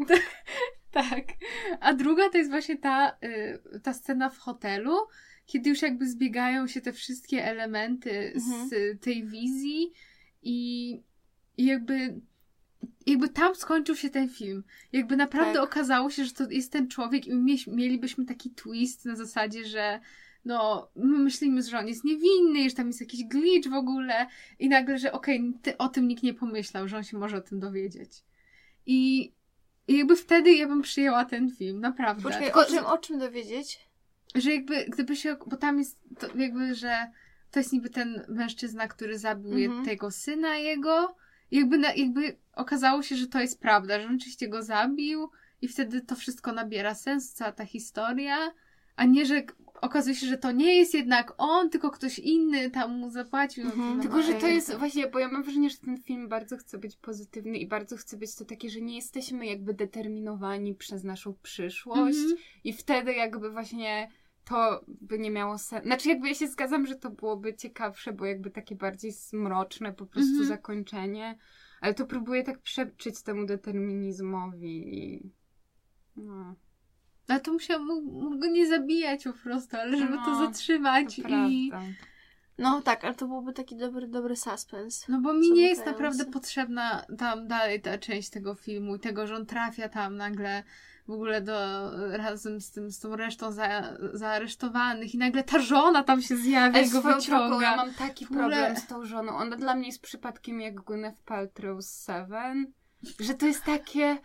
Tak. 0.92 1.24
A 1.80 1.94
druga 1.94 2.30
to 2.30 2.38
jest 2.38 2.50
właśnie 2.50 2.78
ta, 2.78 3.18
y, 3.74 3.80
ta 3.84 3.94
scena 3.94 4.30
w 4.30 4.38
hotelu, 4.38 4.96
kiedy 5.46 5.70
już 5.70 5.82
jakby 5.82 6.10
zbiegają 6.10 6.68
się 6.68 6.82
te 6.82 6.94
wszystkie 6.94 7.46
elementy 7.46 8.34
Mhm. 8.36 8.70
z 8.70 9.02
tej 9.02 9.24
wizji 9.28 9.92
i, 10.44 10.92
i 11.58 11.66
jakby 11.66 12.22
jakby 13.06 13.30
tam 13.30 13.56
skończył 13.56 13.96
się 13.96 14.10
ten 14.10 14.30
film. 14.30 14.64
Jakby 14.92 15.18
naprawdę 15.18 15.54
Tak. 15.54 15.64
okazało 15.64 16.10
się, 16.10 16.26
że 16.26 16.32
to 16.34 16.50
jest 16.50 16.72
ten 16.72 16.88
człowiek 16.88 17.28
i 17.28 17.34
mie- 17.36 17.68
mielibyśmy 17.68 18.26
taki 18.26 18.50
twist 18.52 19.06
na 19.06 19.16
zasadzie, 19.16 19.66
że 19.66 20.00
no, 20.46 20.90
my 20.96 21.20
myślimy, 21.20 21.64
że 21.64 21.80
on 21.80 21.88
jest 21.88 22.04
niewinny, 22.04 22.70
że 22.70 22.76
tam 22.76 22.88
jest 22.88 23.02
jakiś 23.02 23.24
glitch 23.24 23.70
w 23.70 23.74
ogóle 23.74 24.28
i 24.60 24.70
nagle, 24.70 24.98
że 24.98 25.12
okej, 25.12 25.54
ty- 25.62 25.78
o 25.78 25.90
tym 25.90 26.08
nikt 26.08 26.24
nie 26.24 26.34
pomyślał, 26.34 26.88
że 26.88 26.98
on 26.98 27.04
się 27.04 27.18
może 27.18 27.38
o 27.38 27.42
tym 27.42 27.60
dowiedzieć. 27.60 28.12
I, 28.86 29.32
i 29.88 29.98
jakby 29.98 30.16
wtedy 30.16 30.54
ja 30.54 30.68
bym 30.68 30.82
przyjęła 30.82 31.26
ten 31.26 31.52
film, 31.52 31.80
naprawdę. 31.80 32.24
Poczekaj, 32.24 32.46
Tylko, 32.46 32.62
o 32.62 32.66
czym, 32.66 32.86
o 32.86 32.98
czym 32.98 33.20
dowiedzieć? 33.20 33.80
że 34.36 34.54
jakby, 34.54 34.86
gdyby 34.90 35.16
się, 35.16 35.36
bo 35.48 35.58
tam 35.58 35.80
jest 35.80 36.00
to 36.20 36.38
jakby, 36.38 36.76
że 36.76 37.12
to 37.52 37.60
jest 37.60 37.74
niby 37.74 37.90
ten 37.90 38.26
mężczyzna, 38.30 38.88
który 38.88 39.20
zabił 39.20 39.54
Mhm. 39.66 39.86
tego 39.86 40.12
syna 40.12 40.58
jego, 40.58 41.16
jakby, 41.52 41.78
na, 41.78 41.94
jakby 41.94 42.38
okazało 42.56 43.04
się, 43.04 43.16
że 43.16 43.28
to 43.28 43.40
jest 43.42 43.60
prawda, 43.60 44.02
że 44.02 44.08
on 44.08 44.16
oczywiście 44.16 44.48
go 44.48 44.64
zabił 44.64 45.30
i 45.62 45.68
wtedy 45.68 46.02
to 46.02 46.16
wszystko 46.16 46.52
nabiera 46.52 46.96
sens, 46.96 47.34
cała 47.34 47.52
ta 47.52 47.66
historia, 47.66 48.52
a 48.96 49.06
nie, 49.06 49.26
że 49.26 49.44
okazuje 49.82 50.16
się, 50.16 50.28
że 50.28 50.38
to 50.38 50.52
nie 50.52 50.76
jest 50.76 50.94
jednak 50.94 51.34
on, 51.38 51.70
tylko 51.70 51.92
ktoś 51.92 52.20
inny 52.20 52.70
tam 52.70 52.98
mu 53.00 53.10
zapłacił. 53.10 53.64
Mhm. 53.64 53.98
no 53.98 54.02
Tylko, 54.04 54.22
że 54.22 54.34
to 54.34 54.48
jest 54.48 54.76
właśnie, 54.76 55.08
bo 55.08 55.20
ja 55.20 55.28
mam 55.28 55.44
wrażenie, 55.44 55.70
że 55.70 55.78
ten 55.78 55.98
film 55.98 56.30
bardzo 56.30 56.58
chce 56.58 56.78
być 56.78 56.96
pozytywny 56.96 57.58
i 57.58 57.68
bardzo 57.68 57.98
chce 57.98 58.18
być 58.18 58.36
to 58.36 58.46
takie, 58.46 58.70
że 58.70 58.82
nie 58.82 58.96
jesteśmy 58.96 59.46
jakby 59.46 59.74
determinowani 59.74 60.76
przez 60.76 61.04
naszą 61.04 61.34
przyszłość 61.44 62.18
Mhm. 62.18 62.38
i 62.64 62.74
wtedy 62.74 63.14
jakby 63.14 63.52
właśnie 63.52 64.10
to 64.46 64.86
by 64.88 65.20
nie 65.20 65.32
miało 65.32 65.58
sensu. 65.58 65.88
Znaczy 65.88 66.10
jakby 66.10 66.28
ja 66.28 66.34
się 66.34 66.48
zgadzam, 66.48 66.86
że 66.86 66.96
to 66.96 67.10
byłoby 67.10 67.54
ciekawsze, 67.56 68.14
bo 68.14 68.26
jakby 68.26 68.52
takie 68.52 68.76
bardziej 68.76 69.12
smroczne 69.12 69.94
po 69.94 70.06
prostu 70.06 70.32
Mhm. 70.32 70.48
zakończenie, 70.48 71.38
ale 71.82 71.94
to 71.94 72.06
próbuję 72.06 72.44
tak 72.44 72.60
przeczyć 72.60 73.22
temu 73.24 73.46
determinizmowi 73.46 74.98
i... 74.98 75.32
No, 76.16 76.56
Ale 77.28 77.40
to 77.40 77.54
musiał, 77.54 77.84
mógł, 77.84 78.40
go 78.40 78.48
nie 78.48 78.68
zabijać 78.68 79.24
po 79.24 79.34
prostu, 79.34 79.78
ale 79.78 79.98
żeby 79.98 80.14
to 80.14 80.32
No, 80.32 80.46
zatrzymać 80.46 81.16
to 81.16 81.30
i... 81.50 81.72
No 82.58 82.82
tak, 82.82 83.06
ale 83.06 83.16
to 83.16 83.28
byłby 83.28 83.54
taki 83.54 83.76
dobry, 83.76 84.08
dobry 84.08 84.36
suspens. 84.36 85.08
No 85.08 85.22
bo 85.22 85.34
mi 85.34 85.52
nie 85.52 85.68
jest 85.70 85.86
naprawdę 85.86 86.26
potrzebna 86.26 87.06
tam 87.18 87.48
dalej 87.48 87.82
ta 87.82 87.98
część 87.98 88.30
tego 88.30 88.56
filmu 88.56 88.96
i 88.96 89.00
tego, 89.00 89.28
że 89.28 89.36
on 89.36 89.46
trafia 89.46 89.90
tam 89.90 90.16
nagle 90.18 90.64
w 91.08 91.12
ogóle 91.12 91.42
do 91.42 91.54
razem 92.18 92.62
z 92.62 92.72
tym, 92.72 92.92
z 92.92 93.00
tą 93.00 93.16
resztą 93.16 93.52
za, 93.52 93.98
zaaresztowanych 94.14 95.14
i 95.16 95.18
nagle 95.18 95.44
ta 95.44 95.60
żona 95.60 96.04
tam 96.04 96.22
się 96.22 96.38
zjawia 96.38 96.82
i 96.82 96.90
go 96.90 97.02
drogą, 97.02 97.16
wyciąga. 97.18 97.62
ja 97.72 97.76
mam 97.76 97.94
taki 97.94 98.26
W 98.26 98.32
ogóle- 98.32 98.42
problem 98.50 98.78
z 98.78 98.88
tą 98.88 99.06
żoną. 99.06 99.38
Ona 99.38 99.56
dla 99.56 99.76
mnie 99.76 99.88
jest 99.88 100.02
przypadkiem 100.02 100.62
jak 100.62 100.76
Gwyneth 100.76 101.18
Paltrow 101.26 101.84
z 101.84 102.04
Seven, 102.04 102.74
że 103.20 103.34
to 103.34 103.46
jest 103.46 103.64
takie... 103.64 104.18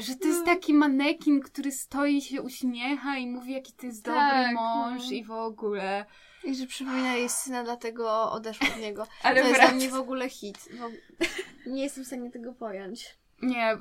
Że 0.00 0.14
to 0.16 0.26
jest 0.28 0.40
No. 0.40 0.46
taki 0.46 0.74
manekin, 0.74 1.40
który 1.40 1.72
stoi, 1.72 2.20
się 2.22 2.42
uśmiecha 2.42 3.18
i 3.18 3.26
mówi, 3.26 3.52
jaki 3.52 3.72
to 3.72 3.86
jest 3.86 4.04
Tak, 4.04 4.14
dobry 4.36 4.54
mąż 4.54 5.02
no. 5.06 5.12
i 5.12 5.24
w 5.24 5.30
ogóle. 5.30 6.04
I 6.44 6.54
że 6.54 6.66
przypomina 6.66 7.14
jej 7.14 7.28
syna, 7.28 7.64
dlatego 7.64 8.32
odeszła 8.32 8.68
od 8.68 8.80
niego. 8.80 9.06
Ale 9.22 9.42
to 9.42 9.48
jest 9.48 9.60
dla 9.60 9.70
mnie 9.72 9.88
w 9.88 9.94
ogóle 9.94 10.28
hit. 10.28 10.68
Bo 10.80 10.88
nie 11.72 11.82
jestem 11.82 12.04
w 12.04 12.06
stanie 12.06 12.30
tego 12.30 12.52
pojąć. 12.52 13.18
Nie. 13.42 13.76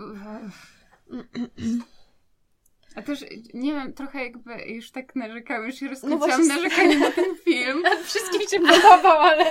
A 2.98 3.02
też, 3.02 3.26
nie 3.54 3.74
wiem, 3.74 3.93
trochę 3.93 4.24
jakby 4.24 4.62
już 4.62 4.91
tak 4.91 5.16
narzekałam, 5.16 5.66
już 5.66 5.76
się 5.76 5.88
rozkręciłam 5.88 6.30
No 6.30 6.38
właśnie. 6.38 6.56
narzekanie 6.56 7.00
na 7.00 7.12
ten 7.12 7.36
film. 7.36 7.84
Wszystkim 8.06 8.41
się 8.41 8.60
podobał, 8.60 9.22
ale... 9.22 9.45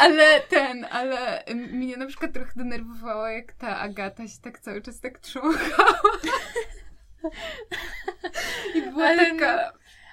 Ale 0.00 0.40
ten, 0.40 0.86
ale 0.90 1.44
mnie 1.54 1.96
na 1.96 2.06
przykład 2.06 2.32
trochę 2.32 2.52
denerwowało, 2.56 3.28
jak 3.28 3.52
ta 3.52 3.78
Agata 3.78 4.28
się 4.28 4.40
tak 4.42 4.58
cały 4.58 4.82
czas 4.82 5.00
tak 5.00 5.18
trząchała. 5.18 6.00
I 8.74 8.82
była 8.82 9.04
Ale 9.04 9.30
taka... 9.30 9.72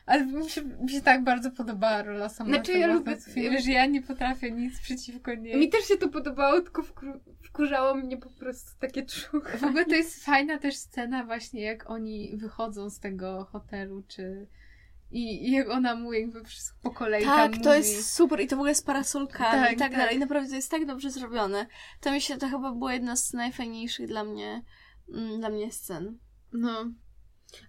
Ale 0.10 0.26
mi 0.26 0.50
się, 0.50 0.62
mi 0.64 0.90
się 0.90 1.02
tak 1.02 1.24
bardzo 1.24 1.52
podobała 1.52 2.04
rola 2.04 2.30
sama. 2.30 2.50
Znaczy, 2.50 2.72
ja 2.74 2.88
lubię- 2.88 3.16
w 3.16 3.24
filmie, 3.34 3.62
że 3.62 3.72
ja 3.72 3.86
nie 3.86 4.02
potrafię 4.02 4.52
nic 4.52 4.80
przeciwko 4.82 5.34
niej. 5.36 5.58
Mi 5.58 5.70
też 5.70 5.86
się 5.88 5.98
to 5.98 6.10
podobało, 6.10 6.62
tylko 6.62 6.82
wkur- 6.82 7.20
wkurzało 7.44 7.96
mnie 7.96 8.18
po 8.18 8.30
prostu 8.30 8.72
takie 8.80 9.04
trzuchy. 9.06 9.58
W 9.58 9.64
ogóle 9.64 9.86
to 9.86 9.96
jest 9.96 10.26
fajna 10.26 10.58
też 10.58 10.76
scena 10.76 11.24
właśnie, 11.24 11.62
jak 11.62 11.90
oni 11.90 12.38
wychodzą 12.38 12.90
z 12.90 13.00
tego 13.00 13.46
hotelu, 13.52 14.04
czy... 14.08 14.48
I 15.12 15.48
i 15.48 15.52
jak 15.52 15.70
ona 15.70 15.96
mu 15.96 16.14
jakby 16.14 16.44
wszystko 16.44 16.78
po 16.82 16.92
kolei 16.92 17.24
tam 17.26 17.52
Tak, 17.52 17.64
to 17.64 17.70
mówi. 17.70 17.78
jest 17.78 18.14
super 18.14 18.40
i 18.42 18.48
to 18.48 18.56
w 18.56 18.60
ogóle 18.60 18.76
z 18.76 18.82
parasolkami 18.82 19.62
Tak, 19.64 19.74
i 19.74 19.78
tak, 19.78 19.90
tak. 19.92 20.00
dalej. 20.00 20.20
Naprawdę 20.20 20.50
to 20.50 20.56
jest 20.56 20.72
tak 20.72 20.86
dobrze 20.86 21.12
zrobione. 21.12 21.66
To 22.02 22.12
mi 22.12 22.22
się 22.22 22.38
to 22.38 22.50
chyba 22.50 22.72
była 22.72 22.94
jedna 22.94 23.16
z 23.16 23.34
najfajniejszych 23.34 24.08
dla 24.08 24.24
mnie, 24.24 24.64
mm, 25.14 25.40
dla 25.40 25.50
mnie 25.50 25.72
scen. 25.72 26.18
No. 26.54 26.86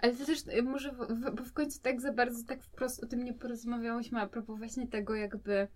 Ale 0.01 0.17
to 0.17 0.25
też 0.25 0.39
y, 0.59 0.63
może, 0.63 0.93
w, 0.93 1.35
bo 1.35 1.45
w 1.45 1.53
końcu 1.53 1.81
tak 1.83 2.01
za 2.01 2.13
bardzo 2.13 2.45
tak 2.45 2.63
wprost 2.63 3.05
o 3.05 3.07
tym 3.07 3.25
nie 3.25 3.35
porozmawiałyśmy, 3.35 4.21
a 4.21 4.27
propos 4.27 4.59
właśnie 4.59 4.89
tego 4.89 5.15
jakby, 5.15 5.69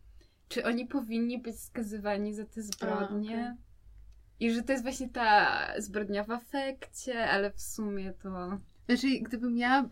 czy 0.48 0.64
oni 0.64 0.86
powinni 0.86 1.38
być 1.38 1.60
skazywani 1.60 2.34
za 2.34 2.44
te 2.44 2.62
zbrodnie. 2.62 3.46
A, 3.46 3.52
okej. 3.52 3.64
I 4.40 4.50
że 4.50 4.62
to 4.62 4.72
jest 4.72 4.84
właśnie 4.84 5.08
ta 5.08 5.66
zbrodnia 5.78 6.24
w 6.24 6.30
afekcie, 6.30 7.30
ale 7.30 7.52
w 7.52 7.60
sumie 7.60 8.12
to... 8.12 8.58
Znaczy, 8.86 9.06
gdybym 9.22 9.58
ja 9.58 9.90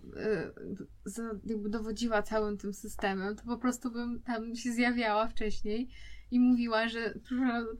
y, 1.06 1.68
dowodziła 1.68 2.22
całym 2.22 2.58
tym 2.58 2.74
systemem, 2.74 3.36
to 3.36 3.44
po 3.44 3.58
prostu 3.58 3.90
bym 3.90 4.22
tam 4.22 4.56
się 4.56 4.72
zjawiała 4.72 5.28
wcześniej 5.28 5.88
i 6.32 6.40
mówiła, 6.40 6.88
że 6.88 7.14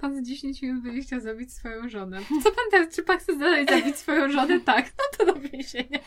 pan 0.00 0.14
za 0.14 0.22
10 0.22 0.62
minut 0.62 0.82
będzie 0.82 1.00
chciał 1.00 1.20
zabić 1.20 1.52
swoją 1.52 1.88
żonę. 1.88 2.18
Co 2.42 2.52
pan 2.52 2.64
teraz, 2.70 2.94
czy 2.94 3.02
pan 3.02 3.18
chce 3.18 3.36
dalej 3.36 3.66
zabić 3.66 3.96
swoją 3.96 4.32
żonę? 4.32 4.60
Tak, 4.60 4.92
no 4.98 5.04
to 5.18 5.32
do 5.32 5.40
więzienia. 5.40 5.98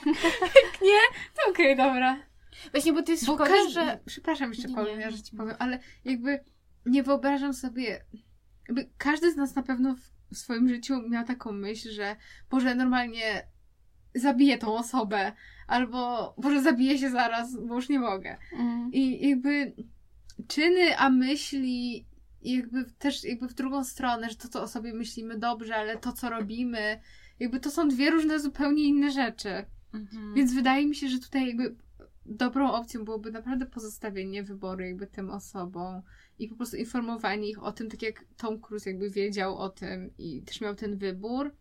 Jak 0.63 0.81
nie, 0.81 0.99
to 1.35 1.51
okej, 1.51 1.75
dobra. 1.75 2.17
Właśnie, 2.71 2.93
bo 2.93 3.03
to 3.03 3.11
jest 3.11 3.25
Bo 3.25 3.35
szkoda, 3.35 3.49
każdy, 3.49 3.71
że... 3.71 3.99
Przepraszam, 4.05 4.49
jeszcze 4.49 4.67
Nie, 4.67 4.75
powiem, 4.75 4.99
ja 4.99 5.11
że 5.11 5.23
ci 5.23 5.35
powiem, 5.35 5.55
ale 5.59 5.79
jakby 6.05 6.39
nie 6.85 7.03
wyobrażam 7.03 7.53
sobie, 7.53 8.05
jakby 8.67 8.89
każdy 8.97 9.31
z 9.31 9.35
nas 9.35 9.55
na 9.55 9.63
pewno 9.63 9.95
w 10.33 10.37
swoim 10.37 10.69
życiu 10.69 11.09
miał 11.09 11.25
taką 11.25 11.51
myśl, 11.51 11.91
że 11.91 12.15
Boże, 12.49 12.75
normalnie 12.75 13.47
zabiję 14.15 14.57
tą 14.57 14.77
osobę, 14.77 15.31
albo 15.67 16.33
Boże, 16.37 16.61
zabiję 16.61 16.97
się 16.97 17.09
zaraz, 17.09 17.57
bo 17.67 17.75
już 17.75 17.89
nie 17.89 17.99
mogę. 17.99 18.37
Mm. 18.53 18.89
I 18.93 19.29
jakby 19.29 19.75
czyny, 20.47 20.97
a 20.97 21.09
myśli 21.09 22.05
jakby 22.53 22.85
też 22.99 23.23
jakby 23.23 23.47
w 23.47 23.53
drugą 23.53 23.83
stronę, 23.83 24.29
że 24.29 24.35
to, 24.35 24.47
co 24.47 24.61
o 24.61 24.67
sobie 24.67 24.93
myślimy 24.93 25.39
dobrze, 25.39 25.75
ale 25.75 25.97
to, 25.97 26.11
co 26.13 26.29
robimy, 26.29 27.01
jakby 27.39 27.59
to 27.59 27.71
są 27.71 27.87
dwie 27.87 28.11
różne, 28.11 28.39
zupełnie 28.39 28.83
inne 28.83 29.11
rzeczy. 29.11 29.65
Mhm. 29.93 30.33
Więc 30.33 30.53
wydaje 30.53 30.87
mi 30.87 30.95
się, 30.95 31.07
że 31.09 31.19
tutaj 31.19 31.47
jakby 31.47 31.75
dobrą 32.25 32.71
opcją 32.71 33.05
byłoby 33.05 33.31
naprawdę 33.31 33.65
pozostawienie 33.65 34.43
wyboru 34.43 34.83
jakby 34.83 35.07
tym 35.07 35.29
osobom 35.29 36.01
i 36.39 36.47
po 36.47 36.55
prostu 36.55 36.77
informowanie 36.77 37.49
ich 37.49 37.63
o 37.63 37.71
tym, 37.71 37.89
tak 37.89 38.01
jak 38.01 38.25
Tom 38.37 38.61
Cruise 38.61 38.89
jakby 38.89 39.09
wiedział 39.09 39.57
o 39.57 39.69
tym 39.69 40.09
i 40.17 40.41
też 40.41 40.61
miał 40.61 40.75
ten 40.75 40.97
wybór, 40.97 41.55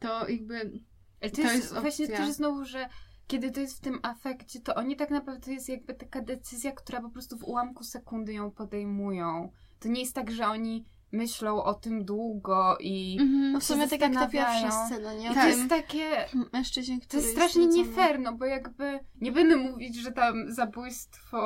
to 0.00 0.28
jakby 0.28 0.80
to, 1.20 1.30
to 1.30 1.40
jest, 1.40 1.54
jest 1.54 1.74
właśnie 1.74 2.08
też 2.08 2.30
znowu, 2.30 2.64
że 2.64 2.88
kiedy 3.26 3.50
to 3.50 3.60
jest 3.60 3.76
w 3.76 3.80
tym 3.80 3.98
afekcie, 4.02 4.60
to 4.60 4.74
oni 4.74 4.96
tak 4.96 5.10
naprawdę 5.10 5.40
to 5.40 5.50
jest 5.50 5.68
jakby 5.68 5.94
taka 5.94 6.22
decyzja, 6.22 6.72
która 6.72 7.00
po 7.00 7.10
prostu 7.10 7.38
w 7.38 7.44
ułamku 7.44 7.84
sekundy 7.84 8.32
ją 8.32 8.50
podejmują. 8.50 9.52
To 9.80 9.88
nie 9.88 10.00
jest 10.00 10.14
tak, 10.14 10.30
że 10.30 10.46
oni 10.46 10.84
myślą 11.12 11.62
o 11.64 11.74
tym 11.74 12.04
długo 12.04 12.76
i 12.80 13.18
No 13.52 13.60
w 13.60 13.64
sumie 13.64 13.88
tak 13.88 14.00
jak 14.00 14.14
ta 14.14 14.26
pierwsza 14.28 14.70
scena, 14.86 15.14
nie? 15.14 15.24
I 15.30 15.34
Tak. 15.34 15.42
to 15.42 15.48
jest 15.48 15.68
takie... 15.68 16.26
mężczyźnie, 16.52 16.98
To 17.00 17.06
który 17.06 17.22
jest 17.22 17.34
strasznie 17.34 17.66
nie 17.66 17.72
zdradzony. 17.84 17.96
fair, 17.96 18.20
no 18.20 18.32
bo 18.32 18.44
jakby 18.44 19.00
nie 19.20 19.32
będę 19.32 19.56
mówić, 19.56 19.96
że 19.96 20.12
tam 20.12 20.52
zabójstwo 20.52 21.38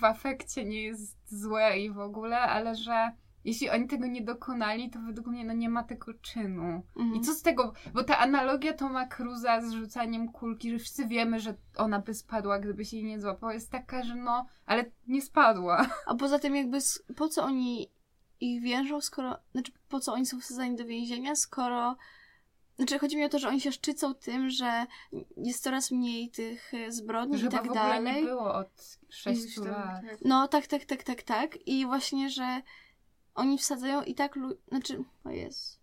w 0.00 0.04
afekcie 0.04 0.64
nie 0.64 0.82
jest 0.82 1.16
złe 1.40 1.78
i 1.78 1.90
w 1.90 1.98
ogóle, 1.98 2.38
ale 2.38 2.74
że 2.74 3.10
jeśli 3.44 3.70
oni 3.70 3.86
tego 3.86 4.06
nie 4.06 4.22
dokonali, 4.22 4.90
to 4.90 4.98
według 5.00 5.26
mnie 5.26 5.44
no 5.44 5.52
nie 5.52 5.68
ma 5.68 5.84
tego 5.84 6.14
czynu. 6.14 6.82
Mhm. 6.96 7.14
I 7.14 7.20
co 7.20 7.34
z 7.34 7.42
tego? 7.42 7.72
Bo 7.94 8.04
ta 8.04 8.18
analogia 8.18 8.72
Toma 8.72 9.06
Cruza 9.06 9.60
z 9.60 9.72
rzucaniem 9.72 10.32
kulki, 10.32 10.70
że 10.70 10.78
wszyscy 10.78 11.06
wiemy, 11.06 11.40
że 11.40 11.54
ona 11.76 11.98
by 11.98 12.14
spadła, 12.14 12.58
gdyby 12.58 12.84
się 12.84 12.96
jej 12.96 13.06
nie 13.06 13.20
złapał, 13.20 13.50
jest 13.50 13.70
taka, 13.70 14.02
że 14.02 14.14
no, 14.14 14.46
ale 14.66 14.84
nie 15.06 15.22
spadła. 15.22 15.86
A 16.06 16.14
poza 16.14 16.38
tym 16.38 16.56
jakby 16.56 16.78
po 17.16 17.28
co 17.28 17.44
oni 17.44 17.90
ich 18.40 18.62
więżą, 18.62 19.00
skoro... 19.00 19.38
Znaczy, 19.52 19.72
po 19.88 20.00
co 20.00 20.12
oni 20.12 20.26
są 20.26 20.40
wsadzani 20.40 20.76
do 20.76 20.84
więzienia, 20.84 21.34
skoro... 21.36 21.96
Znaczy, 22.76 22.98
chodzi 22.98 23.16
mi 23.16 23.24
o 23.24 23.28
to, 23.28 23.38
że 23.38 23.48
oni 23.48 23.60
się 23.60 23.72
szczycą 23.72 24.14
tym, 24.14 24.50
że 24.50 24.86
jest 25.36 25.62
coraz 25.62 25.90
mniej 25.90 26.30
tych 26.30 26.74
e, 26.74 26.92
zbrodni 26.92 27.38
Że 27.38 27.46
i 27.46 27.50
tak 27.50 27.62
w 27.62 27.64
ogóle 27.64 27.80
dalej. 27.80 28.14
nie 28.14 28.22
było 28.22 28.54
od 28.54 28.98
Ileś 29.26 29.42
6 29.42 29.54
tam, 29.54 29.64
lat. 29.64 30.02
No, 30.24 30.48
tak, 30.48 30.66
tak, 30.66 30.84
tak, 30.84 31.02
tak, 31.02 31.22
tak. 31.22 31.66
I 31.66 31.86
właśnie, 31.86 32.30
że 32.30 32.62
oni 33.40 33.58
wsadzają 33.58 34.02
i 34.02 34.14
tak... 34.14 34.36
Lu- 34.36 34.56
znaczy, 34.68 35.04
o 35.24 35.30
jest. 35.30 35.80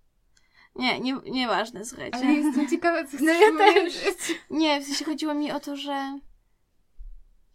Nie, 0.76 1.00
nie, 1.00 1.14
nieważne, 1.26 1.86
słuchajcie. 1.86 2.18
Ale 2.18 2.34
jestem 2.34 2.70
ciekawa, 2.70 3.04
co 3.04 3.18
No 3.26 3.32
ja 3.32 3.58
też. 3.58 3.94
Nie, 4.50 4.82
w 4.82 4.84
sensie 4.84 5.06
chodziło 5.06 5.34
mi 5.34 5.52
o 5.52 5.60
to, 5.60 5.76
że 5.76 6.20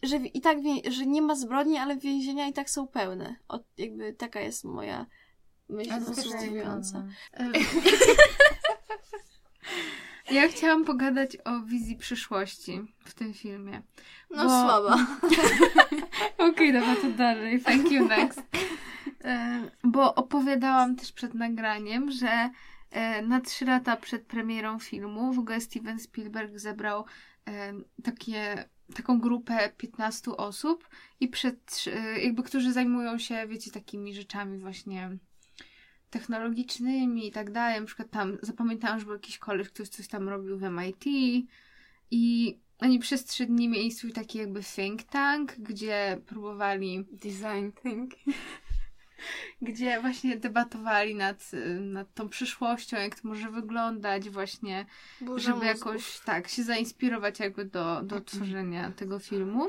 że 0.02 0.16
i 0.16 0.40
tak 0.40 0.58
że 0.90 1.06
nie 1.06 1.22
ma 1.22 1.34
zbrodni, 1.34 1.78
ale 1.78 1.96
więzienia 1.96 2.48
i 2.48 2.52
tak 2.52 2.70
są 2.70 2.86
pełne. 2.86 3.36
O, 3.48 3.60
jakby 3.78 4.12
taka 4.12 4.40
jest 4.40 4.64
moja 4.64 5.06
myśl 5.68 5.92
Ale 7.32 7.52
Ja 10.30 10.48
chciałam 10.48 10.84
pogadać 10.84 11.36
o 11.44 11.60
wizji 11.60 11.96
przyszłości 11.96 12.80
w 13.04 13.14
tym 13.14 13.34
filmie. 13.34 13.82
No 14.30 14.44
Bo- 14.44 14.48
słaba. 14.50 15.06
Okej, 16.50 16.72
dobra, 16.72 16.96
to 16.96 17.10
dalej. 17.10 17.60
Thank 17.60 17.92
you, 17.92 18.08
next. 18.08 18.42
E, 19.24 19.60
Bo 19.84 20.14
opowiadałam 20.14 20.96
też 20.96 21.12
przed 21.12 21.34
nagraniem, 21.34 22.10
że 22.10 22.50
e, 22.90 23.22
na 23.22 23.40
trzy 23.40 23.64
lata 23.64 23.96
przed 23.96 24.26
premierą 24.26 24.78
filmu 24.78 25.32
w 25.32 25.38
ogóle 25.38 25.60
Steven 25.60 26.00
Spielberg 26.00 26.58
zebrał 26.58 27.04
e, 27.48 27.72
takie, 28.04 28.68
taką 28.94 29.20
grupę 29.20 29.72
15 29.76 30.30
osób 30.30 30.88
i 31.20 31.28
przed, 31.28 31.84
jakby, 32.22 32.42
którzy 32.42 32.72
zajmują 32.72 33.18
się, 33.18 33.46
wiecie, 33.46 33.70
takimi 33.70 34.14
rzeczami 34.14 34.58
właśnie 34.58 35.18
technologicznymi 36.12 37.26
i 37.26 37.32
tak 37.32 37.50
dalej. 37.50 37.80
Na 37.80 37.86
przykład 37.86 38.10
tam 38.10 38.38
zapamiętałam, 38.42 38.98
że 38.98 39.04
był 39.04 39.14
jakiś 39.14 39.38
koleś, 39.38 39.68
ktoś 39.68 39.88
coś 39.88 40.08
tam 40.08 40.28
robił 40.28 40.58
w 40.58 40.62
MIT 40.62 41.04
i 42.10 42.58
oni 42.78 42.98
przez 42.98 43.24
trzy 43.24 43.46
dni 43.46 43.68
mieli 43.68 43.92
swój 43.92 44.12
taki 44.12 44.38
jakby 44.38 44.62
think 44.62 45.02
tank, 45.02 45.54
gdzie 45.58 46.20
próbowali, 46.26 47.04
Design 47.12 47.70
think. 47.82 48.14
gdzie 49.62 50.00
właśnie 50.00 50.36
debatowali 50.36 51.14
nad, 51.14 51.50
nad 51.80 52.14
tą 52.14 52.28
przyszłością, 52.28 52.96
jak 52.96 53.20
to 53.20 53.28
może 53.28 53.50
wyglądać 53.50 54.30
właśnie, 54.30 54.86
żeby 55.20 55.32
mózgów. 55.36 55.64
jakoś 55.64 56.20
tak 56.20 56.48
się 56.48 56.62
zainspirować 56.62 57.40
jakby 57.40 57.64
do, 57.64 58.02
do 58.02 58.20
tworzenia 58.20 58.90
tego 58.90 59.18
filmu. 59.18 59.66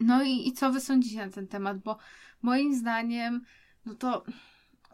No 0.00 0.22
i, 0.22 0.48
i 0.48 0.52
co 0.52 0.72
wy 0.72 0.80
sądzicie 0.80 1.26
na 1.26 1.32
ten 1.32 1.46
temat? 1.46 1.78
Bo 1.78 1.98
moim 2.42 2.74
zdaniem, 2.74 3.44
no 3.86 3.94
to 3.94 4.24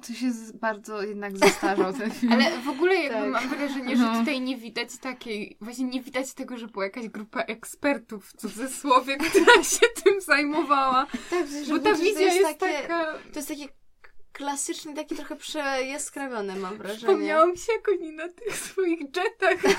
to 0.00 0.12
się 0.12 0.30
bardzo 0.54 1.02
jednak 1.02 1.38
zestarzał 1.38 1.92
ten 1.92 2.10
film. 2.20 2.32
Ale 2.32 2.58
w 2.58 2.68
ogóle 2.68 2.94
jakby 2.94 3.18
Tak. 3.18 3.30
mam 3.30 3.48
wrażenie, 3.48 3.96
że 3.96 4.02
No. 4.02 4.18
tutaj 4.18 4.40
nie 4.40 4.56
widać 4.56 4.96
takiej, 4.98 5.56
właśnie 5.60 5.84
nie 5.84 6.02
widać 6.02 6.34
tego, 6.34 6.58
że 6.58 6.66
była 6.66 6.84
jakaś 6.84 7.08
grupa 7.08 7.40
ekspertów 7.40 8.26
w 8.28 8.36
cudzysłowie, 8.36 9.16
która 9.30 9.64
się 9.64 9.86
tym 10.04 10.20
zajmowała. 10.20 11.06
Tak, 11.30 11.46
Bo 11.68 11.74
że 11.74 11.80
ta 11.80 11.90
to 11.92 11.96
wizja 11.98 12.20
jest, 12.20 12.36
jest 12.40 12.58
takie, 12.60 12.82
taka... 12.82 13.12
To 13.32 13.38
jest 13.38 13.48
takie 13.48 13.68
k- 13.68 13.74
klasyczne, 14.32 14.94
takie 14.94 15.14
trochę 15.16 15.36
przejaskrawione, 15.36 16.56
mam 16.56 16.76
wrażenie. 16.78 16.98
Wspomniałam 17.00 17.56
się, 17.56 17.72
jak 17.72 17.88
oni 17.88 18.12
na 18.12 18.28
tych 18.28 18.56
swoich 18.56 19.00
jetach 19.00 19.58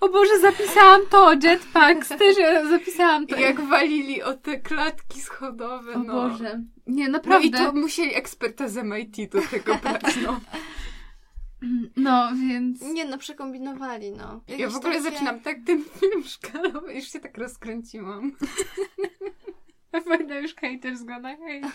O 0.00 0.08
Boże, 0.08 0.38
zapisałam 0.40 1.00
to! 1.10 1.32
Jetpacks 1.42 2.08
też 2.08 2.38
ja 2.38 2.66
zapisałam 2.68 3.26
to. 3.26 3.36
jak 3.36 3.60
walili 3.60 4.22
o 4.22 4.34
te 4.34 4.60
klatki 4.60 5.20
schodowe, 5.20 5.92
O 5.94 5.98
no. 5.98 6.12
Boże. 6.12 6.62
Nie, 6.86 7.04
No 7.06 7.12
naprawdę. 7.12 7.46
i 7.46 7.50
to 7.50 7.72
musieli 7.72 8.14
eksperta 8.14 8.68
z 8.68 8.76
MIT 8.84 9.30
do 9.32 9.40
tego 9.50 9.74
brać, 9.82 10.16
no. 10.26 10.40
No, 11.96 12.30
więc... 12.48 12.82
Nie 12.82 13.04
no, 13.04 13.18
przekombinowali, 13.18 14.10
no. 14.10 14.40
Ja 14.48 14.56
Jakieś 14.56 14.74
w 14.74 14.76
ogóle 14.76 14.92
takie- 14.94 15.10
zaczynam 15.10 15.40
tak 15.40 15.56
ten 15.66 15.84
film 16.00 16.24
szkalować, 16.24 16.94
już 16.94 17.04
się 17.12 17.20
tak 17.20 17.38
rozkręciłam. 17.38 18.32
Będę 20.08 20.40
już 20.40 20.54
haters 20.54 21.02
gonna 21.02 21.36
hate. 21.36 21.72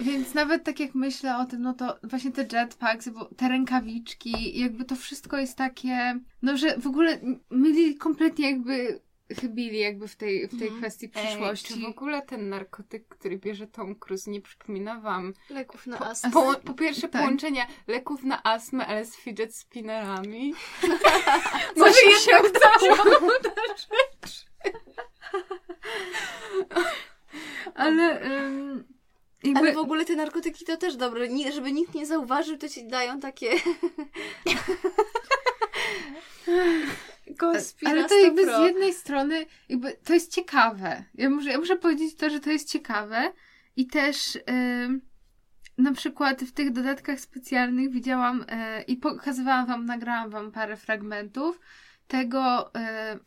Więc 0.00 0.34
nawet 0.34 0.64
tak 0.64 0.80
jak 0.80 0.94
myślę 0.94 1.38
o 1.38 1.44
tym, 1.44 1.62
no 1.62 1.74
to 1.74 1.98
właśnie 2.02 2.32
te 2.32 2.46
jetpacks, 2.58 3.08
bo 3.08 3.24
te 3.36 3.48
rękawiczki, 3.48 4.58
jakby 4.60 4.84
to 4.84 4.96
wszystko 4.96 5.38
jest 5.38 5.56
takie, 5.58 6.18
no 6.42 6.56
że 6.56 6.78
w 6.78 6.86
ogóle 6.86 7.20
myli 7.50 7.96
kompletnie 7.96 8.50
jakby 8.50 9.00
chybili 9.40 9.78
jakby 9.78 10.08
w 10.08 10.16
tej, 10.16 10.46
w 10.48 10.50
tej 10.50 10.62
Mhm. 10.62 10.80
kwestii 10.80 11.10
Ej, 11.14 11.26
przyszłości. 11.26 11.74
czy 11.74 11.80
w 11.80 11.84
ogóle 11.84 12.22
ten 12.22 12.48
narkotyk, 12.48 13.08
który 13.08 13.38
bierze 13.38 13.66
Tom 13.66 13.94
Cruise, 13.94 14.30
nie 14.30 14.40
przypomina 14.40 15.00
wam 15.00 15.32
Leków 15.50 15.86
na 15.86 15.96
po, 15.96 16.06
astmę. 16.06 16.30
po, 16.30 16.54
po 16.54 16.74
pierwsze 16.74 17.08
Tak. 17.08 17.22
połączenia 17.22 17.66
leków 17.86 18.24
na 18.24 18.42
astmę, 18.42 18.86
ale 18.86 19.04
z 19.04 19.16
fidget 19.16 19.54
spinnerami? 19.56 20.54
Może 21.76 21.92
się 22.20 22.32
udało. 22.50 23.30
Ale... 27.86 28.22
ym, 28.46 28.84
jakby... 29.44 29.60
Ale 29.60 29.72
w 29.72 29.78
ogóle 29.78 30.04
te 30.04 30.16
narkotyki 30.16 30.64
to 30.64 30.76
też 30.76 30.96
dobre. 30.96 31.28
Nie, 31.28 31.52
żeby 31.52 31.72
nikt 31.72 31.94
nie 31.94 32.06
zauważył, 32.06 32.58
to 32.58 32.68
ci 32.68 32.88
dają 32.88 33.20
takie... 33.20 33.50
Konspira 37.38 37.90
Ale 37.92 38.04
to 38.08 38.18
jakby 38.18 38.42
100 38.42 38.62
z 38.62 38.66
jednej 38.66 38.94
strony, 38.94 39.46
jakby 39.68 39.96
to 40.04 40.14
jest 40.14 40.34
ciekawe. 40.34 41.04
Ja 41.14 41.30
muszę, 41.30 41.50
ja 41.50 41.58
muszę 41.58 41.76
powiedzieć 41.76 42.16
to, 42.16 42.30
że 42.30 42.40
to 42.40 42.50
jest 42.50 42.70
ciekawe 42.70 43.32
i 43.76 43.86
też 43.86 44.38
ym, 44.84 45.00
na 45.78 45.92
przykład 45.92 46.42
w 46.42 46.52
tych 46.52 46.72
dodatkach 46.72 47.20
specjalnych 47.20 47.90
widziałam 47.90 48.42
y, 48.42 48.44
i 48.82 48.96
pokazywałam 48.96 49.66
wam, 49.66 49.86
nagrałam 49.86 50.30
wam 50.30 50.52
parę 50.52 50.76
fragmentów 50.76 51.60
tego, 52.08 52.70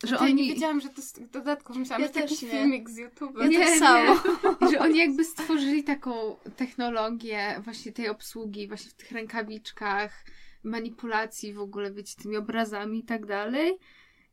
y, 0.02 0.06
że 0.06 0.18
oni... 0.18 0.34
nie 0.34 0.54
wiedziałam, 0.54 0.80
że 0.80 0.88
to 0.88 1.02
z 1.02 1.12
tych 1.12 1.30
dodatków. 1.30 1.76
Myślałam, 1.76 2.02
Ja 2.02 2.08
że 2.08 2.14
to 2.14 2.20
jakiś 2.20 2.40
też 2.40 2.52
nie. 2.52 2.58
filmik 2.58 2.90
z 2.90 2.96
YouTube. 2.96 3.38
Ja 3.40 3.46
nie, 3.46 3.58
tak 3.58 3.68
nie, 3.68 3.78
samo. 3.78 4.20
że 4.70 4.78
oni 4.80 4.98
jakby 4.98 5.24
stworzyli 5.24 5.84
taką 5.84 6.36
technologię 6.56 7.60
właśnie 7.64 7.92
tej 7.92 8.08
obsługi 8.08 8.68
właśnie 8.68 8.90
w 8.90 8.94
tych 8.94 9.12
rękawiczkach, 9.12 10.24
manipulacji 10.62 11.52
w 11.52 11.60
ogóle, 11.60 11.92
wiecie, 11.92 12.14
tymi 12.22 12.36
obrazami 12.36 12.98
i 12.98 13.04
tak 13.04 13.26
dalej. 13.26 13.78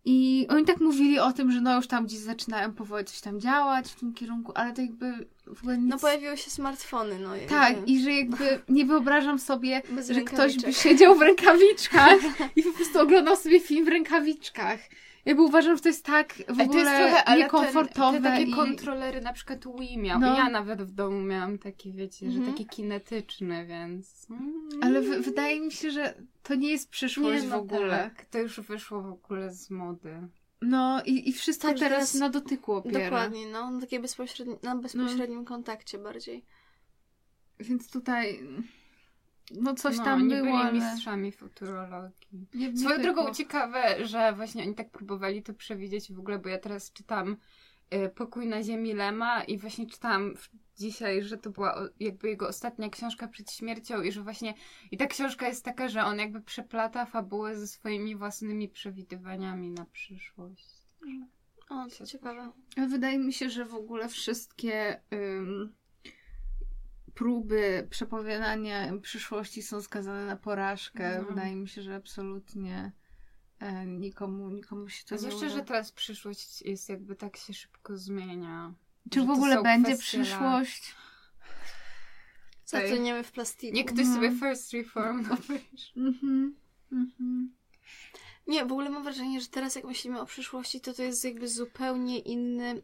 I 0.10 0.48
oni 0.50 0.66
tak 0.66 0.80
mówili 0.80 1.20
o 1.20 1.34
tym, 1.34 1.52
że 1.52 1.62
no 1.62 1.76
już 1.76 1.88
tam 1.88 2.06
gdzieś 2.06 2.20
zaczynają 2.20 2.74
powoli 2.74 3.06
coś 3.06 3.22
tam 3.22 3.40
działać 3.40 3.92
w 3.92 4.00
tym 4.00 4.14
kierunku, 4.14 4.52
ale 4.56 4.74
to 4.74 4.82
jakby 4.82 5.28
w 5.56 5.60
ogóle 5.62 5.78
nic... 5.78 5.90
No 5.90 6.00
pojawiły 6.00 6.38
się 6.38 6.52
smartfony, 6.52 7.20
no. 7.20 7.36
jakby. 7.36 7.50
Tak, 7.50 7.76
i 7.88 8.02
że 8.02 8.12
jakby 8.12 8.60
nie 8.70 8.86
wyobrażam 8.86 9.40
sobie, 9.40 9.82
Bez 9.90 10.10
że 10.10 10.22
ktoś 10.22 10.58
by 10.58 10.74
siedział 10.74 11.16
w 11.16 11.22
rękawiczkach 11.22 12.20
i 12.56 12.64
po 12.64 12.72
prostu 12.72 13.00
oglądał 13.00 13.36
sobie 13.36 13.60
film 13.60 13.86
w 13.86 13.88
rękawiczkach. 13.88 14.80
Jakby 15.28 15.42
uważam, 15.44 15.76
że 15.76 15.82
to 15.84 15.90
jest 15.90 16.06
tak 16.06 16.34
w 16.34 16.40
Ej, 16.40 16.46
to 16.58 16.64
ogóle 16.64 16.84
jest 16.84 16.98
trochę, 16.98 17.24
ale 17.24 17.44
niekomfortowe. 17.44 18.14
ten, 18.14 18.24
te 18.24 18.30
takie 18.30 18.44
i... 18.44 18.54
kontrolery 18.54 19.22
na 19.22 19.34
przykład 19.34 19.60
Wii 19.80 19.98
miał. 19.98 20.20
No. 20.20 20.38
Ja 20.38 20.50
nawet 20.50 20.82
w 20.82 20.92
domu 20.92 21.22
miałam 21.22 21.58
takie, 21.58 21.92
wiecie, 21.94 22.26
Mhm. 22.26 22.46
że 22.46 22.52
takie 22.52 22.66
kinetyczne, 22.66 23.66
więc... 23.66 24.28
Mm. 24.30 24.70
Ale 24.82 25.02
w, 25.02 25.06
wydaje 25.26 25.60
mi 25.62 25.72
się, 25.72 25.92
że 25.92 26.14
to 26.44 26.56
nie 26.56 26.70
jest 26.70 26.90
przyszłość 26.90 27.42
Nie, 27.42 27.48
w 27.48 27.52
no 27.52 27.58
ogóle. 27.58 27.98
Tak, 28.16 28.26
to 28.26 28.40
już 28.40 28.60
wyszło 28.60 29.02
w 29.02 29.12
ogóle 29.12 29.54
z 29.54 29.70
mody. 29.70 30.28
No 30.62 31.04
i, 31.06 31.30
i 31.30 31.34
wszystko 31.34 31.68
Tak, 31.68 31.80
teraz 31.80 32.12
teraz- 32.12 32.14
na 32.16 32.30
dotyku 32.30 32.74
opiera. 32.74 33.04
Dokładnie, 33.04 33.48
no. 33.48 33.72
Na, 33.72 33.82
takie 33.82 34.00
bezpośredni, 34.00 34.56
na 34.64 34.76
bezpośrednim 34.76 35.46
kontakcie 35.46 35.98
bardziej. 35.98 36.46
Więc 37.60 37.92
tutaj 37.92 38.40
no 39.52 39.74
coś 39.74 39.98
no, 39.98 40.04
tam 40.04 40.28
nie 40.28 40.36
było, 40.36 40.46
byli 40.46 40.58
ale... 40.58 40.74
mistrzami 40.74 41.32
futurologii. 41.32 42.48
Nie, 42.54 42.72
nie 42.72 42.78
Swoją 42.78 43.02
drogą 43.02 43.34
ciekawe, 43.34 44.06
że 44.06 44.34
właśnie 44.34 44.64
oni 44.64 44.76
tak 44.76 44.90
próbowali 44.90 45.44
to 45.44 45.54
przewidzieć 45.54 46.14
w 46.14 46.20
ogóle, 46.20 46.40
bo 46.40 46.50
ja 46.50 46.60
teraz 46.60 46.94
czytam 46.94 47.38
y, 47.94 48.10
Pokój 48.10 48.48
na 48.48 48.64
ziemi 48.64 48.94
Lema 48.94 49.44
i 49.44 49.58
właśnie 49.58 49.88
czytałam 49.88 50.34
dzisiaj, 50.78 51.24
że 51.24 51.38
to 51.38 51.50
była 51.50 51.90
jakby 52.00 52.30
jego 52.30 52.48
ostatnia 52.48 52.90
książka 52.90 53.28
przed 53.28 53.52
śmiercią 53.52 54.02
i 54.02 54.12
że 54.12 54.22
właśnie 54.22 54.54
i 54.92 54.98
ta 54.98 55.08
książka 55.08 55.48
jest 55.48 55.66
taka, 55.66 55.90
że 55.90 56.04
on 56.04 56.20
jakby 56.20 56.42
przeplata 56.42 57.06
fabułę 57.06 57.56
ze 57.56 57.68
swoimi 57.68 58.16
własnymi 58.16 58.70
przewidywaniami 58.70 59.70
na 59.70 59.86
przyszłość. 59.86 60.78
O, 61.70 61.88
to 61.98 62.06
ciekawe. 62.06 62.52
Wydaje 62.90 63.20
mi 63.20 63.34
się, 63.34 63.50
że 63.50 63.66
w 63.66 63.76
ogóle 63.76 64.10
wszystkie 64.10 65.02
ym, 65.14 65.74
próby 67.18 67.88
przepowiadania 67.90 68.98
przyszłości 69.02 69.62
są 69.62 69.82
skazane 69.82 70.26
na 70.26 70.36
porażkę. 70.36 71.20
No. 71.22 71.28
Wydaje 71.30 71.56
mi 71.56 71.68
się, 71.68 71.82
że 71.82 71.96
absolutnie 71.96 72.92
e, 73.60 73.86
nikomu, 73.86 74.50
nikomu 74.50 74.90
się 74.90 75.06
to 75.06 75.16
nie 75.16 75.20
zwłaszcza, 75.20 75.50
że 75.50 75.62
teraz 75.62 75.92
przyszłość 75.92 76.62
jest 76.62 76.90
jakby 76.90 77.16
tak 77.16 77.38
się 77.38 77.54
szybko 77.54 77.98
zmienia. 77.98 78.74
Czy 79.12 79.26
w 79.26 79.30
ogóle 79.30 79.64
będzie 79.64 79.98
przyszłość? 79.98 80.96
Zatruniemy 82.66 83.24
w 83.24 83.32
plastiku. 83.32 83.76
Nie 83.76 83.86
ktoś 83.86 84.00
Mhm. 84.00 84.16
sobie 84.16 84.40
first 84.40 84.74
reform 84.74 85.32
obejrzy. 85.32 85.92
Mhm. 85.98 86.56
Mhm. 86.92 87.52
Nie, 88.48 88.66
w 88.66 88.72
ogóle 88.72 88.90
mam 88.90 89.04
wrażenie, 89.04 89.42
że 89.42 89.48
teraz 89.48 89.76
jak 89.76 89.86
myślimy 89.86 90.22
o 90.22 90.26
przyszłości, 90.26 90.82
to 90.82 90.94
to 90.94 91.04
jest 91.04 91.24
jakby 91.26 91.48
zupełnie 91.48 92.20
inny... 92.20 92.82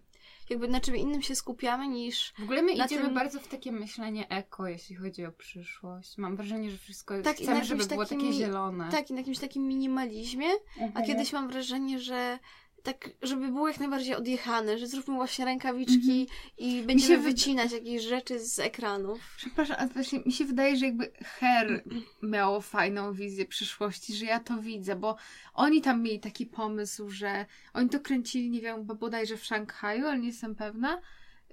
jakby 0.53 0.67
na 0.67 0.79
czym 0.79 0.95
innym 0.95 1.21
się 1.21 1.35
skupiamy 1.35 1.87
niż... 1.87 2.33
W 2.39 2.43
ogóle 2.43 2.61
my 2.61 2.71
idziemy 2.73 3.05
tym- 3.05 3.13
bardzo 3.13 3.39
w 3.39 3.47
takie 3.47 3.71
myślenie 3.71 4.29
eko, 4.29 4.67
jeśli 4.67 4.95
chodzi 4.95 5.25
o 5.25 5.31
przyszłość. 5.31 6.17
Mam 6.17 6.35
wrażenie, 6.35 6.71
że 6.71 6.77
wszystko 6.77 7.13
jest, 7.13 7.25
Tak, 7.25 7.37
chcemy, 7.37 7.65
żeby 7.65 7.85
było 7.85 8.05
takim 8.05 8.19
takie 8.19 8.33
zielone. 8.33 8.91
Tak, 8.91 9.09
i 9.09 9.13
na 9.13 9.19
jakimś 9.19 9.39
takim 9.39 9.67
minimalizmie, 9.67 10.47
a 10.79 10.83
Mhm. 10.83 11.05
kiedyś 11.05 11.33
mam 11.33 11.47
wrażenie, 11.47 11.99
że 11.99 12.39
tak, 12.83 13.09
żeby 13.21 13.47
było 13.47 13.67
jak 13.67 13.79
najbardziej 13.79 14.15
odjechane, 14.15 14.77
że 14.77 14.87
zróbmy 14.87 15.15
właśnie 15.15 15.45
rękawiczki 15.45 16.27
i 16.57 16.81
będziemy 16.81 17.17
wy- 17.17 17.23
wycinać 17.23 17.71
jakieś 17.71 18.03
rzeczy 18.03 18.39
z 18.39 18.59
ekranów. 18.59 19.19
Przepraszam, 19.37 19.75
ale 19.79 19.89
właśnie 19.89 20.19
mi 20.25 20.31
się 20.31 20.45
wydaje, 20.45 20.77
że 20.77 20.85
jakby 20.85 21.11
Her 21.23 21.83
miało 22.23 22.61
fajną 22.61 23.13
wizję 23.13 23.45
przyszłości, 23.45 24.15
że 24.15 24.25
ja 24.25 24.39
to 24.39 24.57
widzę, 24.57 24.95
bo 24.95 25.15
oni 25.53 25.81
tam 25.81 26.01
mieli 26.01 26.19
taki 26.19 26.45
pomysł, 26.45 27.09
że 27.09 27.45
oni 27.73 27.89
to 27.89 27.99
kręcili, 27.99 28.49
nie 28.49 28.61
wiem, 28.61 28.85
bo 28.85 28.95
bodajże 28.95 29.37
w 29.37 29.45
Szanghaju, 29.45 30.07
ale 30.07 30.19
nie 30.19 30.27
jestem 30.27 30.55
pewna, 30.55 31.01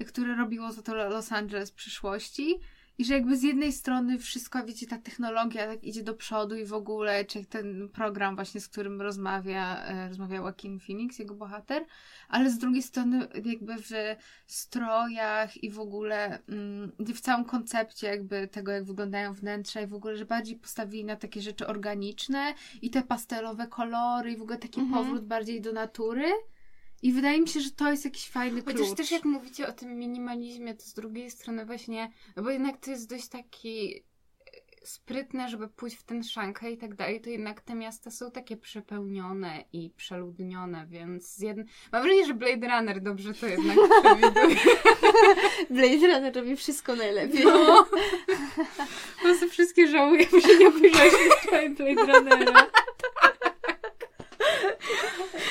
które 0.07 0.37
robiło 0.37 0.73
za 0.73 0.83
to 0.83 0.95
Los 0.95 1.33
Angeles 1.33 1.71
przyszłości. 1.73 2.61
I 3.01 3.05
że 3.05 3.15
jakby 3.15 3.37
z 3.37 3.43
jednej 3.43 3.73
strony 3.73 4.19
wszystko, 4.19 4.65
wiecie, 4.65 4.87
ta 4.87 4.99
technologia 4.99 5.67
tak 5.67 5.85
idzie 5.85 6.03
do 6.03 6.15
przodu 6.15 6.57
i 6.57 6.65
w 6.65 6.73
ogóle, 6.73 7.25
czy 7.25 7.45
ten 7.45 7.89
program 7.89 8.35
właśnie, 8.35 8.61
z 8.61 8.69
którym 8.69 9.03
rozmawia, 9.03 9.85
e, 9.85 10.09
rozmawiał 10.09 10.45
Joaquin 10.45 10.81
Phoenix, 10.81 11.19
jego 11.19 11.35
bohater, 11.35 11.85
ale 12.29 12.51
z 12.51 12.59
drugiej 12.59 12.83
strony 12.83 13.29
jakby 13.45 13.77
w 13.77 13.91
strojach 14.47 15.65
i 15.65 15.71
w 15.71 15.81
ogóle 15.81 16.39
mm, 16.49 16.93
w 16.99 17.21
całym 17.21 17.45
koncepcie 17.45 18.07
jakby 18.07 18.49
tego, 18.49 18.73
jak 18.73 18.85
wyglądają 18.85 19.33
wnętrza 19.35 19.81
i 19.81 19.87
w 19.87 19.95
ogóle, 19.95 20.17
że 20.17 20.25
bardziej 20.25 20.57
postawili 20.57 21.05
na 21.05 21.17
takie 21.17 21.43
rzeczy 21.43 21.67
organiczne 21.67 22.55
i 22.83 22.91
te 22.91 23.03
pastelowe 23.03 23.67
kolory 23.67 24.33
i 24.33 24.37
w 24.37 24.43
ogóle 24.43 24.59
taki 24.59 24.81
Mhm. 24.81 25.05
powrót 25.05 25.25
bardziej 25.27 25.61
do 25.61 25.73
natury. 25.73 26.25
I 27.03 27.13
wydaje 27.13 27.41
mi 27.41 27.49
się, 27.49 27.61
że 27.61 27.71
to 27.71 27.91
jest 27.91 28.05
jakiś 28.05 28.29
fajny 28.29 28.63
klucz. 28.63 28.77
Chociaż 28.77 28.97
też 28.97 29.11
jak 29.11 29.25
mówicie 29.25 29.69
o 29.69 29.73
tym 29.73 29.99
minimalizmie, 29.99 30.75
to 30.75 30.83
z 30.83 30.95
drugiej 30.95 31.31
strony 31.31 31.67
właśnie, 31.67 32.13
no 32.37 32.43
bo 32.43 32.51
jednak 32.51 32.77
to 32.77 32.91
jest 32.91 33.09
dość 33.09 33.29
taki 33.29 33.95
e, 33.97 34.87
sprytne, 34.87 35.49
żeby 35.49 35.69
pójść 35.69 35.97
w 35.97 36.03
ten 36.03 36.25
Szanghaj 36.25 36.75
i 36.75 36.79
tak 36.79 36.95
dalej, 36.95 37.21
to 37.21 37.31
jednak 37.31 37.61
te 37.61 37.75
miasta 37.75 38.11
są 38.11 38.31
takie 38.31 38.57
przepełnione 38.57 39.65
i 39.73 39.91
przeludnione, 39.91 40.87
więc 40.87 41.35
z 41.35 41.41
jedn... 41.41 41.63
mam 41.93 42.03
wrażenie, 42.03 42.27
że 42.27 42.35
Blade 42.35 42.69
Runner 42.69 43.01
dobrze 43.03 43.35
to 43.35 43.47
jednak 43.47 43.77
przewiduje. 44.03 44.57
Blade 45.71 46.07
Runner 46.15 46.37
robi 46.37 46.57
wszystko 46.57 46.97
najlepiej. 46.97 47.45
No. 47.45 47.87
Po 49.17 49.23
prostu 49.23 49.49
wszystkie 49.49 49.89
żałuję, 49.89 50.25
się 50.27 50.59
nie 50.59 50.69
obejrzeliśmy 50.69 51.71
Blade 51.77 52.13
Runnera. 52.13 52.71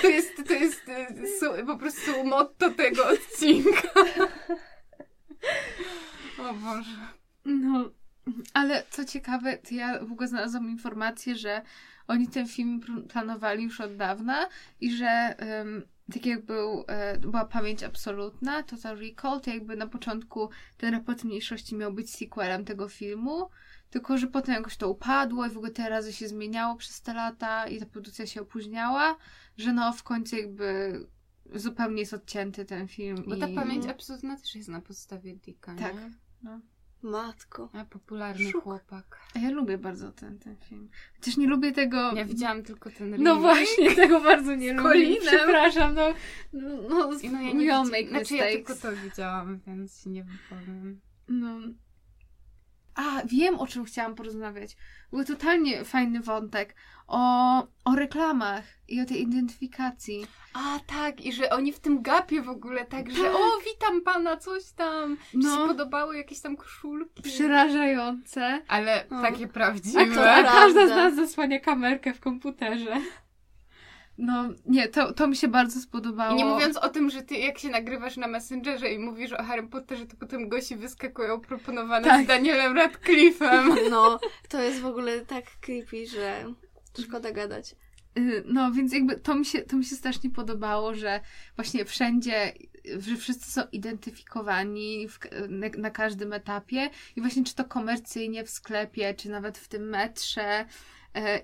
To 0.02 0.08
jest, 0.08 0.48
to 0.48 0.54
jest 0.54 0.82
su- 1.40 1.66
po 1.66 1.78
prostu 1.78 2.24
motto 2.26 2.72
tego 2.72 3.08
odcinka. 3.08 3.82
O 6.40 6.54
Boże. 6.54 6.98
No, 7.46 7.90
ale 8.54 8.84
co 8.90 9.06
ciekawe, 9.06 9.58
to 9.58 9.76
ja 9.76 10.00
w 10.06 10.12
ogóle 10.12 10.28
znalazłam 10.28 10.70
informację, 10.70 11.36
że 11.36 11.62
oni 12.08 12.28
ten 12.28 12.48
film 12.48 12.82
planowali 13.10 13.64
już 13.64 13.82
od 13.82 13.96
dawna 13.96 14.48
i 14.82 14.92
że 14.96 15.08
em, 15.38 15.86
tak 16.14 16.26
jak 16.26 16.46
był, 16.46 16.86
e, 16.88 17.18
była 17.18 17.46
pamięć 17.46 17.84
absolutna, 17.84 18.64
Total 18.64 18.98
Recall, 18.98 19.42
to 19.42 19.50
jakby 19.50 19.76
na 19.76 19.88
początku 19.88 20.50
ten 20.78 20.94
raport 20.94 21.24
mniejszości 21.24 21.76
miał 21.76 21.94
być 21.94 22.16
sequelem 22.16 22.66
tego 22.66 22.88
filmu, 22.88 23.50
tylko 23.90 24.18
że 24.18 24.28
potem 24.28 24.56
jakoś 24.56 24.78
to 24.78 24.90
upadło 24.90 25.46
i 25.46 25.50
w 25.50 25.58
ogóle 25.58 25.72
te 25.72 25.90
razy 25.90 26.14
się 26.14 26.28
zmieniało 26.28 26.76
przez 26.76 27.02
te 27.02 27.14
lata 27.14 27.68
i 27.68 27.80
ta 27.80 27.86
produkcja 27.86 28.28
się 28.28 28.42
opóźniała, 28.42 29.16
że 29.60 29.74
no 29.74 29.94
w 29.94 30.04
końcu 30.04 30.36
jakby 30.36 30.94
zupełnie 31.54 32.00
jest 32.00 32.14
odcięty 32.14 32.66
ten 32.66 32.88
film. 32.88 33.24
Bo 33.28 33.36
ta 33.38 33.48
i... 33.48 33.56
pamięć 33.56 33.86
absolutna 33.86 34.38
też 34.38 34.56
jest 34.56 34.70
na 34.70 34.82
podstawie 34.82 35.36
Dicka, 35.36 35.76
Tak. 35.76 35.94
nie? 36.44 36.60
Matko. 37.02 37.70
A, 37.74 37.86
popularny 37.86 38.52
Szuk. 38.52 38.64
chłopak. 38.64 39.20
A 39.36 39.40
ja 39.40 39.50
lubię 39.50 39.78
bardzo 39.78 40.12
ten, 40.12 40.40
ten 40.40 40.56
film. 40.58 40.90
Chociaż 41.16 41.38
nie 41.38 41.48
lubię 41.48 41.72
tego... 41.72 42.12
Ja 42.16 42.26
widziałam 42.26 42.64
tylko 42.64 42.90
ten 42.90 43.10
No 43.10 43.18
remake. 43.18 43.40
właśnie, 43.42 43.96
tego 44.06 44.22
bardzo 44.22 44.56
nie 44.56 44.70
Z 44.70 44.72
lubię. 44.78 44.90
Colinem. 44.90 45.22
Przepraszam, 45.22 45.96
no. 45.96 46.14
No, 46.54 46.70
no, 46.90 47.10
no 47.32 47.42
ja 47.42 47.54
nie 47.54 47.92
make 47.92 48.10
Znaczy 48.10 48.36
ja 48.36 48.46
tylko 48.46 48.76
to 48.76 48.96
widziałam, 48.96 49.60
więc 49.68 50.02
się 50.02 50.10
nie 50.10 50.24
wypowiem. 50.24 51.00
No. 51.28 51.60
A, 53.00 53.22
wiem 53.26 53.60
o 53.60 53.68
czym 53.68 53.86
chciałam 53.86 54.16
porozmawiać. 54.16 54.78
Był 55.12 55.24
totalnie 55.26 55.86
fajny 55.86 56.20
wątek 56.20 56.76
o, 57.08 57.20
o 57.86 57.96
reklamach 57.96 58.64
i 58.88 59.02
o 59.02 59.06
tej 59.06 59.22
identyfikacji. 59.22 60.26
A 60.54 60.80
tak, 60.88 61.22
i 61.26 61.34
że 61.34 61.50
oni 61.50 61.72
w 61.74 61.80
tym 61.80 62.02
gapie 62.02 62.42
w 62.42 62.50
ogóle 62.50 62.86
tak, 62.86 63.12
że 63.12 63.24
Tak. 63.24 63.36
o, 63.36 63.40
witam 63.74 64.02
pana, 64.02 64.38
coś 64.38 64.72
tam. 64.72 65.18
No. 65.34 65.50
No. 65.50 65.56
się 65.62 65.68
podobały 65.68 66.18
jakieś 66.18 66.40
tam 66.40 66.58
koszulki. 66.58 67.22
Przerażające. 67.24 68.62
Ale 68.68 69.06
No. 69.12 69.22
takie 69.22 69.46
A, 69.46 69.48
prawdziwe. 69.48 70.06
to, 70.16 70.32
a 70.32 70.44
każda 70.44 70.88
z 70.88 70.90
nas 70.90 71.16
zasłania 71.16 71.60
kamerkę 71.60 72.14
w 72.14 72.20
komputerze. 72.20 72.96
No, 74.22 74.50
nie, 74.66 74.88
to, 74.88 75.14
to 75.14 75.28
mi 75.28 75.36
się 75.36 75.48
bardzo 75.48 75.80
spodobało. 75.80 76.34
I 76.34 76.36
nie 76.36 76.46
mówiąc 76.46 76.78
o 76.78 76.90
tym, 76.90 77.10
że 77.10 77.22
ty 77.22 77.36
jak 77.36 77.60
się 77.60 77.70
nagrywasz 77.70 78.18
na 78.18 78.28
Messengerze 78.28 78.94
i 78.94 79.00
mówisz 79.00 79.34
o 79.34 79.44
Harry 79.44 79.68
Potterze, 79.68 80.06
to 80.06 80.16
potem 80.20 80.50
gości 80.50 80.76
wyskakują 80.76 81.42
proponowane 81.42 82.08
Tak. 82.08 82.24
z 82.24 82.28
Danielem 82.28 82.76
Radcliffe'em. 82.76 83.76
No, 83.90 84.20
to 84.50 84.62
jest 84.62 84.80
w 84.82 84.86
ogóle 84.86 85.22
tak 85.26 85.46
creepy, 85.62 86.08
że 86.08 86.54
szkoda 87.04 87.32
gadać. 87.32 87.76
Y, 88.18 88.44
No, 88.46 88.72
więc 88.72 88.94
jakby 88.94 89.16
to 89.20 89.36
mi, 89.36 89.46
się, 89.46 89.62
to 89.62 89.76
mi 89.78 89.86
się 89.86 89.96
strasznie 89.96 90.30
podobało, 90.30 90.96
że 90.96 91.20
właśnie 91.56 91.86
wszędzie, 91.86 92.54
że 93.00 93.16
wszyscy 93.16 93.52
są 93.52 93.62
identyfikowani 93.72 95.08
w, 95.10 95.20
na, 95.50 95.68
na 95.78 95.90
każdym 95.90 96.34
etapie 96.34 96.90
i 97.16 97.22
właśnie 97.22 97.44
czy 97.44 97.56
to 97.56 97.66
komercyjnie 97.66 98.44
w 98.44 98.50
sklepie, 98.50 99.14
czy 99.14 99.30
nawet 99.30 99.58
w 99.58 99.68
tym 99.68 99.90
metrze 99.90 100.66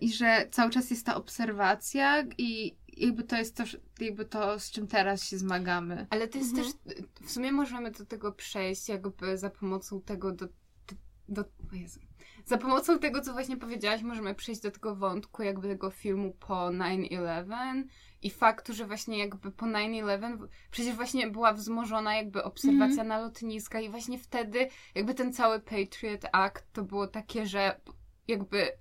i 0.02 0.14
że 0.14 0.48
cały 0.52 0.72
czas 0.72 0.90
jest 0.90 1.06
ta 1.06 1.16
obserwacja 1.16 2.24
i 2.38 2.76
jakby 2.98 3.24
to 3.24 3.38
jest 3.38 3.58
to, 3.58 3.64
jakby 4.00 4.26
to 4.26 4.60
z 4.60 4.72
czym 4.72 4.88
teraz 4.88 5.24
się 5.24 5.38
zmagamy. 5.38 6.08
Ale 6.10 6.28
to 6.28 6.38
jest 6.38 6.58
Mhm. 6.58 6.74
też, 6.74 7.04
w 7.22 7.32
sumie 7.32 7.52
możemy 7.52 7.92
do 7.92 8.06
tego 8.06 8.32
przejść 8.32 8.90
jakby 8.90 9.38
za 9.38 9.50
pomocą 9.50 10.02
tego 10.02 10.32
do, 10.32 10.46
do, 10.48 10.96
do 11.30 11.42
o 11.72 11.76
Jezu. 11.76 12.00
Za 12.46 12.58
pomocą 12.58 13.00
tego, 13.00 13.22
co 13.22 13.34
właśnie 13.34 13.58
powiedziałaś, 13.58 14.02
możemy 14.02 14.36
przejść 14.36 14.62
do 14.62 14.72
tego 14.72 14.96
wątku 14.96 15.44
jakby 15.44 15.68
tego 15.68 15.90
filmu 15.90 16.34
po 16.40 16.54
9-11 16.54 17.84
i 18.22 18.30
faktu, 18.30 18.74
że 18.74 18.86
właśnie 18.86 19.18
jakby 19.20 19.52
po 19.52 19.66
9-11 19.66 20.48
przecież 20.72 20.96
właśnie 20.96 21.28
była 21.28 21.54
wzmożona 21.54 22.16
jakby 22.16 22.44
obserwacja 22.44 23.04
na 23.04 23.20
lotniska 23.20 23.80
i 23.80 23.90
właśnie 23.90 24.20
wtedy 24.20 24.68
jakby 24.96 25.14
ten 25.14 25.34
cały 25.34 25.60
Patriot 25.60 26.26
Act 26.32 26.74
to 26.74 26.84
było 26.84 27.08
takie, 27.08 27.46
że 27.46 27.82
jakby 28.28 28.72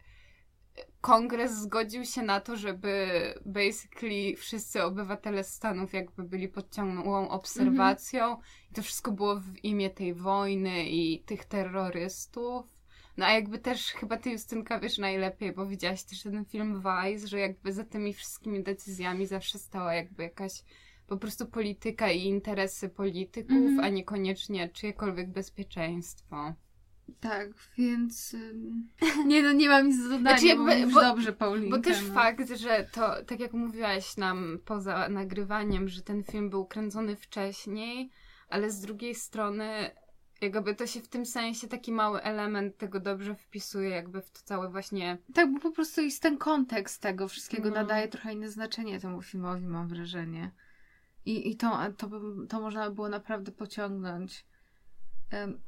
kongres 1.05 1.53
zgodził 1.61 2.05
się 2.05 2.23
na 2.23 2.41
to, 2.41 2.57
żeby 2.57 3.09
basically 3.47 4.37
wszyscy 4.37 4.83
obywatele 4.83 5.45
Stanów 5.45 5.93
jakby 5.93 6.23
byli 6.25 6.49
pod 6.49 6.75
ciągłą 6.75 7.29
obserwacją 7.29 8.37
i 8.71 8.75
to 8.75 8.83
wszystko 8.83 9.13
było 9.13 9.41
w 9.41 9.65
imię 9.65 9.91
tej 9.91 10.15
wojny 10.15 10.85
i 10.85 11.23
tych 11.23 11.45
terrorystów. 11.45 12.67
No 13.17 13.27
a 13.27 13.33
jakby 13.33 13.59
też 13.59 13.87
chyba 13.93 14.17
ty 14.17 14.31
Justynka 14.31 14.81
wiesz 14.81 14.99
najlepiej, 14.99 15.53
bo 15.53 15.67
widziałaś 15.67 16.05
też 16.05 16.23
ten 16.23 16.45
film 16.45 16.83
Vice, 16.83 17.29
że 17.29 17.39
jakby 17.39 17.73
za 17.73 17.85
tymi 17.85 18.15
wszystkimi 18.15 18.63
decyzjami 18.63 19.27
zawsze 19.27 19.59
stała 19.59 19.95
jakby 19.95 20.23
jakaś 20.23 20.63
po 21.07 21.17
prostu 21.17 21.47
polityka 21.47 22.11
i 22.11 22.25
interesy 22.25 22.89
polityków, 22.89 23.57
Mhm. 23.57 23.81
a 23.81 23.89
niekoniecznie 23.89 24.69
czyjekolwiek 24.69 25.31
bezpieczeństwo. 25.33 26.55
Tak, 27.21 27.49
więc 27.79 28.37
nie 29.27 29.43
no, 29.43 29.53
nie 29.53 29.69
mam 29.69 29.87
nic 29.89 30.03
do 30.03 30.09
dodania, 30.09 30.39
Znaczy 30.39 30.57
bo 30.87 30.95
bo- 30.95 31.01
dobrze, 31.01 31.33
Paulinka. 31.33 31.77
Bo 31.77 31.83
też 31.83 32.09
no. 32.09 32.15
fakt, 32.15 32.51
że 32.57 32.89
to, 32.93 33.25
tak 33.25 33.41
jak 33.41 33.53
mówiłaś 33.53 34.17
nam 34.17 34.59
poza 34.65 35.09
nagrywaniem, 35.09 35.89
że 35.89 36.03
ten 36.03 36.25
film 36.25 36.51
był 36.51 36.67
kręcony 36.67 37.17
wcześniej, 37.17 38.11
ale 38.49 38.71
z 38.71 38.81
drugiej 38.81 39.15
strony 39.15 39.91
jakby 40.41 40.75
to 40.75 40.87
się 40.87 41.01
w 41.01 41.09
tym 41.09 41.27
sensie 41.27 41.69
taki 41.69 41.93
mały 41.93 42.23
element 42.23 42.77
tego 42.77 43.01
dobrze 43.01 43.35
wpisuje 43.35 43.89
jakby 43.89 44.23
w 44.23 44.31
to 44.31 44.41
całe 44.45 44.71
właśnie 44.71 45.19
Tak, 45.35 45.53
bo 45.53 45.61
po 45.61 45.71
prostu 45.71 46.01
jest 46.01 46.23
ten 46.23 46.39
kontekst 46.39 47.03
tego 47.03 47.29
wszystkiego 47.29 47.69
No. 47.69 47.75
nadaje 47.75 48.09
trochę 48.09 48.33
inne 48.33 48.51
znaczenie 48.51 49.01
temu 49.01 49.23
filmowi, 49.23 49.67
mam 49.67 49.89
wrażenie. 49.89 50.51
I, 51.27 51.51
i 51.51 51.57
to, 51.57 51.79
to, 51.97 52.11
to 52.49 52.61
można 52.61 52.89
by 52.89 52.95
było 52.95 53.09
naprawdę 53.09 53.53
pociągnąć. 53.53 54.47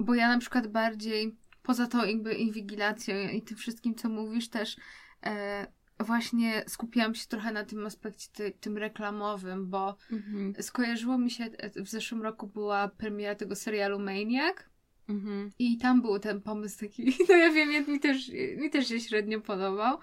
Bo 0.00 0.14
ja 0.14 0.28
na 0.28 0.38
przykład 0.38 0.66
bardziej, 0.66 1.36
poza 1.62 1.86
tą 1.86 2.04
jakby 2.04 2.34
inwigilacją 2.34 3.28
i 3.28 3.42
tym 3.42 3.56
wszystkim, 3.56 3.94
co 3.94 4.08
mówisz, 4.08 4.48
też 4.48 4.76
e, 5.26 5.66
właśnie 6.00 6.64
skupiłam 6.68 7.14
się 7.14 7.26
trochę 7.26 7.52
na 7.52 7.64
tym 7.64 7.86
aspekcie 7.86 8.28
ty, 8.32 8.52
tym 8.60 8.76
reklamowym, 8.78 9.70
bo 9.70 9.96
mhm. 10.12 10.54
skojarzyło 10.62 11.18
mi 11.18 11.30
się, 11.30 11.44
e, 11.44 11.82
w 11.82 11.88
zeszłym 11.88 12.22
roku 12.22 12.46
była 12.46 12.88
premiera 12.88 13.34
tego 13.34 13.56
serialu 13.56 13.98
Maniac, 13.98 14.56
Mhm. 15.08 15.50
i 15.58 15.78
tam 15.78 16.02
był 16.02 16.18
ten 16.18 16.40
pomysł 16.40 16.80
taki, 16.80 17.04
no 17.28 17.36
ja 17.36 17.50
wiem, 17.52 17.72
jak 17.72 17.88
mi 17.88 18.00
też, 18.00 18.30
mi 18.56 18.70
też 18.70 18.88
się 18.88 19.00
średnio 19.00 19.40
podobał, 19.40 19.98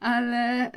ale 0.00 0.70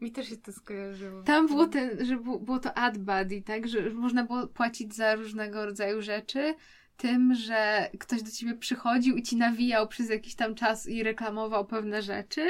Mi 0.00 0.12
też 0.12 0.28
się 0.28 0.36
to 0.36 0.52
skojarzyło. 0.52 1.22
tam 1.22 1.46
było, 1.46 1.66
ten, 1.66 2.04
że 2.06 2.16
bu- 2.16 2.40
było 2.40 2.58
to 2.58 2.74
ad 2.74 2.98
buddy, 2.98 3.42
tak? 3.42 3.68
Że 3.68 3.90
można 3.90 4.24
było 4.24 4.46
płacić 4.46 4.94
za 4.94 5.14
różnego 5.14 5.66
rodzaju 5.66 6.02
rzeczy 6.02 6.54
tym, 7.00 7.34
że 7.34 7.90
ktoś 7.98 8.22
do 8.22 8.30
ciebie 8.30 8.54
przychodził 8.54 9.16
i 9.16 9.22
ci 9.22 9.36
nawijał 9.36 9.88
przez 9.88 10.10
jakiś 10.10 10.34
tam 10.34 10.54
czas 10.54 10.88
i 10.88 11.02
reklamował 11.02 11.66
pewne 11.66 12.02
rzeczy. 12.02 12.48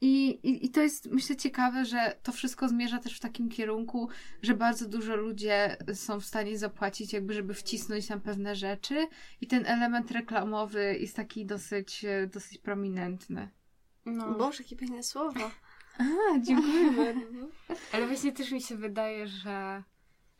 I, 0.00 0.28
i, 0.28 0.66
I 0.66 0.70
to 0.70 0.80
jest, 0.80 1.10
myślę, 1.10 1.36
ciekawe, 1.36 1.84
że 1.84 2.16
to 2.22 2.32
wszystko 2.32 2.68
zmierza 2.68 2.98
też 2.98 3.16
w 3.16 3.20
takim 3.20 3.48
kierunku, 3.48 4.08
że 4.42 4.54
bardzo 4.54 4.88
dużo 4.88 5.16
ludzie 5.16 5.76
są 5.94 6.20
w 6.20 6.24
stanie 6.24 6.58
zapłacić, 6.58 7.12
jakby, 7.12 7.34
żeby 7.34 7.54
wcisnąć 7.54 8.06
tam 8.06 8.20
pewne 8.20 8.54
rzeczy. 8.56 9.06
I 9.40 9.46
ten 9.46 9.66
element 9.66 10.10
reklamowy 10.10 10.96
jest 11.00 11.16
taki 11.16 11.46
dosyć, 11.46 12.04
dosyć 12.32 12.58
prominentny. 12.58 13.48
No. 14.06 14.34
Boże, 14.34 14.62
jakie 14.62 14.76
piękne 14.76 15.02
słowo. 15.02 15.50
A, 15.98 16.38
dziękuję 16.38 16.90
bardzo. 16.90 17.48
Ale 17.92 18.06
właśnie 18.06 18.32
też 18.32 18.52
mi 18.52 18.62
się 18.62 18.76
wydaje, 18.76 19.26
że, 19.26 19.82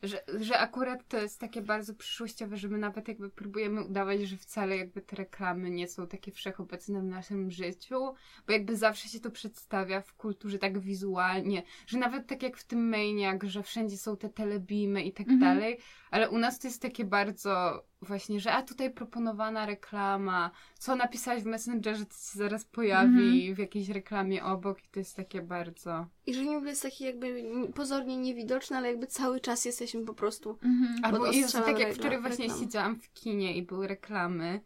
że, 0.03 0.23
że 0.39 0.59
akurat 0.59 1.07
to 1.07 1.17
jest 1.17 1.39
takie 1.39 1.61
bardzo 1.61 1.93
przyszłościowe, 1.95 2.57
że 2.57 2.67
my 2.67 2.77
nawet 2.77 3.07
jakby 3.07 3.29
próbujemy 3.29 3.83
udawać, 3.83 4.21
że 4.21 4.37
wcale 4.37 4.77
jakby 4.77 5.01
te 5.01 5.15
reklamy 5.15 5.69
nie 5.69 5.87
są 5.87 6.07
takie 6.07 6.31
wszechobecne 6.31 6.99
w 7.01 7.03
naszym 7.03 7.51
życiu, 7.51 7.99
bo 8.47 8.53
jakby 8.53 8.75
zawsze 8.77 9.07
się 9.09 9.19
to 9.19 9.31
przedstawia 9.31 10.01
w 10.01 10.13
kulturze 10.13 10.57
tak 10.57 10.79
wizualnie, 10.79 11.63
że 11.87 11.97
nawet 11.97 12.27
tak 12.27 12.43
jak 12.43 12.57
w 12.57 12.63
tym 12.67 12.89
Maniac, 12.89 13.43
że 13.43 13.63
wszędzie 13.63 13.97
są 13.97 14.17
te 14.17 14.29
telebimy 14.29 15.03
i 15.03 15.13
tak 15.13 15.27
Mhm. 15.27 15.39
dalej, 15.39 15.77
ale 16.11 16.29
u 16.29 16.37
nas 16.37 16.59
to 16.59 16.67
jest 16.67 16.81
takie 16.81 17.05
bardzo 17.05 17.83
właśnie, 18.01 18.39
że 18.39 18.53
a 18.53 18.63
tutaj 18.63 18.91
proponowana 18.91 19.65
reklama, 19.65 20.51
co 20.79 20.95
napisałeś 20.95 21.43
w 21.43 21.45
Messengerze, 21.45 22.05
to 22.05 22.13
się 22.13 22.39
zaraz 22.39 22.65
pojawi 22.65 23.53
w 23.53 23.57
jakiejś 23.57 23.89
reklamie 23.89 24.43
obok 24.45 24.83
i 24.85 24.87
to 24.91 24.99
jest 24.99 25.15
takie 25.15 25.41
bardzo... 25.41 26.05
I 26.25 26.33
że 26.33 26.45
niby 26.45 26.67
jest 26.69 26.81
taki 26.81 27.03
jakby 27.03 27.43
pozornie 27.75 28.17
niewidoczny, 28.17 28.77
ale 28.77 28.87
jakby 28.87 29.07
cały 29.07 29.39
czas 29.39 29.65
jesteśmy 29.65 30.05
po 30.05 30.13
prostu... 30.13 30.57
Mhm. 30.63 30.95
Albo 31.03 31.17
Pod 31.17 31.35
jest 31.35 31.53
tak 31.53 31.79
jak 31.79 31.93
wczoraj 31.93 32.21
właśnie 32.21 32.45
reklam. 32.45 32.63
siedziałam 32.63 32.95
w 32.95 33.13
kinie 33.13 33.57
i 33.57 33.61
były 33.61 33.87
reklamy 33.87 34.61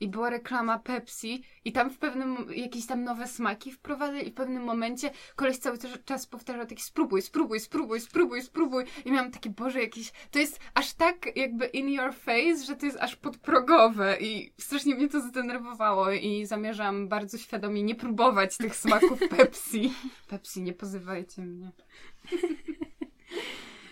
i 0.00 0.08
była 0.08 0.30
reklama 0.30 0.78
Pepsi 0.78 1.42
i 1.64 1.72
tam 1.72 1.90
w 1.90 1.98
pewnym 1.98 2.36
jakieś 2.56 2.86
tam 2.86 3.04
nowe 3.04 3.28
smaki 3.28 3.72
wprowadzali 3.72 4.28
i 4.28 4.30
w 4.30 4.34
pewnym 4.34 4.62
momencie 4.62 5.10
koleś 5.36 5.58
cały 5.58 5.78
czas- 6.04 6.26
powtarzał 6.26 6.66
taki 6.66 6.82
spróbuj, 6.82 7.22
spróbuj, 7.22 7.60
spróbuj, 7.60 8.00
spróbuj, 8.00 8.42
spróbuj 8.42 8.84
i 9.04 9.12
miałam 9.12 9.30
takie, 9.30 9.50
Boże, 9.50 9.80
jakieś, 9.80 10.12
to 10.30 10.38
jest 10.38 10.60
aż 10.74 10.94
tak 10.94 11.36
jakby 11.36 11.66
in 11.66 11.88
your 11.88 12.14
face, 12.14 12.64
że 12.66 12.76
to 12.76 12.86
jest 12.86 12.98
aż 13.00 13.16
podprogowe 13.16 14.16
i 14.20 14.52
strasznie 14.58 14.94
mnie 14.94 15.08
to 15.08 15.20
zdenerwowało 15.20 16.10
i 16.10 16.46
zamierzam 16.46 17.08
bardzo 17.08 17.38
świadomie 17.38 17.82
nie 17.82 17.94
próbować 17.94 18.56
tych 18.56 18.76
smaków 18.76 19.20
Pepsi. 19.36 19.92
Pepsi, 20.28 20.62
nie 20.62 20.72
pozywajcie 20.72 21.42
mnie. 21.42 21.72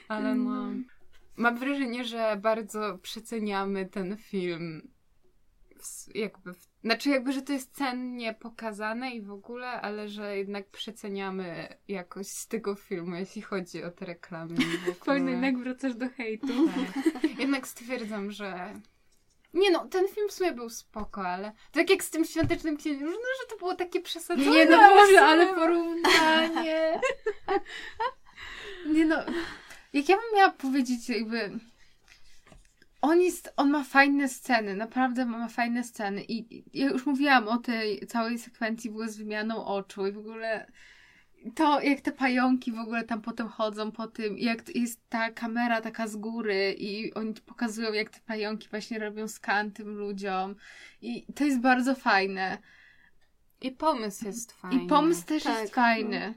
Ale 0.08 0.34
no... 0.34 0.68
Mam 1.36 1.56
wrażenie, 1.58 2.04
że 2.04 2.38
bardzo 2.42 2.98
przeceniamy 2.98 3.86
ten 3.86 4.16
film. 4.16 4.88
W- 5.82 6.14
Jakby, 6.14 6.54
w, 6.54 6.68
znaczy 6.84 7.10
jakby, 7.10 7.32
że 7.32 7.42
to 7.42 7.52
jest 7.52 7.76
cennie 7.76 8.34
pokazane 8.34 9.10
i 9.10 9.22
w 9.22 9.30
ogóle, 9.30 9.66
ale 9.68 10.08
że 10.08 10.36
jednak 10.38 10.70
przeceniamy 10.70 11.76
jakość 11.88 12.30
z 12.30 12.48
tego 12.48 12.74
filmu, 12.74 13.16
jeśli 13.16 13.42
chodzi 13.42 13.84
o 13.84 13.90
te 13.90 14.04
reklamy. 14.04 14.54
Powinno 15.06 15.30
jednak 15.30 15.58
wracasz 15.58 15.94
do 15.94 16.08
hejtu. 16.08 16.68
Tak. 17.22 17.38
Jednak 17.38 17.68
stwierdzam, 17.68 18.30
że... 18.30 18.74
Nie 19.54 19.70
no, 19.70 19.88
ten 19.88 20.08
film 20.08 20.28
w 20.28 20.32
sumie 20.32 20.52
był 20.52 20.70
spoko, 20.70 21.26
ale 21.28 21.52
tak 21.72 21.90
jak 21.90 22.04
z 22.04 22.10
tym 22.10 22.24
Świątecznym 22.24 22.76
Księciem, 22.76 23.06
no, 23.06 23.12
że 23.12 23.48
to 23.50 23.56
było 23.56 23.74
takie 23.74 24.00
przesadzone. 24.00 24.50
Nie 24.50 24.66
no 24.66 24.76
Boże, 24.88 25.22
ale 25.22 25.54
porównanie. 25.54 27.00
Nie 28.94 29.04
no, 29.04 29.16
jak 29.92 30.08
ja 30.08 30.16
bym 30.16 30.36
miała 30.36 30.50
powiedzieć 30.50 31.08
jakby... 31.08 31.58
On 33.08 33.20
jest, 33.20 33.52
on 33.56 33.70
ma 33.70 33.84
fajne 33.84 34.28
sceny, 34.28 34.74
naprawdę 34.74 35.24
ma 35.24 35.48
fajne 35.48 35.84
sceny 35.84 36.24
i 36.24 36.56
i 36.56 36.64
ja 36.74 36.88
już 36.88 37.06
mówiłam 37.06 37.48
o 37.48 37.58
tej 37.58 38.06
całej 38.06 38.38
sekwencji 38.38 38.90
było 38.90 39.08
z 39.08 39.16
wymianą 39.16 39.64
oczu 39.64 40.06
i 40.06 40.12
w 40.12 40.18
ogóle 40.18 40.66
to 41.54 41.80
jak 41.80 42.00
te 42.00 42.12
pająki 42.12 42.72
w 42.72 42.78
ogóle 42.78 43.04
tam 43.04 43.22
potem 43.22 43.48
chodzą 43.48 43.92
po 43.92 44.06
tym, 44.06 44.38
jak 44.38 44.76
jest 44.76 45.00
ta 45.08 45.30
kamera 45.30 45.80
taka 45.80 46.08
z 46.08 46.16
góry 46.16 46.74
i 46.78 47.14
oni 47.14 47.34
pokazują 47.34 47.92
jak 47.92 48.10
te 48.10 48.20
pająki 48.20 48.68
właśnie 48.68 48.98
robią 48.98 49.28
skan 49.28 49.70
tym 49.70 49.88
ludziom 49.88 50.54
i 51.02 51.26
to 51.34 51.44
jest 51.44 51.60
bardzo 51.60 51.94
fajne. 51.94 52.58
I 53.60 53.70
pomysł 53.70 54.24
jest 54.24 54.52
fajny. 54.52 54.84
I 54.84 54.86
pomysł 54.86 55.26
też 55.26 55.42
Tak, 55.42 55.60
jest 55.60 55.74
fajny. 55.74 56.34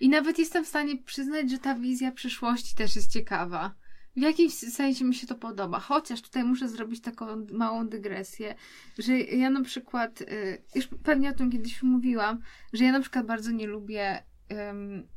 I 0.00 0.08
nawet 0.08 0.38
jestem 0.38 0.64
w 0.64 0.68
stanie 0.68 0.96
przyznać, 0.96 1.50
że 1.50 1.58
ta 1.58 1.74
wizja 1.74 2.12
przyszłości 2.12 2.74
też 2.74 2.96
jest 2.96 3.12
ciekawa. 3.12 3.74
W 4.20 4.22
jakimś 4.22 4.54
sensie 4.54 5.04
mi 5.04 5.14
się 5.14 5.26
to 5.26 5.34
podoba. 5.34 5.80
Chociaż 5.80 6.22
tutaj 6.22 6.44
muszę 6.44 6.68
zrobić 6.68 7.00
taką 7.00 7.46
małą 7.52 7.88
dygresję, 7.88 8.54
że 8.98 9.18
ja 9.18 9.50
na 9.50 9.62
przykład, 9.64 10.20
y, 10.20 10.62
już 10.74 10.88
pewnie 11.02 11.30
o 11.30 11.32
tym 11.34 11.50
kiedyś 11.50 11.82
mówiłam, 11.82 12.40
że 12.72 12.84
ja 12.84 12.92
na 12.92 13.00
przykład 13.00 13.26
bardzo 13.26 13.50
nie 13.50 13.66
lubię 13.66 14.22
ym, 14.70 15.08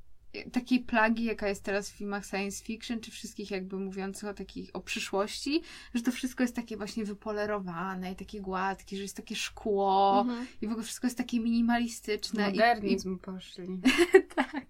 takiej 0.51 0.79
plagi, 0.79 1.23
jaka 1.23 1.47
jest 1.47 1.63
teraz 1.63 1.91
w 1.91 1.95
filmach 1.95 2.25
science 2.25 2.63
fiction, 2.63 2.99
czy 2.99 3.11
wszystkich 3.11 3.51
jakby 3.51 3.77
mówiących 3.79 4.29
o 4.29 4.33
takich, 4.33 4.69
o 4.73 4.81
przyszłości, 4.81 5.61
że 5.93 6.01
to 6.01 6.11
wszystko 6.11 6.43
jest 6.43 6.55
takie 6.55 6.77
właśnie 6.77 7.05
wypolerowane 7.05 8.11
i 8.11 8.15
takie 8.15 8.41
gładkie, 8.41 8.95
że 8.95 9.01
jest 9.01 9.17
takie 9.17 9.35
szkło 9.35 10.19
Mhm. 10.21 10.47
i 10.61 10.67
w 10.67 10.71
ogóle 10.71 10.83
wszystko 10.85 11.07
jest 11.07 11.17
takie 11.17 11.39
minimalistyczne. 11.39 12.43
i- 12.43 12.51
Modernizm 12.51 13.19
poszli. 13.19 13.67
tak, 14.35 14.65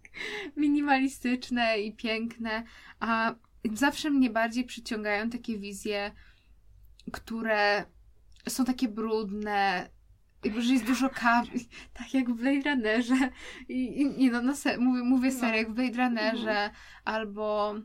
minimalistyczne 0.58 1.80
i 1.82 1.92
piękne, 1.94 2.64
a 3.00 3.36
zawsze 3.74 4.10
mnie 4.10 4.30
bardziej 4.30 4.64
przyciągają 4.64 5.30
takie 5.30 5.58
wizje, 5.58 6.12
które 7.12 7.86
są 8.50 8.66
takie 8.66 8.88
brudne, 8.88 9.90
jakby, 10.44 10.62
że 10.62 10.74
jest 10.74 10.86
dużo 10.86 11.10
kawy, 11.10 11.60
tak 12.00 12.14
jak 12.14 12.30
w 12.30 12.34
Blade 12.34 12.70
Runnerze. 12.70 13.30
I, 13.70 14.02
i 14.24 14.32
no, 14.32 14.42
no 14.42 14.56
se, 14.56 14.78
mówię, 14.78 15.04
mówię 15.04 15.32
No. 15.34 15.40
serio, 15.40 15.58
jak 15.58 15.72
w 15.72 15.74
Blade 15.74 15.98
Runnerze, 16.04 16.70
albo 17.06 17.76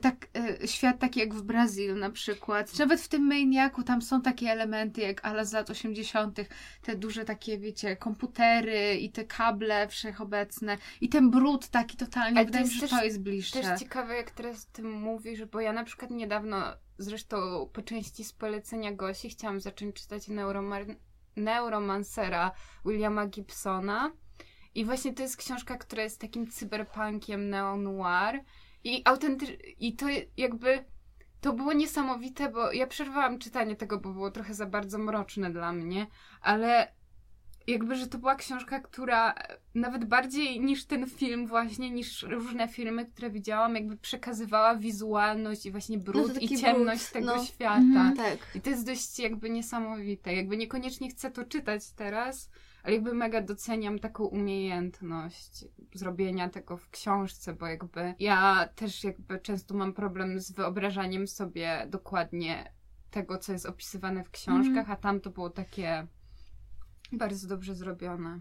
tak, 0.00 0.28
e, 0.36 0.68
świat 0.68 0.98
taki 0.98 1.20
jak 1.20 1.34
w 1.34 1.42
Brazil 1.42 1.98
na 1.98 2.10
przykład. 2.10 2.78
Nawet 2.78 3.00
w 3.00 3.08
tym 3.08 3.26
Maniacu 3.26 3.82
tam 3.82 4.02
są 4.02 4.22
takie 4.22 4.50
elementy 4.50 5.00
jak 5.00 5.24
ala 5.24 5.44
z 5.44 5.52
lat 5.52 5.70
80., 5.70 6.38
te 6.82 6.96
duże 6.96 7.24
takie, 7.24 7.58
wiecie, 7.58 7.96
komputery 7.96 8.94
i 8.94 9.10
te 9.10 9.24
kable 9.24 9.88
wszechobecne 9.88 10.78
i 11.00 11.08
ten 11.08 11.30
brud 11.30 11.68
taki 11.68 11.96
totalnie. 11.96 12.36
Ale 12.36 12.46
to 12.46 12.52
Wydaje 12.52 12.64
mi 12.64 12.70
się, 12.70 12.86
że 12.86 12.96
to 12.96 13.04
jest 13.04 13.20
bliższe. 13.20 13.60
Też 13.60 13.80
ciekawe, 13.80 14.16
jak 14.16 14.30
teraz 14.30 14.64
o 14.64 14.76
tym 14.76 14.92
mówisz, 14.92 15.44
bo 15.44 15.60
ja 15.60 15.72
na 15.72 15.84
przykład 15.84 16.10
niedawno, 16.10 16.62
zresztą 16.98 17.36
po 17.72 17.82
części 17.82 18.24
z 18.24 18.32
polecenia 18.32 18.92
Gosi, 18.92 19.28
chciałam 19.28 19.60
zacząć 19.60 19.96
czytać 19.96 20.28
Neuromar- 20.28 20.96
Neuromancera 21.36 22.52
Williama 22.84 23.26
Gibsona. 23.26 24.12
I 24.74 24.84
właśnie 24.84 25.14
to 25.14 25.22
jest 25.22 25.36
książka, 25.36 25.76
która 25.76 26.02
jest 26.02 26.20
takim 26.20 26.50
cyberpunkiem 26.50 27.50
neo-noir. 27.50 28.40
I 28.84 29.02
autenty- 29.04 29.74
i 29.78 29.96
to 29.96 30.06
jakby 30.36 30.84
to 31.40 31.52
było 31.52 31.72
niesamowite, 31.72 32.48
bo 32.48 32.72
ja 32.72 32.86
przerwałam 32.86 33.38
czytanie 33.38 33.76
tego, 33.76 33.98
bo 33.98 34.12
było 34.12 34.30
trochę 34.30 34.54
za 34.54 34.66
bardzo 34.66 34.98
mroczne 34.98 35.50
dla 35.50 35.72
mnie, 35.72 36.06
ale 36.40 36.92
jakby, 37.66 37.96
że 37.96 38.06
to 38.06 38.18
była 38.18 38.34
książka, 38.34 38.80
która 38.80 39.34
nawet 39.74 40.04
bardziej 40.04 40.60
niż 40.60 40.84
ten 40.84 41.06
film 41.10 41.46
właśnie, 41.46 41.90
niż 41.90 42.22
różne 42.22 42.68
filmy, 42.68 43.06
które 43.06 43.30
widziałam, 43.30 43.74
jakby 43.74 43.96
przekazywała 43.96 44.76
wizualność 44.76 45.66
i 45.66 45.70
właśnie 45.70 45.98
brud 45.98 46.34
No 46.34 46.40
i 46.40 46.58
ciemność 46.58 47.02
brud, 47.02 47.12
tego 47.12 47.36
no. 47.36 47.44
świata. 47.44 47.78
Mhm. 47.78 48.16
Tak. 48.16 48.38
I 48.54 48.60
to 48.60 48.70
jest 48.70 48.86
dość 48.86 49.18
jakby 49.18 49.50
niesamowite. 49.50 50.34
Jakby 50.34 50.56
niekoniecznie 50.56 51.08
chcę 51.10 51.30
to 51.30 51.44
czytać 51.44 51.90
teraz, 51.90 52.50
ale 52.82 52.94
jakby 52.94 53.14
mega 53.14 53.40
doceniam 53.42 53.98
taką 53.98 54.24
umiejętność 54.24 55.64
zrobienia 55.94 56.48
tego 56.48 56.76
w 56.76 56.90
książce, 56.90 57.52
bo 57.54 57.66
jakby 57.66 58.14
ja 58.18 58.68
też 58.74 59.04
jakby 59.04 59.40
często 59.40 59.74
mam 59.74 59.92
problem 59.92 60.40
z 60.40 60.52
wyobrażaniem 60.52 61.28
sobie 61.28 61.86
dokładnie 61.90 62.72
tego, 63.10 63.38
co 63.38 63.52
jest 63.52 63.66
opisywane 63.66 64.24
w 64.24 64.30
książkach, 64.30 64.78
Mhm. 64.78 64.90
a 64.92 64.96
tam 64.96 65.20
to 65.20 65.30
było 65.30 65.50
takie 65.50 66.06
bardzo 67.12 67.48
dobrze 67.48 67.74
zrobione. 67.74 68.40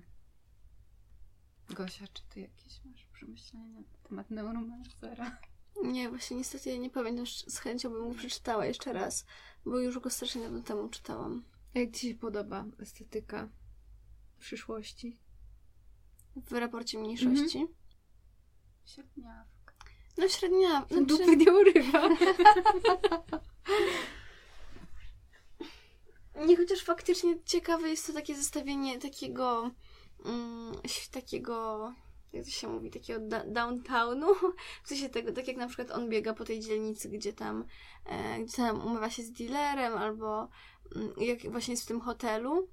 Gosia, 1.70 2.08
czy 2.14 2.24
ty 2.30 2.40
jakieś 2.40 2.86
masz 2.86 3.06
przemyślenia 3.06 3.80
na 3.80 4.10
temat 4.10 4.30
Neuromancera? 4.30 5.38
Nie, 5.84 6.10
właśnie 6.10 6.38
niestety 6.38 6.70
ja 6.70 6.78
nie 6.78 6.90
pamiętam, 6.90 7.26
z 7.28 7.58
chęcią 7.58 7.90
bym 7.90 8.10
go 8.10 8.16
przeczytała 8.16 8.66
jeszcze 8.66 8.94
raz, 8.94 9.26
bo 9.66 9.80
już 9.80 10.00
go 10.00 10.10
strasznie 10.10 10.42
dawno 10.42 10.62
temu 10.62 10.90
czytałam. 10.90 11.44
A 11.76 11.80
jak 11.80 11.92
Ci 11.92 12.10
się 12.10 12.16
podoba 12.16 12.66
estetyka 12.80 13.50
przyszłości? 14.42 15.20
W 16.36 16.52
raporcie 16.52 17.00
mniejszości. 17.00 17.68
Średniawka. 18.86 19.74
No 20.18 20.28
średnia. 20.28 20.86
Znaczy, 20.90 21.06
Dupy 21.06 21.38
nie 21.38 21.54
urywa. 21.54 22.10
nie, 26.48 26.58
chociaż 26.58 26.84
faktycznie 26.84 27.44
ciekawe 27.46 27.90
jest 27.90 28.08
to 28.08 28.14
takie 28.14 28.36
zestawienie 28.36 29.00
takiego 29.00 29.72
mm, 30.26 30.76
takiego 31.12 31.94
jak 32.34 32.46
to 32.46 32.52
się 32.52 32.68
mówi, 32.68 32.92
takiego 32.92 33.20
da- 33.20 33.44
downtownu, 33.48 34.28
w 34.84 34.88
sensie 34.88 35.10
tego, 35.10 35.32
tak 35.32 35.48
jak 35.48 35.58
na 35.58 35.68
przykład 35.68 35.92
on 35.92 36.10
biega 36.10 36.34
po 36.34 36.46
tej 36.46 36.60
dzielnicy, 36.60 37.10
gdzie 37.10 37.34
tam, 37.34 37.66
e, 38.06 38.40
gdzie 38.40 38.58
tam 38.58 38.86
umywa 38.86 39.10
się 39.10 39.24
z 39.24 39.32
dealerem, 39.32 39.94
albo 39.94 40.50
mm, 40.96 41.14
jak 41.18 41.52
właśnie 41.52 41.74
jest 41.74 41.84
w 41.84 41.88
tym 41.88 42.02
hotelu. 42.02 42.68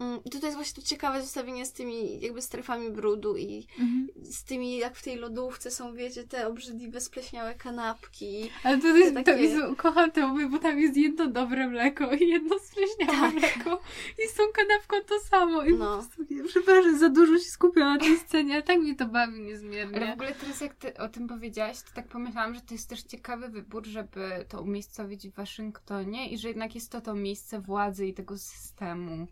Mm, 0.00 0.20
I 0.24 0.30
tutaj 0.30 0.48
jest 0.48 0.56
właśnie 0.56 0.82
to 0.82 0.88
ciekawe 0.88 1.22
zestawienie 1.22 1.66
z 1.66 1.72
tymi 1.72 2.20
jakby 2.20 2.42
strefami 2.42 2.90
brudu 2.90 3.36
i 3.36 3.66
Mhm. 3.78 4.08
z 4.22 4.44
tymi, 4.44 4.76
jak 4.78 4.96
w 4.96 5.02
tej 5.02 5.16
lodówce 5.16 5.70
są, 5.70 5.94
wiecie, 5.94 6.24
te 6.24 6.46
obrzydliwe, 6.48 7.00
spleśniałe 7.00 7.54
kanapki. 7.54 8.50
Ale 8.64 8.78
to 8.78 8.86
jest, 8.96 9.14
Te 9.14 9.20
to 9.24 9.30
takie- 9.32 9.42
jest, 9.44 9.76
kocham 9.76 10.10
to, 10.10 10.34
bo 10.50 10.58
tam 10.58 10.78
jest 10.78 10.96
jedno 10.96 11.26
dobre 11.26 11.68
mleko 11.68 12.12
i 12.12 12.28
jedno 12.28 12.56
spleśniałe 12.58 13.32
Tak. 13.32 13.34
mleko 13.34 13.80
i 14.24 14.28
z 14.28 14.34
tą 14.34 14.42
kanapką 14.52 14.96
to 15.08 15.20
samo. 15.20 15.64
I 15.64 15.72
No. 15.74 15.78
po 15.96 16.02
prostu, 16.02 16.34
nie, 16.34 16.44
przepraszam, 16.44 16.98
za 16.98 17.08
dużo 17.08 17.38
się 17.38 17.44
skupiłam 17.50 17.92
na 17.98 18.04
tej 18.04 18.16
scenie, 18.18 18.54
ale 18.54 18.62
tak 18.62 18.78
mi 18.80 18.96
to 18.96 19.06
bawi 19.06 19.32
Ale 19.34 19.42
w 19.42 19.46
niezmiernie. 19.46 20.12
ogóle 20.12 20.34
teraz 20.34 20.60
jak 20.60 20.74
ty 20.74 20.96
o 20.96 21.08
tym 21.08 21.28
powiedziałaś, 21.28 21.82
to 21.82 21.90
tak 21.94 22.08
pomyślałam, 22.08 22.54
że 22.54 22.60
to 22.60 22.74
jest 22.74 22.88
też 22.88 23.02
ciekawy 23.02 23.48
wybór, 23.48 23.86
żeby 23.86 24.44
to 24.48 24.62
umiejscowić 24.62 25.28
w 25.28 25.34
Waszyngtonie 25.34 26.30
i 26.30 26.38
że 26.38 26.48
jednak 26.48 26.74
jest 26.74 26.92
to 26.92 27.00
to 27.00 27.14
miejsce 27.14 27.60
władzy 27.60 28.06
i 28.06 28.14
tego 28.14 28.38
systemu. 28.38 29.26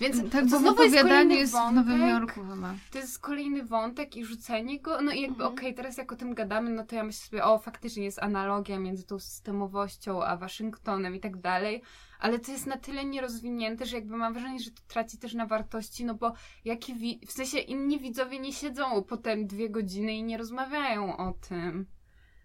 Więc 0.00 0.30
Tak, 0.32 0.44
to 0.50 0.58
znowu 0.58 0.82
jest 0.82 0.96
kolejny 1.02 1.34
jest 1.34 1.52
w. 1.52 1.72
Nowym 1.72 2.08
Jorku 2.08 2.40
chyba. 2.40 2.74
To 2.90 2.98
jest 2.98 3.18
kolejny 3.18 3.64
wątek 3.64 4.16
i 4.16 4.24
rzucenie 4.24 4.80
go. 4.80 5.00
No 5.02 5.12
i 5.12 5.20
jakby 5.20 5.44
Mhm. 5.44 5.52
okej, 5.52 5.74
teraz 5.74 5.96
jak 5.96 6.12
o 6.12 6.16
tym 6.16 6.34
gadamy, 6.34 6.70
no 6.70 6.84
to 6.84 6.94
ja 6.94 7.04
myślę 7.04 7.26
sobie, 7.26 7.44
o 7.44 7.58
faktycznie 7.58 8.04
jest 8.04 8.22
analogia 8.22 8.78
między 8.78 9.04
tą 9.04 9.18
systemowością 9.18 10.24
a 10.24 10.36
Waszyngtonem 10.36 11.14
i 11.14 11.20
tak 11.20 11.36
dalej. 11.40 11.82
Ale 12.20 12.38
to 12.38 12.52
jest 12.52 12.66
na 12.66 12.76
tyle 12.76 13.04
nierozwinięte, 13.04 13.86
że 13.86 13.96
jakby 13.96 14.16
mam 14.16 14.32
wrażenie, 14.32 14.60
że 14.60 14.70
to 14.70 14.82
traci 14.88 15.18
też 15.18 15.34
na 15.34 15.46
wartości, 15.46 16.04
no 16.04 16.14
bo 16.14 16.32
jaki 16.64 17.18
w 17.26 17.32
sensie 17.32 17.58
inni 17.58 17.98
widzowie 17.98 18.38
nie 18.40 18.52
siedzą 18.52 19.02
potem 19.02 19.46
dwie 19.46 19.70
godziny 19.70 20.12
i 20.12 20.22
nie 20.22 20.38
rozmawiają 20.38 21.16
o 21.16 21.32
tym. 21.48 21.86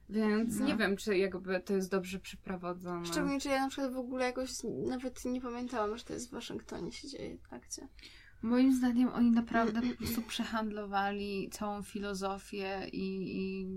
Więc 0.09 0.59
No. 0.59 0.65
nie 0.65 0.75
wiem, 0.77 0.97
czy 0.97 1.17
jakby 1.17 1.59
to 1.59 1.73
jest 1.73 1.91
dobrze 1.91 2.19
przeprowadzone. 2.19 3.05
Szczególnie, 3.05 3.39
że 3.39 3.49
ja 3.49 3.61
na 3.63 3.69
przykład 3.69 3.93
w 3.93 3.97
ogóle 3.97 4.25
jakoś 4.25 4.49
nawet 4.87 5.25
nie 5.25 5.41
pamiętałam, 5.41 5.97
że 5.97 6.03
to 6.03 6.13
jest 6.13 6.29
w 6.29 6.31
Waszyngtonie 6.33 6.91
się 6.91 7.07
dzieje 7.07 7.37
akcja. 7.51 7.87
Moim 8.41 8.73
zdaniem 8.75 9.09
oni 9.13 9.31
naprawdę 9.31 9.81
po 9.81 9.97
prostu 9.97 10.21
przehandlowali 10.21 11.49
całą 11.51 11.83
filozofię 11.83 12.87
i, 12.93 13.37
i 13.37 13.67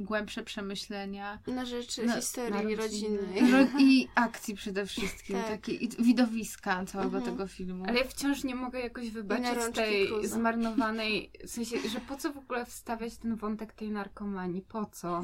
głębsze 0.00 0.42
przemyślenia. 0.42 1.38
Na 1.46 1.64
rzecz 1.64 1.98
Na- 1.98 2.16
historii 2.16 2.52
na 2.76 2.82
rodziny. 2.82 3.16
rodzinnej. 3.18 3.52
Ro- 3.52 3.78
I 3.80 4.08
akcji 4.14 4.54
przede 4.54 4.86
wszystkim, 4.86 5.36
Tak. 5.36 5.48
takie 5.48 5.72
i 5.72 5.88
widowiska 6.02 6.84
całego 6.84 7.16
Mhm. 7.18 7.32
tego 7.36 7.46
filmu. 7.48 7.84
Ale 7.88 7.98
ja 7.98 8.04
wciąż 8.04 8.44
nie 8.44 8.54
mogę 8.54 8.80
jakoś 8.80 9.10
wybaczyć 9.10 9.74
tej 9.74 10.06
Cruza. 10.06 10.28
zmarnowanej, 10.36 11.30
w 11.46 11.50
sensie, 11.50 11.76
że 11.88 12.00
po 12.00 12.16
co 12.16 12.32
w 12.32 12.38
ogóle 12.38 12.66
wstawiać 12.66 13.16
ten 13.16 13.36
wątek 13.36 13.72
tej 13.72 13.90
narkomanii, 13.90 14.62
po 14.62 14.86
co? 14.86 15.22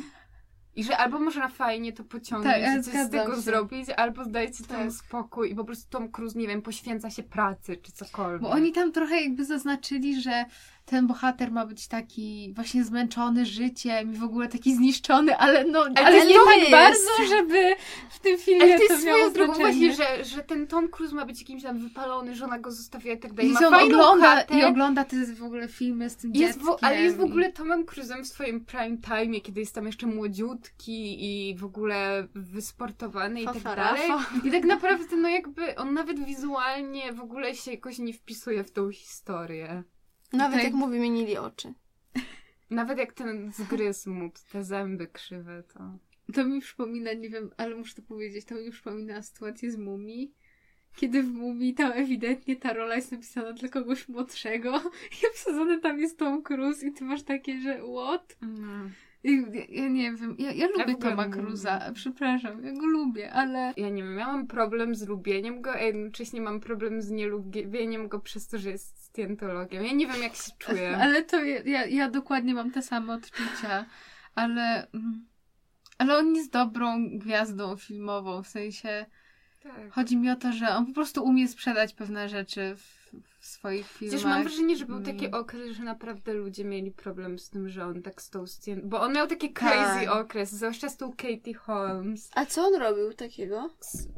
I 0.77 0.85
że 0.85 0.97
albo 0.97 1.21
można 1.21 1.49
fajnie 1.49 1.93
to 1.93 2.05
pociągnąć 2.05 2.55
Tak, 2.55 2.63
ja 2.63 2.83
coś 2.83 2.95
z 3.07 3.11
tego 3.11 3.35
się. 3.35 3.41
zrobić, 3.41 3.89
albo 3.91 4.25
temu 4.67 4.85
Tak. 4.85 4.93
spokój 4.93 5.53
i 5.53 5.55
po 5.55 5.65
prostu 5.65 5.91
Tom 5.91 6.09
Cruise, 6.09 6.39
nie 6.39 6.47
wiem, 6.49 6.63
poświęca 6.63 7.11
się 7.11 7.23
pracy 7.23 7.77
czy 7.77 7.93
cokolwiek. 7.93 8.43
Bo 8.43 8.51
oni 8.51 8.73
tam 8.73 8.93
trochę 8.93 9.21
jakby 9.21 9.45
zaznaczyli, 9.45 10.21
że 10.23 10.45
ten 10.91 11.07
bohater 11.07 11.53
ma 11.53 11.67
być 11.67 11.89
taki 11.89 12.53
właśnie 12.55 12.85
zmęczony 12.85 13.47
życiem 13.47 14.15
i 14.15 14.17
w 14.17 14.25
ogóle 14.25 14.49
taki 14.49 14.75
zniszczony, 14.75 15.37
ale 15.37 15.65
no 15.65 15.81
ale, 15.81 16.07
Ale 16.07 16.27
nie 16.27 16.35
tak 16.35 16.59
jest. 16.59 16.71
bardzo, 16.71 17.11
żeby 17.29 17.77
w 18.11 18.19
tym 18.19 18.39
filmie 18.39 18.63
Ale 18.63 18.79
to 18.79 18.87
to 18.87 18.93
jest 18.93 19.07
miało 19.07 19.31
drogą 19.31 19.53
właśnie, 19.53 19.93
że, 19.93 20.25
że 20.25 20.43
ten 20.43 20.67
Tom 20.67 20.89
Cruise 20.89 21.15
ma 21.15 21.25
być 21.27 21.41
jakimś 21.41 21.63
tam 21.63 21.79
wypalony, 21.79 22.35
żona 22.35 22.59
go 22.59 22.73
zostawia 22.73 23.13
i 23.13 23.19
tak 23.19 23.33
dalej. 23.33 23.51
I, 23.51 23.55
Ma 23.55 23.83
ogląda, 23.83 24.37
chatę, 24.37 24.59
I 24.59 24.65
ogląda 24.65 25.05
te 25.05 25.27
w 25.27 25.43
ogóle 25.43 25.69
filmy 25.69 26.11
z 26.11 26.17
tym 26.17 26.33
Jest 26.35 26.59
dzieckiem. 26.59 26.77
w, 26.77 26.85
ale 26.85 27.03
jest 27.03 27.17
w 27.17 27.21
ogóle 27.21 27.53
Tomem 27.53 27.85
Cruise'em 27.85 28.23
w 28.23 28.27
swoim 28.27 28.65
prime 28.65 28.97
time, 28.99 29.41
kiedy 29.41 29.61
jest 29.61 29.75
tam 29.75 29.87
jeszcze 29.87 30.07
młodziutki 30.07 31.17
i 31.25 31.55
w 31.55 31.65
ogóle 31.65 32.29
wysportowany 32.35 33.43
i 33.43 33.45
tak 33.45 33.63
dalej. 33.63 34.11
I 34.45 34.51
tak 34.51 34.65
naprawdę, 34.65 35.17
no 35.17 35.29
jakby 35.29 35.77
on 35.77 35.95
nawet 35.95 36.25
wizualnie 36.25 37.13
w 37.13 37.21
ogóle 37.21 37.55
się 37.55 37.71
jakoś 37.71 37.99
nie 37.99 38.13
wpisuje 38.13 38.65
w 38.65 38.71
tą 38.71 38.91
historię. 38.91 39.85
Nawet 40.33 40.55
Tak. 40.57 40.65
jak 40.65 40.75
mówi, 40.75 41.01
mienili 41.01 41.37
oczy. 41.39 41.75
Nawet 42.71 42.99
jak 42.99 43.13
ten 43.13 43.53
zgryzł 43.53 44.11
mu 44.11 44.31
te 44.53 44.65
zęby 44.65 45.07
krzywe, 45.07 45.63
to... 45.63 45.81
To 46.35 46.45
mi 46.45 46.61
przypomina, 46.61 47.13
nie 47.13 47.31
wiem, 47.31 47.51
ale 47.57 47.77
muszę 47.77 47.95
to 47.95 48.03
powiedzieć, 48.03 48.45
to 48.45 48.55
mi 48.55 48.71
przypomina 48.71 49.23
sytuację 49.23 49.71
z 49.71 49.77
Mumii. 49.77 50.35
Kiedy 50.97 51.23
w 51.23 51.33
Mumii 51.33 51.75
tam 51.75 51.93
ewidentnie 51.93 52.57
ta 52.57 52.73
rola 52.73 52.97
jest 52.97 53.13
napisana 53.13 53.53
dla 53.53 53.69
kogoś 53.69 54.09
młodszego 54.09 54.83
i 55.23 55.27
obsadzony 55.31 55.81
tam 55.81 55.99
jest 55.99 56.19
Tom 56.19 56.43
Cruise 56.43 56.87
i 56.87 56.93
ty 56.93 57.05
masz 57.05 57.23
takie, 57.23 57.61
że 57.61 57.81
what? 57.97 58.37
I, 59.25 59.45
ja, 59.53 59.83
ja 59.83 59.89
nie 59.89 60.13
wiem, 60.13 60.37
ja, 60.39 60.53
ja 60.53 60.67
lubię 60.67 60.95
ogóle 60.95 61.11
Toma. 61.11 61.29
Cruza, 61.29 61.91
przepraszam, 61.95 62.65
ja 62.65 62.73
go 62.73 62.87
lubię, 62.87 63.33
ale 63.33 63.73
Ja 63.77 63.89
nie 63.89 64.03
wiem, 64.03 64.19
ja 64.19 64.27
mam 64.27 64.47
problem 64.47 64.95
z 64.95 65.09
lubieniem 65.09 65.63
go, 65.63 65.73
a 65.73 65.81
jednocześnie 65.81 66.41
mam 66.41 66.61
problem 66.61 67.03
z 67.03 67.11
nielubieniem 67.11 68.09
go 68.09 68.21
przez 68.21 68.49
to, 68.49 68.59
że 68.59 68.71
jest 68.71 69.00
scjentologiem. 69.13 69.85
Ja 69.85 69.93
nie 69.93 70.07
wiem, 70.07 70.23
jak 70.23 70.35
się 70.35 70.53
czuję. 70.59 70.97
Ale 71.03 71.23
to 71.23 71.45
ja, 71.45 71.63
ja, 71.65 71.87
ja 71.87 72.11
dokładnie 72.11 72.55
mam 72.55 72.71
te 72.71 72.83
same 72.83 73.13
odczucia, 73.13 73.87
ale, 74.35 74.87
mm, 74.95 75.27
ale 75.99 76.17
on 76.19 76.35
jest 76.35 76.53
dobrą 76.53 77.19
gwiazdą 77.19 77.77
filmową, 77.77 78.43
w 78.43 78.49
sensie 78.49 79.07
Tak. 79.63 79.93
chodzi 79.93 80.17
mi 80.17 80.31
o 80.31 80.37
to, 80.37 80.53
że 80.53 80.69
on 80.69 80.87
po 80.87 80.93
prostu 80.93 81.25
umie 81.25 81.49
sprzedać 81.49 81.95
pewne 81.95 82.29
rzeczy 82.29 82.77
w, 82.77 83.00
w 83.39 83.47
swoich 83.47 83.87
filmach. 83.87 84.13
Chociaż 84.19 84.31
mam 84.33 84.43
wrażenie, 84.43 84.77
że 84.77 84.87
był 84.87 84.97
Mm. 84.97 85.07
taki 85.07 85.31
okres, 85.31 85.77
że 85.77 85.83
naprawdę 85.83 86.35
ludzie 86.35 86.65
mieli 86.65 86.91
problem 86.91 87.39
z 87.39 87.51
tym, 87.51 87.69
że 87.69 87.85
on 87.87 88.03
tak 88.03 88.23
z 88.23 88.31
tą 88.31 88.47
scen... 88.47 88.81
Bo 88.89 89.01
on 89.01 89.13
miał 89.13 89.27
taki 89.27 89.53
crazy 89.53 90.07
Tak. 90.07 90.17
okres, 90.17 90.51
zwłaszcza 90.53 90.89
z 90.89 90.97
tą 90.97 91.11
Katie 91.11 91.55
Holmes. 91.55 92.31
A 92.35 92.47
co 92.47 92.63
on 92.67 92.75
robił 92.75 93.13
takiego? 93.13 93.71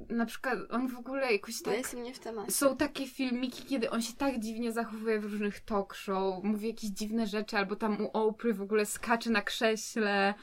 Na 0.08 0.26
przykład 0.26 0.58
on 0.70 0.88
w 0.88 0.98
ogóle 0.98 1.32
jakoś 1.32 1.62
tak... 1.62 1.72
ja 1.72 1.78
jestem 1.78 2.02
nie 2.02 2.14
w 2.14 2.18
temacie. 2.18 2.50
Są 2.52 2.76
takie 2.76 3.06
filmiki, 3.06 3.62
kiedy 3.62 3.90
on 3.90 4.02
się 4.02 4.12
tak 4.12 4.38
dziwnie 4.38 4.72
zachowuje 4.72 5.20
w 5.20 5.24
różnych 5.24 5.60
talk 5.60 5.94
show, 5.94 6.44
mówi 6.44 6.66
jakieś 6.68 6.90
dziwne 6.90 7.26
rzeczy, 7.26 7.56
albo 7.56 7.76
tam 7.76 8.00
u 8.00 8.10
Oprah 8.12 8.56
w 8.56 8.62
ogóle 8.62 8.86
skacze 8.86 9.30
na 9.30 9.42
krześle, 9.42 10.34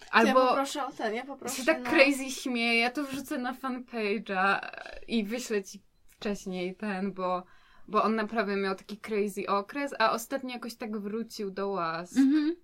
Ja 0.00 0.10
albo 0.10 0.46
poproszę 0.48 0.86
o 0.86 0.92
ten, 0.92 1.14
ja 1.14 1.24
poproszę 1.24 1.56
się 1.56 1.64
tak 1.64 1.82
na... 1.82 1.90
crazy 1.90 2.30
śmieje. 2.30 2.80
Ja 2.80 2.90
to 2.90 3.04
wrzucę 3.04 3.38
na 3.38 3.54
fanpage'a 3.54 4.60
i 5.08 5.24
wyślę 5.24 5.64
ci 5.64 5.80
wcześniej 6.10 6.74
ten, 6.76 7.12
bo, 7.12 7.44
bo 7.88 8.02
on 8.02 8.14
naprawdę 8.14 8.56
miał 8.56 8.74
taki 8.74 8.96
crazy 8.96 9.46
okres, 9.46 9.94
a 9.98 10.12
ostatnio 10.12 10.50
jakoś 10.50 10.74
tak 10.74 10.98
wrócił 10.98 11.50
do 11.50 11.68
łask. 11.68 12.16
Mhm. 12.16 12.56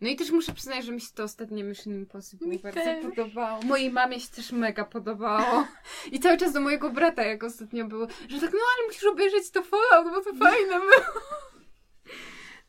No 0.00 0.08
i 0.08 0.16
też 0.16 0.30
muszę 0.30 0.52
przyznać, 0.52 0.84
że 0.84 0.92
mi 0.92 1.00
się 1.00 1.12
to 1.14 1.22
ostatnie 1.22 1.64
Mission 1.64 1.94
Impossible 1.94 2.48
Mi 2.48 2.58
bardzo 2.58 2.80
też. 2.80 3.04
podobało. 3.04 3.62
Mojej 3.62 3.90
mamie 3.90 4.20
się 4.20 4.28
też 4.28 4.52
mega 4.52 4.84
podobało. 4.84 5.66
I 6.12 6.20
cały 6.20 6.36
czas 6.36 6.52
do 6.52 6.60
mojego 6.60 6.90
brata, 6.90 7.22
jak 7.22 7.44
ostatnio 7.44 7.86
było, 7.86 8.06
że 8.28 8.40
tak, 8.40 8.52
no 8.52 8.58
ale 8.76 8.86
musisz 8.86 9.04
obejrzeć 9.04 9.50
to 9.50 9.62
Fallout, 9.62 10.14
bo 10.14 10.20
to 10.32 10.38
fajne 10.38 10.80
było. 10.80 11.22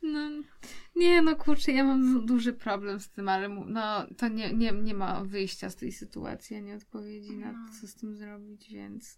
No, 0.01 0.29
nie, 0.95 1.21
no 1.21 1.35
kurczę, 1.35 1.71
ja 1.71 1.83
mam 1.83 2.25
duży 2.25 2.53
problem 2.53 2.99
z 2.99 3.09
tym, 3.09 3.29
ale 3.29 3.49
no, 3.49 4.05
to 4.17 4.27
nie, 4.27 4.53
nie, 4.53 4.71
nie 4.71 4.93
ma 4.93 5.23
wyjścia 5.23 5.69
z 5.69 5.75
tej 5.75 5.91
sytuacji, 5.91 6.55
ani 6.55 6.73
odpowiedzi 6.73 7.37
na 7.37 7.51
to, 7.51 7.81
co 7.81 7.87
z 7.87 7.95
tym 7.95 8.15
zrobić, 8.15 8.69
więc 8.69 9.17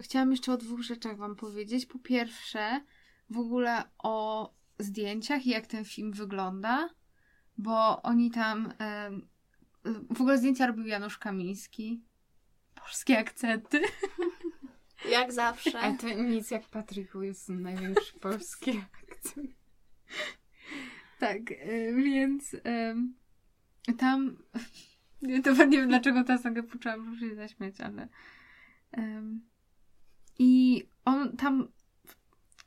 chciałam 0.00 0.30
jeszcze 0.30 0.52
o 0.52 0.56
dwóch 0.56 0.82
rzeczach 0.82 1.16
wam 1.16 1.36
powiedzieć. 1.36 1.86
Po 1.86 1.98
pierwsze, 1.98 2.80
w 3.30 3.38
ogóle 3.38 3.82
o 3.98 4.50
zdjęciach 4.78 5.46
i 5.46 5.50
jak 5.50 5.66
ten 5.66 5.84
film 5.84 6.12
wygląda, 6.12 6.90
bo 7.58 8.02
oni 8.02 8.30
tam 8.30 8.72
e, 8.80 9.10
w 10.10 10.20
ogóle 10.20 10.38
zdjęcia 10.38 10.66
robił 10.66 10.86
Janusz 10.86 11.18
Kamiński. 11.18 12.02
Polskie 12.74 13.18
akcenty. 13.18 13.80
Jak 15.10 15.32
zawsze. 15.32 15.80
A 15.80 15.92
to 15.92 16.08
nic 16.08 16.50
jak 16.50 16.68
Patrick 16.68 17.12
Wilson, 17.16 17.62
największy 17.62 18.18
polski 18.20 18.82
akcent. 19.10 19.50
Tak, 21.18 21.40
więc 21.96 22.56
tam. 23.98 24.38
Nie, 25.22 25.42
to 25.42 25.64
nie 25.64 25.78
wiem 25.78 25.88
dlaczego 25.88 26.24
teraz 26.24 26.44
nagle 26.44 26.62
poczułam, 26.62 27.16
że 27.16 27.28
się 27.28 27.34
zaśmiać, 27.34 27.80
ale. 27.80 28.08
ym, 28.98 29.47
I 30.38 30.84
on 31.04 31.36
tam. 31.36 31.68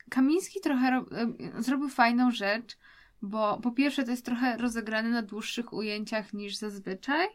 Kamiński 0.10 0.62
trochę 0.62 0.92
ro, 0.92 1.06
ym, 1.22 1.38
zrobił 1.64 1.90
fajną 1.90 2.32
rzecz, 2.32 2.78
bo 3.22 3.60
po 3.60 3.72
pierwsze 3.72 4.04
to 4.04 4.12
jest 4.12 4.26
trochę 4.26 4.58
rozegrane 4.58 5.10
na 5.10 5.22
dłuższych 5.22 5.74
ujęciach 5.74 6.34
niż 6.34 6.56
zazwyczaj, 6.56 7.28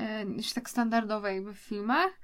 y, 0.00 0.26
niż 0.26 0.52
tak 0.52 0.70
standardowo 0.70 1.26
jakby 1.26 1.54
w 1.54 1.58
filmach, 1.58 2.20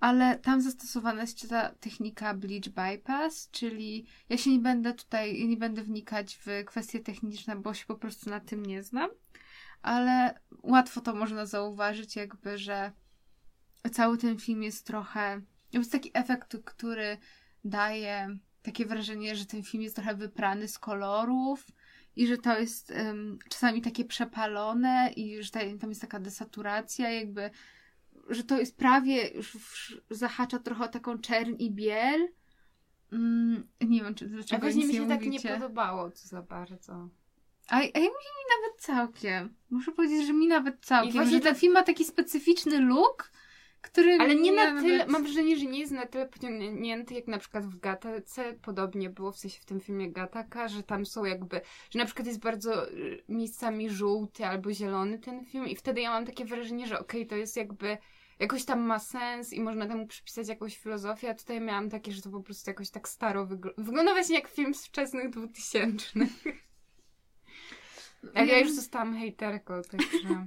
ale 0.00 0.38
tam 0.38 0.60
zastosowana 0.60 1.20
jest 1.20 1.48
ta 1.48 1.70
technika 1.70 2.34
bleach 2.34 2.68
bypass, 2.68 3.50
czyli 3.50 4.06
ja 4.28 4.36
się 4.36 4.50
nie 4.50 4.58
będę 4.58 4.94
tutaj, 4.94 5.48
nie 5.48 5.56
będę 5.56 5.82
wnikać 5.82 6.38
w 6.44 6.64
kwestie 6.64 7.00
techniczne, 7.00 7.56
bo 7.56 7.74
się 7.74 7.86
po 7.86 7.94
prostu 7.94 8.30
na 8.30 8.40
tym 8.40 8.66
nie 8.66 8.82
znam, 8.82 9.10
ale 9.82 10.40
łatwo 10.62 11.00
to 11.00 11.14
można 11.14 11.46
zauważyć, 11.46 12.16
jakby, 12.16 12.58
że 12.58 12.92
cały 13.92 14.18
ten 14.18 14.38
film 14.38 14.62
jest 14.62 14.86
trochę. 14.86 15.40
Jest 15.72 15.92
taki 15.92 16.10
efekt, 16.14 16.56
który 16.64 17.18
daje 17.64 18.38
takie 18.62 18.86
wrażenie, 18.86 19.36
że 19.36 19.46
ten 19.46 19.62
film 19.62 19.82
jest 19.82 19.94
trochę 19.94 20.14
wyprany 20.14 20.68
z 20.68 20.78
kolorów 20.78 21.66
i 22.16 22.26
że 22.26 22.38
to 22.38 22.58
jest 22.58 22.90
em, 22.90 23.38
czasami 23.48 23.82
takie 23.82 24.04
przepalone 24.04 25.12
i 25.16 25.42
że 25.42 25.50
ta, 25.50 25.60
tam 25.80 25.90
jest 25.90 26.00
taka 26.00 26.20
desaturacja, 26.20 27.10
jakby, 27.10 27.50
że 28.28 28.44
to 28.44 28.58
jest 28.58 28.76
prawie 28.76 29.28
już 29.28 30.00
zahacza 30.10 30.58
trochę 30.58 30.84
o 30.84 30.88
taką 30.88 31.18
czerń 31.18 31.54
i 31.58 31.70
biel. 31.70 32.28
Mm, 33.12 33.68
nie 33.80 34.02
wiem, 34.02 34.14
czy 34.14 34.28
dlaczego 34.28 34.60
właśnie 34.60 34.80
nic 34.82 34.88
mi 34.88 34.94
się 34.94 35.02
nie 35.02 35.08
tak 35.08 35.26
nie 35.26 35.40
podobało 35.40 36.10
to 36.10 36.18
za 36.18 36.42
bardzo. 36.42 37.08
A, 37.68 37.76
a 37.76 37.80
ja 37.80 38.00
mi 38.00 38.44
nawet 38.56 38.80
całkiem. 38.80 39.54
Muszę 39.70 39.92
powiedzieć, 39.92 40.26
że 40.26 40.32
mi 40.32 40.46
nawet 40.46 40.84
całkiem. 40.84 41.12
właśnie 41.12 41.36
że 41.36 41.40
ten 41.40 41.54
film 41.54 41.72
ma 41.72 41.82
taki 41.82 42.04
specyficzny 42.04 42.80
look, 42.80 43.32
który 43.92 44.18
Ale 44.20 44.34
nie 44.34 44.52
na 44.52 44.82
tyle, 44.82 45.06
mam 45.06 45.22
wrażenie, 45.22 45.56
że 45.56 45.64
nie 45.64 45.80
jest 45.80 45.92
na 45.92 46.06
tyle 46.06 46.26
pociągnięty 46.26 47.14
jak 47.14 47.26
na 47.26 47.38
przykład 47.38 47.66
w 47.66 47.80
Gatace. 47.80 48.54
Podobnie 48.62 49.10
było 49.10 49.32
w 49.32 49.38
sensie 49.38 49.60
w 49.60 49.64
tym 49.64 49.80
filmie 49.80 50.12
Gataka, 50.12 50.68
że 50.68 50.82
tam 50.82 51.06
są 51.06 51.24
jakby, 51.24 51.60
że 51.90 51.98
na 51.98 52.04
przykład 52.04 52.26
jest 52.26 52.40
bardzo 52.40 52.90
y, 52.90 53.22
miejscami 53.28 53.90
żółty 53.90 54.46
albo 54.46 54.72
zielony 54.72 55.18
ten 55.18 55.44
film 55.44 55.66
i 55.66 55.76
wtedy 55.76 56.00
ja 56.00 56.10
mam 56.10 56.26
takie 56.26 56.44
wrażenie, 56.44 56.86
że 56.86 57.00
okej, 57.00 57.26
to 57.26 57.36
jest 57.36 57.56
jakby 57.56 57.98
jakoś 58.38 58.64
tam 58.64 58.80
ma 58.80 58.98
sens 58.98 59.52
i 59.52 59.60
można 59.60 59.86
temu 59.86 60.06
przypisać 60.06 60.48
jakąś 60.48 60.78
filozofię, 60.78 61.30
a 61.30 61.34
tutaj 61.34 61.60
miałam 61.60 61.90
takie, 61.90 62.12
że 62.12 62.22
to 62.22 62.30
po 62.30 62.40
prostu 62.40 62.70
jakoś 62.70 62.90
tak 62.90 63.08
staro 63.08 63.46
wygląda. 63.46 63.82
Wygląda 63.82 64.12
właśnie 64.12 64.34
jak 64.34 64.48
film 64.48 64.74
z 64.74 64.86
wczesnych 64.86 65.30
dwutysięcznych. 65.30 66.30
Ale 68.34 68.46
ja 68.46 68.58
już 68.58 68.72
zostałam 68.72 69.18
hejterką, 69.18 69.82
także... 69.82 70.46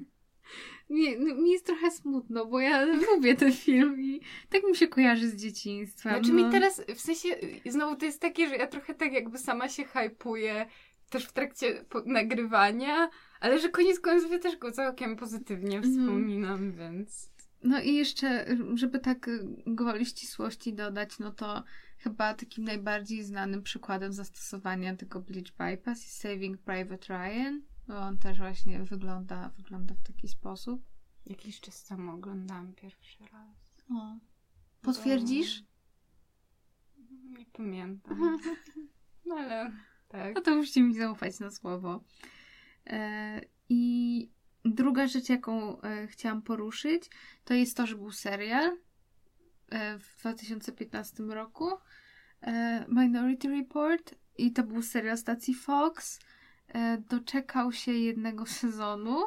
Nie, 0.92 1.20
no, 1.20 1.36
mi 1.36 1.52
jest 1.52 1.66
trochę 1.66 1.92
smutno, 1.92 2.46
bo 2.46 2.60
ja 2.60 2.86
lubię 3.12 3.36
ten 3.36 3.54
film 3.54 4.02
i 4.02 4.22
tak 4.50 4.64
mi 4.64 4.76
się 4.76 4.88
kojarzy 4.88 5.30
z 5.30 5.36
dzieciństwem. 5.36 6.14
Znaczy 6.14 6.34
no. 6.34 6.46
mi 6.46 6.52
teraz, 6.52 6.82
w 6.96 7.02
sensie, 7.02 7.30
znowu 7.66 7.96
to 7.96 8.06
jest 8.06 8.22
takie, 8.22 8.50
że 8.50 8.56
ja 8.56 8.68
trochę 8.68 8.94
tak 8.94 9.14
jakby 9.14 9.38
sama 9.38 9.70
się 9.70 9.84
hypuję 9.84 10.66
też 11.10 11.26
w 11.26 11.34
trakcie 11.34 11.86
nagrywania, 12.06 13.10
ale 13.40 13.60
że 13.60 13.70
koniec 13.70 14.00
końców 14.00 14.32
ja 14.32 14.40
też 14.40 14.58
go 14.58 14.72
całkiem 14.72 15.16
pozytywnie 15.16 15.78
Mhm. 15.78 15.94
wspominam, 15.94 16.72
więc... 16.72 17.32
No 17.64 17.82
i 17.82 17.96
jeszcze, 17.96 18.46
żeby 18.74 19.00
tak 19.00 19.30
gwoli 19.68 20.06
ścisłości 20.06 20.74
dodać, 20.74 21.20
no 21.20 21.32
to 21.32 21.64
chyba 21.98 22.34
takim 22.34 22.64
najbardziej 22.64 23.24
znanym 23.24 23.64
przykładem 23.64 24.14
zastosowania 24.14 24.96
tego 24.96 25.20
Bleach 25.20 25.52
Bypass 25.58 26.04
jest 26.04 26.22
Saving 26.22 26.58
Private 26.58 27.14
Ryan. 27.14 27.62
Bo 27.88 27.98
on 27.98 28.18
też 28.18 28.38
właśnie 28.38 28.84
wygląda, 28.84 29.50
wygląda 29.50 29.96
w 29.96 30.02
taki 30.02 30.28
sposób. 30.28 30.82
Jakiś 31.26 31.60
czas 31.60 31.84
temu 31.84 32.12
oglądałam 32.12 32.74
pierwszy 32.74 33.20
raz. 33.32 33.58
O. 33.90 34.18
Potwierdzisz? 34.82 35.64
Nie 37.30 37.46
pamiętam. 37.46 38.38
No 39.26 39.36
ale 39.36 39.72
tak. 40.08 40.36
No 40.36 40.42
to 40.42 40.56
musicie 40.56 40.82
mi 40.82 40.96
zaufać 40.96 41.40
na 41.40 41.52
słowo. 41.52 42.04
E, 42.88 43.42
I 43.70 44.30
druga 44.66 45.08
rzecz, 45.08 45.30
jaką 45.30 45.82
e, 45.82 46.08
chciałam 46.08 46.42
poruszyć, 46.42 47.04
to 47.46 47.54
jest 47.54 47.78
to, 47.78 47.88
że 47.88 47.96
był 47.96 48.12
serial 48.12 48.78
e, 49.70 50.00
w 50.00 50.20
2015 50.20 51.24
roku 51.24 51.72
e, 52.42 52.86
Minority 52.90 53.50
Report 53.50 54.16
i 54.38 54.52
to 54.52 54.64
był 54.64 54.82
serial 54.82 55.18
stacji 55.18 55.54
Fox. 55.54 56.20
E, 56.74 56.98
doczekał 57.10 57.72
się 57.72 57.92
jednego 57.92 58.46
sezonu 58.46 59.18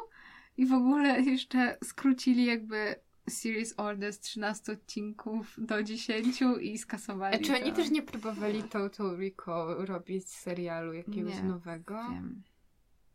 i 0.57 0.65
w 0.65 0.73
ogóle 0.73 1.21
jeszcze 1.21 1.77
skrócili 1.83 2.45
jakby 2.45 2.95
series 3.29 3.73
order 3.77 4.13
z 4.13 4.19
13 4.19 4.71
odcinków 4.71 5.55
do 5.57 5.83
10 5.83 6.41
i 6.61 6.77
skasowali 6.77 7.35
A 7.35 7.39
czy 7.39 7.55
oni 7.55 7.69
to. 7.69 7.75
też 7.75 7.91
nie 7.91 8.01
próbowali 8.01 8.63
Total 8.63 9.17
Recall 9.17 9.85
robić 9.85 10.29
serialu 10.29 10.93
jakiegoś 10.93 11.35
Nie, 11.35 11.43
nowego? 11.43 12.09
Wiem. 12.11 12.43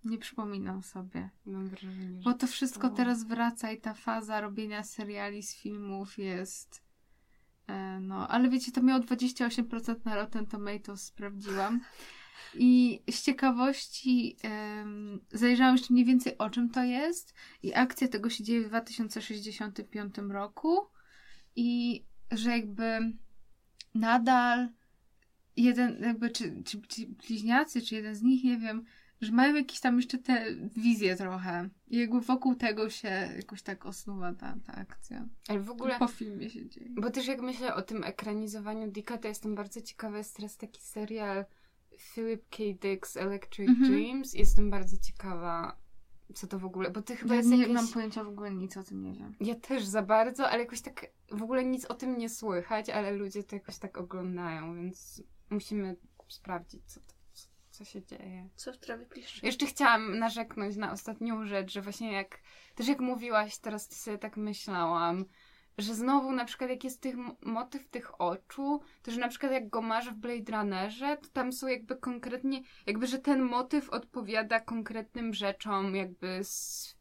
Nie 0.05 0.19
przypominam 0.19 0.83
sobie. 0.83 1.31
Mam 1.47 1.69
wrażenie, 1.69 2.17
że... 2.17 2.23
Bo 2.25 2.35
to 2.35 2.47
wszystko 2.47 2.87
było. 2.87 2.97
teraz 2.97 3.25
wraca 3.25 3.73
i 3.73 3.81
ta 3.81 3.95
faza 3.95 4.41
robienia 4.41 4.83
seriali 4.83 5.43
z 5.43 5.57
filmów 5.57 6.19
jest. 6.19 6.83
E, 7.67 8.01
no, 8.01 8.29
ale 8.29 8.49
wiecie, 8.49 8.73
to 8.73 8.83
miało 8.83 9.01
28% 9.01 9.95
na 10.05 10.15
Rotten 10.17 10.47
Tomatoes, 10.47 11.03
sprawdziłam. 11.03 11.81
I 12.55 13.03
z 13.11 13.23
ciekawości 13.23 14.37
em, 14.43 15.21
zajrzałam 15.33 15.75
jeszcze 15.77 15.93
mniej 15.93 16.05
więcej 16.05 16.39
o 16.39 16.51
czym 16.51 16.71
to 16.71 16.85
jest. 16.85 17.35
I 17.63 17.75
akcja 17.75 18.09
tego 18.09 18.31
się 18.31 18.45
dzieje 18.45 18.63
w 18.63 18.69
2065 18.69 20.15
roku. 20.19 20.87
I 21.57 22.03
że 22.31 22.51
jakby 22.51 23.13
nadal 23.95 24.69
jeden, 25.57 26.03
jakby, 26.03 26.31
czy, 26.31 26.63
czy, 26.65 26.81
czy 26.83 27.07
bliźniacy, 27.07 27.83
czy 27.83 27.95
jeden 27.95 28.15
z 28.15 28.23
nich, 28.23 28.45
nie 28.45 28.59
wiem, 28.59 28.85
że 29.21 29.33
mają 29.33 29.55
jakieś 29.55 29.81
tam 29.81 29.97
jeszcze 29.97 30.19
te 30.19 30.45
wizje 30.77 31.17
trochę. 31.17 31.69
I 31.89 31.99
jakby 31.99 32.21
wokół 32.21 32.55
tego 32.55 32.91
się 32.91 33.09
jakoś 33.37 33.63
tak 33.63 33.87
osnuwa 33.87 34.33
ta, 34.33 34.57
ta 34.67 34.73
akcja. 34.75 35.27
Ale 35.49 35.61
w 35.61 35.71
ogóle... 35.71 35.99
Po 35.99 36.09
filmie 36.09 36.51
się 36.51 36.69
dzieje. 36.69 36.91
Bo 36.91 37.11
też 37.11 37.27
jak 37.27 37.41
myślę 37.41 37.75
o 37.75 37.83
tym 37.83 38.05
ekranizowaniu 38.05 38.91
Dicka, 38.91 39.19
to 39.19 39.29
jestem 39.29 39.55
bardzo 39.55 39.81
ciekawa. 39.81 40.19
Jest 40.19 40.37
teraz 40.37 40.57
taki 40.57 40.83
serial 40.83 41.45
Philip 42.03 42.49
K. 42.51 42.57
Dick's 42.59 43.21
Electric 43.21 43.69
Mhm. 43.69 43.91
Dreams. 43.93 44.35
Jestem 44.35 44.71
bardzo 44.71 44.97
ciekawa, 44.97 45.77
co 46.35 46.47
to 46.47 46.59
w 46.59 46.65
ogóle... 46.65 46.91
Bo 46.91 47.03
ty 47.03 47.17
chyba 47.17 47.35
Ja 47.35 47.39
jest 47.39 47.51
nie 47.51 47.57
jakieś... 47.59 47.75
mam 47.75 47.89
pojęcia 47.89 48.25
w 48.25 48.29
ogóle 48.29 48.51
nic 48.55 48.77
o 48.77 48.83
tym, 48.83 49.03
nie 49.03 49.13
wiem. 49.13 49.35
Ja 49.41 49.55
też 49.55 49.85
za 49.85 50.03
bardzo, 50.03 50.49
ale 50.49 50.59
jakoś 50.63 50.81
tak 50.81 51.07
w 51.31 51.43
ogóle 51.43 51.65
nic 51.65 51.85
o 51.85 51.95
tym 51.95 52.19
nie 52.19 52.29
słychać, 52.29 52.91
ale 52.91 53.13
ludzie 53.13 53.45
to 53.45 53.57
jakoś 53.57 53.79
tak 53.79 53.99
oglądają, 53.99 54.75
więc 54.77 55.23
musimy 55.51 55.97
sprawdzić, 56.29 56.83
co, 56.87 57.01
to, 57.01 57.15
co, 57.71 57.85
się 57.85 58.03
dzieje. 58.05 58.49
Co 58.57 58.73
w 58.73 58.79
trawie 58.79 59.07
pisze? 59.07 59.47
Jeszcze 59.47 59.67
chciałam 59.67 60.19
narzeknąć 60.19 60.77
na 60.77 60.93
ostatnią 60.93 61.47
rzecz, 61.47 61.73
że 61.73 61.83
właśnie 61.83 62.13
jak, 62.13 62.41
też 62.75 62.89
jak 62.89 63.01
mówiłaś, 63.01 63.59
teraz 63.59 63.91
sobie 64.03 64.19
tak 64.19 64.37
myślałam, 64.37 65.25
że 65.79 65.95
znowu 65.95 66.33
na 66.33 66.45
przykład 66.45 66.71
jak 66.71 66.85
jest 66.85 67.01
tych 67.01 67.15
motyw 67.43 67.89
tych 67.89 68.21
oczu, 68.21 68.81
to 69.03 69.11
że 69.11 69.21
na 69.21 69.29
przykład 69.29 69.53
jak 69.53 69.69
go 69.71 69.83
masz 69.83 70.11
w 70.11 70.15
Blade 70.15 70.53
Runnerze, 70.53 71.17
to 71.17 71.29
tam 71.33 71.53
są 71.53 71.67
jakby 71.67 71.97
konkretnie, 71.97 72.63
jakby 72.87 73.07
że 73.07 73.19
ten 73.19 73.43
motyw 73.43 73.91
odpowiada 73.91 74.61
konkretnym 74.61 75.35
rzeczom 75.35 75.97
jakby 75.97 76.41
z, 76.45 76.97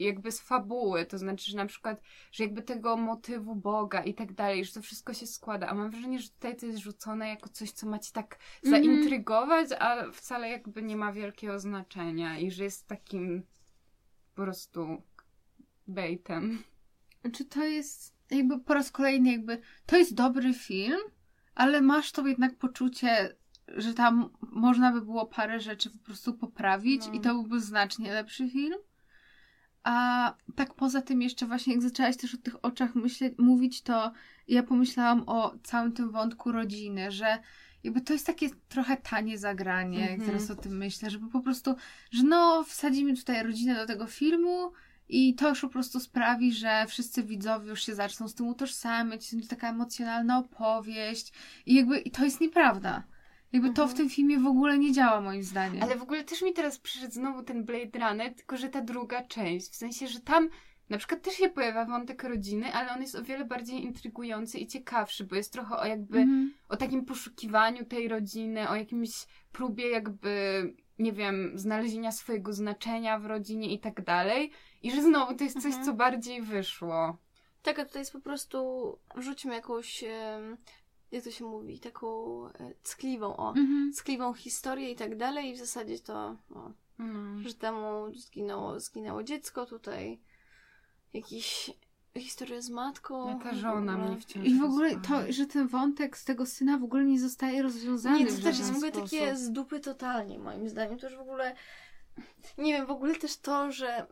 jakby 0.00 0.32
z 0.32 0.40
fabuły, 0.40 1.06
to 1.06 1.18
znaczy, 1.18 1.50
że 1.50 1.56
na 1.56 1.66
przykład, 1.66 2.00
że 2.32 2.44
jakby 2.44 2.62
tego 2.62 2.96
motywu 2.96 3.54
Boga 3.54 4.02
i 4.04 4.14
tak 4.14 4.32
dalej, 4.32 4.64
że 4.64 4.72
to 4.72 4.82
wszystko 4.82 5.14
się 5.14 5.26
składa, 5.26 5.66
a 5.68 5.74
mam 5.74 5.90
wrażenie, 5.90 6.18
że 6.18 6.28
tutaj 6.28 6.56
to 6.56 6.66
jest 6.66 6.78
rzucone 6.78 7.28
jako 7.28 7.48
coś, 7.48 7.70
co 7.70 7.86
macie 7.86 8.12
tak 8.12 8.38
Mhm. 8.64 8.84
zaintrygować, 8.84 9.68
a 9.78 10.10
wcale 10.12 10.48
jakby 10.48 10.82
nie 10.82 10.96
ma 10.96 11.12
wielkiego 11.12 11.58
znaczenia 11.58 12.38
i 12.38 12.50
że 12.50 12.64
jest 12.64 12.86
takim 12.86 13.42
po 14.34 14.42
prostu 14.42 15.02
baitem. 15.86 16.62
Czy 17.32 17.44
to 17.44 17.64
jest 17.64 18.14
jakby 18.30 18.60
po 18.60 18.74
raz 18.74 18.90
kolejny 18.90 19.32
jakby 19.32 19.60
to 19.86 19.96
jest 19.96 20.14
dobry 20.14 20.54
film, 20.54 20.98
ale 21.54 21.80
masz 21.80 22.12
to 22.12 22.26
jednak 22.26 22.56
poczucie, 22.58 23.36
że 23.68 23.94
tam 23.94 24.30
można 24.42 24.92
by 24.92 25.02
było 25.02 25.26
parę 25.26 25.60
rzeczy 25.60 25.90
po 25.90 25.98
prostu 25.98 26.34
poprawić 26.34 27.06
No. 27.06 27.12
i 27.12 27.20
to 27.20 27.34
byłby 27.34 27.60
znacznie 27.60 28.12
lepszy 28.12 28.50
film. 28.50 28.78
A 29.82 30.34
tak 30.56 30.74
poza 30.74 31.02
tym 31.02 31.22
jeszcze 31.22 31.46
właśnie 31.46 31.72
jak 31.74 31.82
zaczęłaś 31.82 32.16
też 32.16 32.34
o 32.34 32.38
tych 32.38 32.64
oczach 32.64 32.94
myśleć, 32.94 33.34
mówić, 33.38 33.82
to 33.82 34.12
ja 34.48 34.62
pomyślałam 34.62 35.22
o 35.26 35.54
całym 35.62 35.92
tym 35.92 36.10
wątku 36.10 36.52
rodziny, 36.52 37.10
że 37.10 37.38
jakby 37.84 38.00
to 38.00 38.12
jest 38.12 38.26
takie 38.26 38.48
trochę 38.68 38.96
tanie 38.96 39.38
zagranie, 39.38 40.00
jak 40.00 40.10
Mhm. 40.10 40.30
teraz 40.30 40.50
o 40.50 40.54
tym 40.56 40.76
myślę, 40.76 41.10
żeby 41.10 41.28
po 41.30 41.40
prostu, 41.40 41.74
że 42.10 42.22
no 42.22 42.64
wsadzimy 42.64 43.16
tutaj 43.16 43.42
rodzinę 43.42 43.74
do 43.74 43.86
tego 43.86 44.06
filmu 44.06 44.72
i 45.08 45.34
to 45.34 45.48
już 45.48 45.60
po 45.60 45.68
prostu 45.68 46.00
sprawi, 46.00 46.52
że 46.52 46.84
wszyscy 46.88 47.22
widzowie 47.22 47.68
już 47.70 47.86
się 47.86 47.94
zaczną 47.94 48.28
z 48.28 48.34
tym 48.34 48.46
utożsamiać, 48.48 49.30
to 49.30 49.36
będzie 49.36 49.48
taka 49.48 49.68
emocjonalna 49.70 50.38
opowieść 50.38 51.32
i 51.66 51.74
jakby 51.74 51.98
i 51.98 52.10
to 52.10 52.24
jest 52.24 52.40
nieprawda. 52.40 53.04
Jakby 53.52 53.68
to 53.68 53.74
w 53.86 53.90
Mhm. 53.90 53.96
tym 53.96 54.08
filmie 54.10 54.38
w 54.38 54.46
ogóle 54.46 54.78
nie 54.78 54.92
działa 54.92 55.20
moim 55.20 55.42
zdaniem. 55.42 55.82
Ale 55.82 55.96
w 55.96 56.02
ogóle 56.02 56.24
też 56.24 56.42
mi 56.42 56.52
teraz 56.52 56.78
przyszedł 56.78 57.14
znowu 57.14 57.42
ten 57.42 57.64
Blade 57.64 57.98
Runner, 57.98 58.34
tylko 58.34 58.56
że 58.56 58.68
ta 58.68 58.80
druga 58.80 59.22
część, 59.24 59.66
w 59.72 59.76
sensie, 59.76 60.08
że 60.08 60.20
tam 60.20 60.48
na 60.90 60.98
przykład 60.98 61.22
też 61.22 61.34
się 61.34 61.48
pojawia 61.48 61.84
wątek 61.84 62.22
rodziny, 62.24 62.72
ale 62.72 62.92
on 62.92 63.00
jest 63.02 63.14
o 63.14 63.22
wiele 63.24 63.44
bardziej 63.44 63.84
intrygujący 63.84 64.58
i 64.58 64.66
ciekawszy, 64.66 65.24
bo 65.24 65.36
jest 65.36 65.52
trochę 65.52 65.76
o 65.76 65.86
jakby 65.86 66.18
Mhm. 66.18 66.52
o 66.68 66.76
takim 66.76 67.04
poszukiwaniu 67.04 67.84
tej 67.84 68.08
rodziny, 68.08 68.68
o 68.68 68.76
jakimś 68.76 69.10
próbie 69.52 69.88
jakby, 69.90 70.62
nie 70.98 71.12
wiem, 71.12 71.52
znalezienia 71.54 72.12
swojego 72.12 72.52
znaczenia 72.52 73.18
w 73.18 73.26
rodzinie 73.26 73.74
i 73.74 73.78
tak 73.80 74.04
dalej. 74.04 74.50
I 74.84 74.90
że 74.90 75.02
znowu 75.02 75.34
to 75.34 75.44
jest 75.44 75.56
coś, 75.56 75.64
Mhm. 75.66 75.84
co 75.84 75.92
bardziej 75.92 76.42
wyszło. 76.42 77.16
Tak, 77.62 77.78
a 77.78 77.84
tutaj 77.84 78.00
jest 78.02 78.12
po 78.12 78.20
prostu, 78.20 78.58
wrzućmy 79.16 79.54
jakąś, 79.54 80.04
jak 81.12 81.24
to 81.24 81.30
się 81.30 81.44
mówi, 81.44 81.80
taką 81.80 82.08
e, 82.48 82.50
ckliwą, 82.82 83.36
o, 83.36 83.48
Mhm. 83.48 83.92
ckliwą 83.96 84.32
historię 84.34 84.90
i 84.90 84.96
tak 84.96 85.16
dalej 85.16 85.48
i 85.50 85.54
w 85.54 85.58
zasadzie 85.58 85.98
to, 85.98 86.14
o, 86.54 86.70
No. 86.98 87.40
że 87.40 87.54
temu 87.54 88.14
zginęło, 88.14 88.80
zginęło 88.80 89.22
dziecko, 89.22 89.66
tutaj 89.66 90.20
jakiś 91.12 91.70
historia 92.18 92.60
z 92.60 92.70
matką. 92.70 93.28
Ja 93.28 93.38
ta 93.38 93.54
żona 93.54 93.98
mnie 93.98 94.20
wciąż 94.20 94.46
I 94.46 94.58
w 94.58 94.64
ogóle 94.64 94.96
to, 94.96 95.32
że 95.32 95.46
ten 95.46 95.68
wątek 95.68 96.18
z 96.18 96.24
tego 96.24 96.46
syna 96.46 96.78
w 96.78 96.84
ogóle 96.84 97.04
nie 97.04 97.20
zostaje 97.20 97.62
rozwiązany 97.62 98.18
Nie, 98.18 98.26
to 98.26 98.42
też 98.42 98.58
jest 98.58 98.72
w 98.72 98.76
ogóle 98.76 98.92
takie 98.92 99.36
z 99.36 99.50
dupy 99.52 99.80
totalnie, 99.80 100.38
moim 100.38 100.68
zdaniem. 100.68 100.98
To 100.98 101.06
już 101.08 101.16
w 101.18 101.20
ogóle. 101.20 101.54
Nie 102.58 102.72
wiem, 102.72 102.86
w 102.86 102.90
ogóle 102.90 103.14
też 103.14 103.36
to, 103.36 103.72
że. 103.72 104.06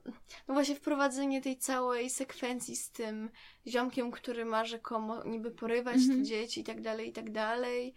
No 0.48 0.54
właśnie 0.54 0.74
wprowadzenie 0.74 1.42
tej 1.42 1.56
całej 1.56 2.10
sekwencji 2.10 2.76
z 2.76 2.90
tym 2.90 3.30
ziomkiem, 3.66 4.10
który 4.10 4.44
ma 4.44 4.64
rzekomo 4.64 5.24
niby 5.24 5.50
porywać 5.50 5.96
Mhm. 5.96 6.18
te 6.18 6.24
dzieci 6.24 6.60
i 6.60 6.64
tak 6.64 6.80
dalej, 6.80 7.08
i 7.08 7.12
tak 7.12 7.30
dalej. 7.32 7.94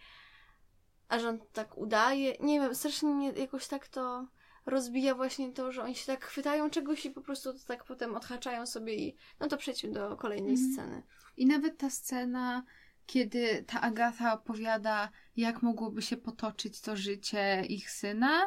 A 1.08 1.18
że 1.18 1.28
on 1.28 1.38
tak 1.52 1.78
udaje. 1.78 2.36
Nie 2.40 2.60
wiem, 2.60 2.74
strasznie 2.74 3.08
mnie 3.08 3.28
jakoś 3.32 3.66
tak 3.68 3.88
to 3.88 4.26
rozbija 4.66 5.14
właśnie 5.14 5.52
to, 5.52 5.72
że 5.72 5.82
oni 5.82 5.94
się 5.94 6.06
tak 6.06 6.24
chwytają 6.24 6.70
czegoś 6.70 7.06
i 7.06 7.10
po 7.10 7.20
prostu 7.20 7.52
to 7.52 7.58
tak 7.66 7.84
potem 7.84 8.16
odhaczają 8.16 8.66
sobie 8.66 8.94
i 8.94 9.16
no 9.40 9.48
to 9.48 9.56
przejdźmy 9.56 9.92
do 9.92 10.16
kolejnej 10.16 10.52
Mhm. 10.54 10.72
sceny. 10.72 11.02
I 11.36 11.46
nawet 11.46 11.78
ta 11.78 11.90
scena, 11.90 12.64
kiedy 13.06 13.64
ta 13.66 13.80
Agata 13.80 14.32
opowiada, 14.34 15.08
jak 15.36 15.62
mogłoby 15.62 16.02
się 16.02 16.16
potoczyć 16.16 16.80
to 16.80 16.96
życie 16.96 17.64
ich 17.68 17.90
syna, 17.90 18.46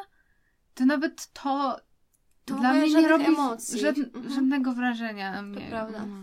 to 0.80 0.86
nawet 0.86 1.32
to, 1.32 1.76
To 2.44 2.54
dla 2.54 2.72
mnie 2.74 2.90
nie 2.94 3.08
robi 3.08 3.24
żad, 3.80 3.98
Mhm. 3.98 4.30
żadnego 4.34 4.72
wrażenia 4.72 5.32
na 5.32 5.42
mnie. 5.42 5.60
To 5.60 5.70
prawda. 5.70 6.06
No. 6.06 6.16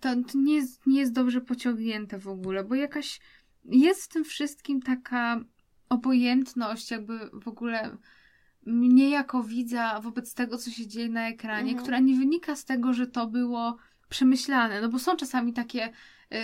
To, 0.00 0.08
to 0.32 0.38
nie, 0.38 0.54
jest, 0.54 0.86
nie 0.86 1.00
jest 1.00 1.12
dobrze 1.12 1.40
pociągnięte 1.40 2.18
w 2.18 2.28
ogóle, 2.28 2.64
bo 2.64 2.74
jakaś 2.74 3.20
jest 3.64 4.04
w 4.04 4.08
tym 4.08 4.24
wszystkim 4.24 4.82
taka 4.82 5.40
obojętność, 5.88 6.90
jakby 6.90 7.30
w 7.32 7.48
ogóle 7.48 7.96
mnie 8.66 9.10
jako 9.10 9.42
widza 9.42 10.00
wobec 10.00 10.34
tego, 10.34 10.58
co 10.58 10.70
się 10.70 10.86
dzieje 10.86 11.08
na 11.08 11.28
ekranie, 11.28 11.70
Mhm. 11.70 11.82
która 11.82 11.98
nie 11.98 12.16
wynika 12.16 12.56
z 12.56 12.64
tego, 12.64 12.92
że 12.92 13.06
to 13.06 13.26
było 13.26 13.76
przemyślane. 14.08 14.80
No 14.80 14.88
bo 14.88 14.98
są 14.98 15.16
czasami 15.16 15.52
takie, 15.52 15.92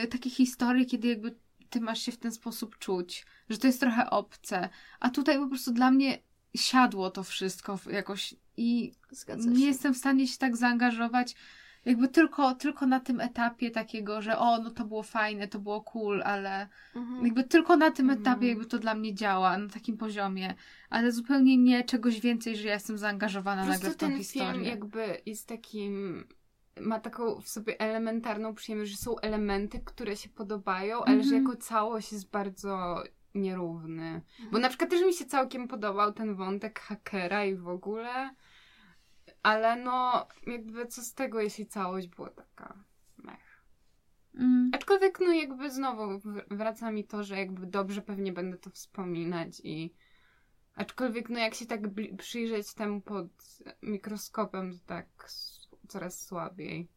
y, 0.05 0.07
takie 0.09 0.31
historie, 0.31 0.85
kiedy 0.85 1.09
jakby 1.09 1.37
ty 1.71 1.81
masz 1.81 2.03
się 2.03 2.13
w 2.13 2.17
ten 2.19 2.33
sposób 2.33 2.79
czuć, 2.79 3.27
że 3.51 3.59
to 3.59 3.67
jest 3.67 3.81
trochę 3.81 4.11
obce. 4.11 4.69
A 5.01 5.11
tutaj 5.11 5.39
po 5.39 5.47
prostu 5.49 5.73
dla 5.73 5.91
mnie 5.91 6.19
siadło 6.59 7.11
to 7.11 7.23
wszystko 7.23 7.79
jakoś 7.93 8.35
i 8.57 8.93
nie 9.47 9.67
jestem 9.67 9.95
w 9.95 9.97
stanie 9.97 10.27
się 10.29 10.39
tak 10.39 10.57
zaangażować 10.57 11.35
jakby 11.85 12.09
tylko, 12.09 12.55
tylko 12.55 12.87
na 12.87 13.01
tym 13.01 13.21
etapie 13.21 13.71
takiego, 13.71 14.23
że 14.23 14.39
o, 14.39 14.59
no 14.63 14.71
to 14.71 14.85
było 14.85 15.03
fajne, 15.03 15.49
to 15.49 15.59
było 15.59 15.81
cool, 15.81 16.23
ale 16.23 16.69
Mhm. 16.95 17.25
jakby 17.25 17.45
tylko 17.45 17.77
na 17.77 17.91
tym 17.91 18.11
Mhm. 18.11 18.21
etapie 18.23 18.49
jakby 18.49 18.67
to 18.67 18.79
dla 18.79 18.95
mnie 18.95 19.15
działa, 19.15 19.59
na 19.59 19.69
takim 19.69 19.97
poziomie, 19.97 20.55
ale 20.91 21.13
zupełnie 21.13 21.57
nie 21.57 21.85
czegoś 21.85 22.21
więcej, 22.21 22.57
że 22.57 22.69
ja 22.69 22.75
jestem 22.75 22.99
zaangażowana 22.99 23.63
Po 23.63 23.69
nagle 23.69 23.91
w 23.91 23.97
tą 23.97 24.07
ten 24.09 24.19
historię. 24.19 24.53
film 24.53 24.65
jakby 24.65 25.21
jest 25.27 25.49
takim 25.49 26.25
ma 26.81 27.01
taką 27.01 27.41
w 27.41 27.49
sobie 27.49 27.81
elementarną 27.81 28.55
przyjemność, 28.55 28.91
że 28.91 28.97
są 28.97 29.19
elementy, 29.19 29.81
które 29.85 30.17
się 30.17 30.29
podobają, 30.29 31.05
ale 31.05 31.17
że 31.23 31.35
Mhm. 31.35 31.45
jako 31.45 31.57
całość 31.57 32.13
jest 32.13 32.31
bardzo 32.31 33.03
nierówny. 33.37 34.23
Bo 34.53 34.59
na 34.59 34.69
przykład 34.69 34.91
też 34.91 35.03
mi 35.07 35.15
się 35.15 35.25
całkiem 35.25 35.69
podobał 35.69 36.13
ten 36.13 36.35
wątek 36.35 36.81
hakera 36.81 37.45
i 37.45 37.55
w 37.55 37.69
ogóle, 37.69 38.31
ale 39.43 39.77
no 39.77 40.27
jakby 40.47 40.87
co 40.87 41.03
z 41.03 41.15
tego, 41.15 41.41
jeśli 41.41 41.67
całość 41.67 42.09
była 42.09 42.31
taka 42.31 42.85
mech. 43.19 43.65
Mm. 44.35 44.71
Aczkolwiek 44.75 45.21
no 45.21 45.33
jakby 45.33 45.71
znowu 45.71 46.21
wraca 46.51 46.91
mi 46.91 47.05
to, 47.05 47.25
że 47.25 47.39
jakby 47.39 47.67
dobrze 47.67 48.03
pewnie 48.03 48.33
będę 48.33 48.59
to 48.59 48.71
wspominać 48.71 49.61
i 49.65 49.95
aczkolwiek 50.75 51.29
no 51.29 51.39
jak 51.39 51.55
się 51.55 51.67
tak 51.67 51.81
przyjrzeć 52.19 52.75
temu 52.75 53.01
pod 53.01 53.29
mikroskopem, 53.83 54.73
to 54.73 54.79
tak 54.87 55.07
coraz 55.89 56.27
słabiej. 56.27 56.89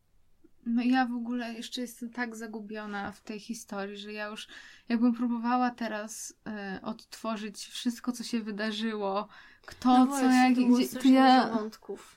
No 0.65 0.81
ja 0.83 1.05
w 1.05 1.13
ogóle 1.13 1.53
jeszcze 1.53 1.81
jestem 1.81 2.09
tak 2.09 2.35
zagubiona 2.35 3.11
w 3.11 3.21
tej 3.21 3.39
historii, 3.39 3.97
że 3.97 4.13
ja 4.13 4.27
już 4.27 4.47
jakbym 4.89 5.13
próbowała 5.13 5.69
teraz 5.69 6.33
e, 6.47 6.79
odtworzyć 6.83 7.57
wszystko, 7.57 8.11
co 8.11 8.23
się 8.23 8.39
wydarzyło, 8.39 9.27
kto, 9.65 10.05
No 10.05 10.07
co, 10.19 10.25
jak, 10.25 10.53
gdzie, 10.53 10.99
to 10.99 11.07
ja... 11.07 11.49
wątków. 11.49 12.15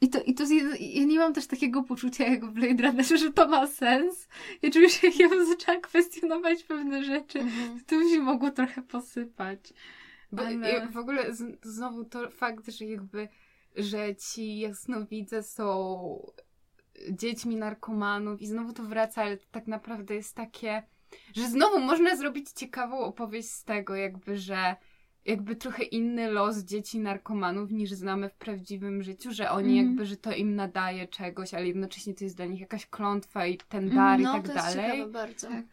I 0.00 0.08
to, 0.08 0.22
i 0.22 0.34
to 0.34 0.42
jest, 0.42 0.80
ja 0.80 1.04
nie 1.04 1.18
mam 1.18 1.32
też 1.34 1.46
takiego 1.46 1.82
poczucia 1.82 2.24
jak 2.28 2.44
w 2.44 2.50
Blade 2.52 2.82
Runnerze, 2.82 3.18
że 3.18 3.32
to 3.32 3.48
ma 3.48 3.66
sens. 3.66 4.28
Ja 4.62 4.70
czuję, 4.70 4.88
że 4.88 4.98
jak 5.06 5.18
ja 5.18 5.28
bym 5.28 5.46
zaczęła 5.46 5.80
kwestionować 5.80 6.62
pewne 6.62 7.04
rzeczy, 7.04 7.38
Mhm. 7.40 7.80
to 7.86 7.96
by 7.96 8.10
się 8.10 8.18
mogło 8.20 8.50
trochę 8.50 8.82
posypać. 8.82 9.60
Bo 10.32 10.42
Ale- 10.46 10.88
w 10.88 10.96
ogóle 10.96 11.34
z, 11.34 11.58
znowu 11.66 12.04
to 12.04 12.30
fakt, 12.30 12.68
że 12.70 12.84
jakby, 12.84 13.28
że 13.76 14.16
ci 14.16 14.58
jasnowidze 14.58 15.42
są 15.42 16.32
dziećmi 17.10 17.56
narkomanów 17.56 18.42
i 18.42 18.46
znowu 18.46 18.72
to 18.72 18.82
wraca, 18.82 19.22
ale 19.22 19.36
to 19.36 19.44
tak 19.50 19.66
naprawdę 19.66 20.14
jest 20.14 20.34
takie, 20.34 20.82
że 21.36 21.48
znowu 21.48 21.80
można 21.80 22.16
zrobić 22.16 22.50
ciekawą 22.50 22.98
opowieść 22.98 23.50
z 23.50 23.64
tego, 23.64 23.94
jakby, 23.96 24.38
że 24.38 24.76
jakby 25.24 25.56
trochę 25.56 25.82
inny 25.82 26.30
los 26.30 26.58
dzieci 26.58 26.98
narkomanów 26.98 27.70
niż 27.70 27.90
znamy 27.92 28.28
w 28.28 28.34
prawdziwym 28.34 29.02
życiu, 29.02 29.32
że 29.32 29.50
oni 29.50 29.68
Mhm. 29.78 29.86
jakby, 29.86 30.06
że 30.06 30.16
to 30.16 30.32
im 30.32 30.54
nadaje 30.54 31.08
czegoś, 31.08 31.54
ale 31.54 31.66
jednocześnie 31.66 32.14
to 32.14 32.24
jest 32.24 32.36
dla 32.36 32.46
nich 32.46 32.60
jakaś 32.60 32.86
klątwa 32.86 33.46
i 33.46 33.58
ten 33.68 33.90
dar 33.90 34.20
i 34.20 34.22
no, 34.22 34.32
tak 34.32 34.46
to 34.46 34.52
jest 34.52 34.66
dalej. 34.76 34.90
ciekawe 34.92 35.12
bardzo. 35.12 35.48
Tak. 35.48 35.64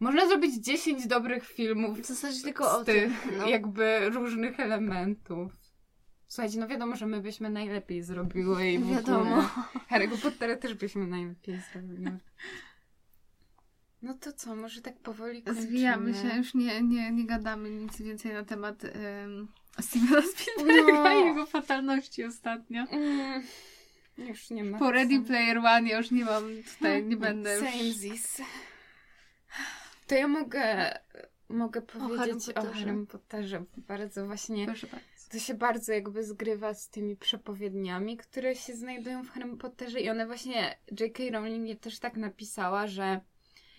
Można 0.00 0.26
zrobić 0.28 0.54
10 0.54 1.06
dobrych 1.06 1.46
filmów 1.48 2.00
W 2.00 2.06
zasadzie 2.06 2.42
tylko 2.42 2.78
o 2.78 2.82
z 2.82 2.86
tych 2.86 3.22
tym. 3.22 3.38
No. 3.38 3.48
jakby 3.48 4.10
różnych 4.10 4.60
elementów. 4.60 5.52
Słuchajcie, 6.34 6.58
no 6.58 6.68
wiadomo, 6.68 6.96
że 6.96 7.06
my 7.06 7.20
byśmy 7.20 7.50
najlepiej 7.50 8.02
zrobiły 8.02 8.70
i 8.70 8.78
Wiadomo. 8.78 9.42
Harry'ego 9.90 10.22
Pottera 10.22 10.56
też 10.56 10.74
byśmy 10.74 11.06
najlepiej 11.06 11.60
zrobiły. 11.72 12.18
No 14.02 14.14
to 14.14 14.32
co, 14.32 14.56
może 14.56 14.80
tak 14.80 14.98
powoli 14.98 15.42
kończymy. 15.42 15.66
Zwijamy 15.66 16.14
się, 16.14 16.36
już 16.36 16.54
nie, 16.54 16.82
nie, 16.82 17.12
nie 17.12 17.26
gadamy 17.26 17.70
nic 17.70 18.02
więcej 18.02 18.32
na 18.32 18.44
temat 18.44 18.84
um, 18.84 19.48
Stevena 19.80 20.22
Spielberga 20.22 21.02
No. 21.02 21.12
i 21.12 21.26
jego 21.26 21.46
fatalności 21.46 22.24
ostatnio. 22.24 22.82
Mm, 22.90 23.42
już 24.18 24.50
nie 24.50 24.64
ma. 24.64 24.78
Po 24.78 24.90
Ready. 24.90 25.20
Player 25.20 25.58
One 25.58 25.90
już 25.90 26.10
nie 26.10 26.24
mam 26.24 26.44
tutaj, 26.74 27.04
nie 27.04 27.16
będę 27.16 27.58
już... 27.58 27.98
This. 28.00 28.42
To 30.06 30.14
ja 30.14 30.28
mogę, 30.28 30.98
mogę 31.48 31.82
powiedzieć 31.82 32.48
o 32.48 32.52
Potterze. 32.52 32.78
Harrym 32.78 33.06
Potterze. 33.06 33.64
Bardzo 33.76 34.26
właśnie 34.26 34.66
Proszę 34.66 34.86
bardzo. 34.86 35.13
To 35.30 35.38
się 35.38 35.54
bardzo 35.54 35.92
jakby 35.92 36.24
zgrywa 36.24 36.74
z 36.74 36.88
tymi 36.88 37.16
przepowiedniami, 37.16 38.16
które 38.16 38.54
się 38.54 38.74
znajdują 38.74 39.24
w 39.24 39.30
Harry 39.30 39.56
Potterze 39.56 40.00
i 40.00 40.10
one 40.10 40.26
właśnie, 40.26 40.78
J.K. 41.00 41.22
Rowling 41.32 41.68
je 41.68 41.76
też 41.76 41.98
tak 41.98 42.16
napisała, 42.16 42.86
że 42.86 43.20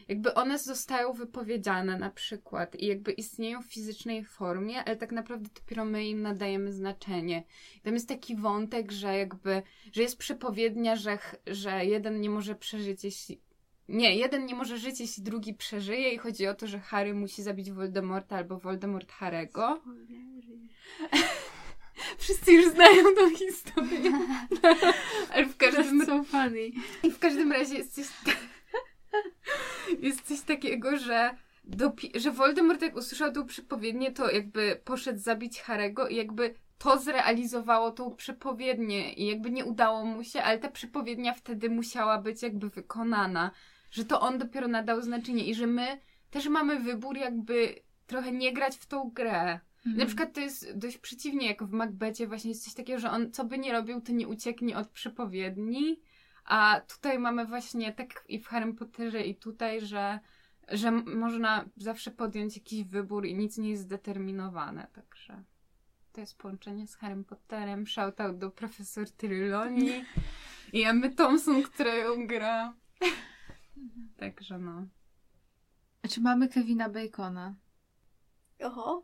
jakby 0.08 0.34
one 0.34 0.60
zostają 0.60 1.14
wypowiedziane 1.14 1.98
na 1.98 2.10
przykład 2.10 2.76
i 2.76 2.86
jakby 2.86 3.12
istnieją 3.12 3.62
w 3.62 3.66
fizycznej 3.66 4.26
formie, 4.26 4.84
ale 4.84 4.96
tak 4.96 5.12
naprawdę 5.12 5.50
dopiero 5.56 5.86
my 5.86 6.06
im 6.06 6.22
nadajemy 6.22 6.74
znaczenie. 6.74 7.44
I 7.78 7.82
tam 7.82 7.94
jest 7.94 8.10
taki 8.10 8.36
wątek, 8.36 8.92
że 8.92 9.18
jakby, 9.18 9.62
że 9.94 10.02
jest 10.02 10.18
przepowiednia, 10.18 10.96
że, 10.96 11.18
że 11.48 11.86
jeden 11.86 12.22
nie 12.22 12.30
może 12.30 12.56
przeżyć, 12.56 13.04
jeśli 13.04 13.42
nie, 13.88 14.16
jeden 14.16 14.46
nie 14.46 14.56
może 14.56 14.78
żyć, 14.78 15.00
jeśli 15.00 15.24
drugi 15.24 15.54
przeżyje 15.54 16.10
i 16.10 16.18
chodzi 16.18 16.48
o 16.48 16.54
to, 16.54 16.68
że 16.68 16.80
Harry 16.80 17.14
musi 17.14 17.44
zabić 17.44 17.72
Voldemorta 17.72 18.36
albo 18.36 18.60
Voldemort 18.60 19.12
Harego. 19.12 19.82
Wszyscy 22.18 22.54
już 22.54 22.72
znają 22.72 23.04
tą 23.16 23.30
historię. 23.36 24.12
Ale 25.34 25.46
w 25.46 25.58
każdym, 25.58 26.02
That's 26.02 26.06
so 26.06 26.24
funny. 26.24 26.68
i 27.04 27.12
w 27.12 27.20
każdym 27.20 27.52
razie 27.52 27.76
jest 27.76 27.96
coś, 27.96 28.06
jest 30.00 30.22
coś 30.22 30.42
takiego, 30.42 30.98
że, 30.98 31.38
dopi- 31.70 32.20
że 32.20 32.32
Voldemort 32.32 32.82
jak 32.82 32.96
usłyszał 32.96 33.32
tą 33.32 33.46
przepowiednię, 33.46 34.12
to 34.12 34.32
jakby 34.32 34.82
poszedł 34.86 35.20
zabić 35.20 35.62
Harego 35.62 36.08
i 36.08 36.16
jakby 36.16 36.56
to 36.78 37.00
zrealizowało 37.00 37.92
tą 37.92 38.16
przepowiednię 38.16 39.14
i 39.14 39.26
jakby 39.26 39.52
nie 39.52 39.66
udało 39.66 40.06
mu 40.06 40.24
się, 40.24 40.44
ale 40.44 40.58
ta 40.60 40.72
przepowiednia 40.72 41.34
wtedy 41.34 41.70
musiała 41.70 42.18
być 42.18 42.44
jakby 42.44 42.70
wykonana. 42.70 43.52
Że 43.96 44.06
to 44.06 44.22
on 44.22 44.38
dopiero 44.38 44.68
nadał 44.68 45.02
znaczenie 45.02 45.46
i 45.46 45.56
że 45.56 45.68
my 45.68 46.00
też 46.30 46.48
mamy 46.48 46.80
wybór 46.80 47.18
jakby 47.18 47.76
trochę 48.08 48.32
nie 48.32 48.54
grać 48.54 48.76
w 48.76 48.86
tą 48.86 49.10
grę. 49.10 49.60
Mhm. 49.78 49.98
Na 49.98 50.06
przykład 50.06 50.34
to 50.34 50.42
jest 50.42 50.78
dość 50.78 50.98
przeciwnie, 50.98 51.48
jak 51.48 51.64
w 51.64 51.72
Macbecie 51.72 52.28
właśnie 52.28 52.50
jest 52.52 52.64
coś 52.64 52.74
takiego, 52.74 53.00
że 53.00 53.12
on 53.12 53.32
co 53.32 53.46
by 53.46 53.58
nie 53.58 53.72
robił, 53.72 54.02
to 54.02 54.12
nie 54.12 54.28
ucieknie 54.28 54.78
od 54.78 54.88
przepowiedni, 54.88 56.02
a 56.46 56.82
tutaj 56.88 57.20
mamy 57.20 57.46
właśnie 57.46 57.94
tak 57.94 58.26
i 58.28 58.40
w 58.40 58.48
Harry 58.48 58.74
Potterze 58.74 59.22
i 59.22 59.36
tutaj, 59.36 59.82
że, 59.82 60.20
że 60.68 60.92
można 60.92 61.66
zawsze 61.78 62.12
podjąć 62.12 62.58
jakiś 62.58 62.84
wybór 62.84 63.26
i 63.26 63.36
nic 63.36 63.58
nie 63.58 63.70
jest 63.70 63.84
zdeterminowane, 63.84 64.88
także 64.94 65.44
to 66.12 66.22
jest 66.22 66.38
połączenie 66.38 66.88
z 66.88 66.96
Harry 66.96 67.24
Potterem, 67.24 67.88
shoutout 67.88 68.38
do 68.38 68.52
profesor 68.52 69.10
Trelawney 69.10 70.06
i 70.74 70.84
Emmy 70.84 71.16
Thompson, 71.16 71.64
która 71.64 71.96
ją 71.96 72.28
gra. 72.28 72.74
Także 74.18 74.60
no. 74.60 74.88
Czy 76.10 76.22
mamy 76.22 76.50
Kevina 76.50 76.90
Bacona? 76.90 77.56
Oho. 78.64 79.04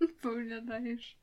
Paulina 0.22 0.60
dajesz. 0.60 1.16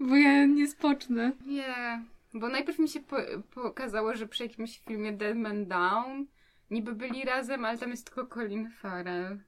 Bo 0.00 0.16
ja 0.16 0.46
nie 0.46 0.68
spocznę. 0.68 1.32
Nie, 1.46 2.04
Bo 2.34 2.48
najpierw 2.48 2.78
mi 2.78 2.88
się 2.88 3.00
po, 3.00 3.16
pokazało, 3.54 4.14
że 4.14 4.28
przy 4.28 4.42
jakimś 4.42 4.78
filmie 4.78 5.12
Dead 5.12 5.36
Man 5.36 5.66
Down 5.66 6.26
niby 6.70 6.94
byli 6.94 7.24
razem, 7.24 7.64
ale 7.64 7.78
tam 7.78 7.90
jest 7.90 8.06
tylko 8.06 8.34
Colin 8.34 8.70
Farrell. 8.70 9.40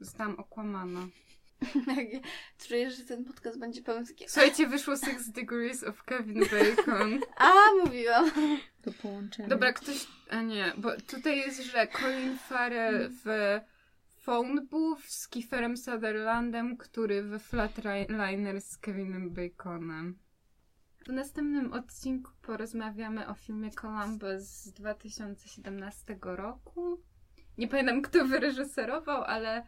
Zostałam 0.00 0.36
okłamana. 0.38 1.00
Czuję, 2.68 2.90
że 2.90 3.04
ten 3.04 3.24
podcast 3.24 3.58
będzie 3.58 3.82
pełen 3.82 4.06
takiego... 4.06 4.30
Słuchajcie, 4.30 4.66
wyszło 4.66 4.96
Six 4.96 5.30
Degrees 5.30 5.84
of 5.84 6.02
Kevin 6.02 6.40
Bacon. 6.40 7.20
A, 7.36 7.52
mówiłam. 7.84 8.30
To 8.82 8.92
połączenie. 9.02 9.48
Dobra, 9.48 9.72
ktoś... 9.72 10.06
A 10.30 10.42
nie, 10.42 10.72
bo 10.78 10.96
tutaj 10.96 11.36
jest, 11.36 11.62
że 11.62 11.86
Colin 11.86 12.38
Farrell 12.38 13.10
w 13.24 13.26
Phone 14.22 14.66
Booth 14.66 15.02
z 15.02 15.28
Kieferem 15.28 15.76
Sutherlandem, 15.76 16.76
który 16.76 17.22
we 17.22 17.38
Flatliner 17.38 18.60
z 18.60 18.78
Kevinem 18.78 19.30
Baconem. 19.30 20.18
W 21.06 21.12
następnym 21.12 21.72
odcinku 21.72 22.30
porozmawiamy 22.42 23.28
o 23.28 23.34
filmie 23.34 23.70
Columbus 23.70 24.42
z 24.42 24.72
2017 24.72 26.18
roku. 26.22 27.00
Nie 27.58 27.68
pamiętam, 27.68 28.02
kto 28.02 28.24
wyreżyserował, 28.24 29.24
ale 29.24 29.66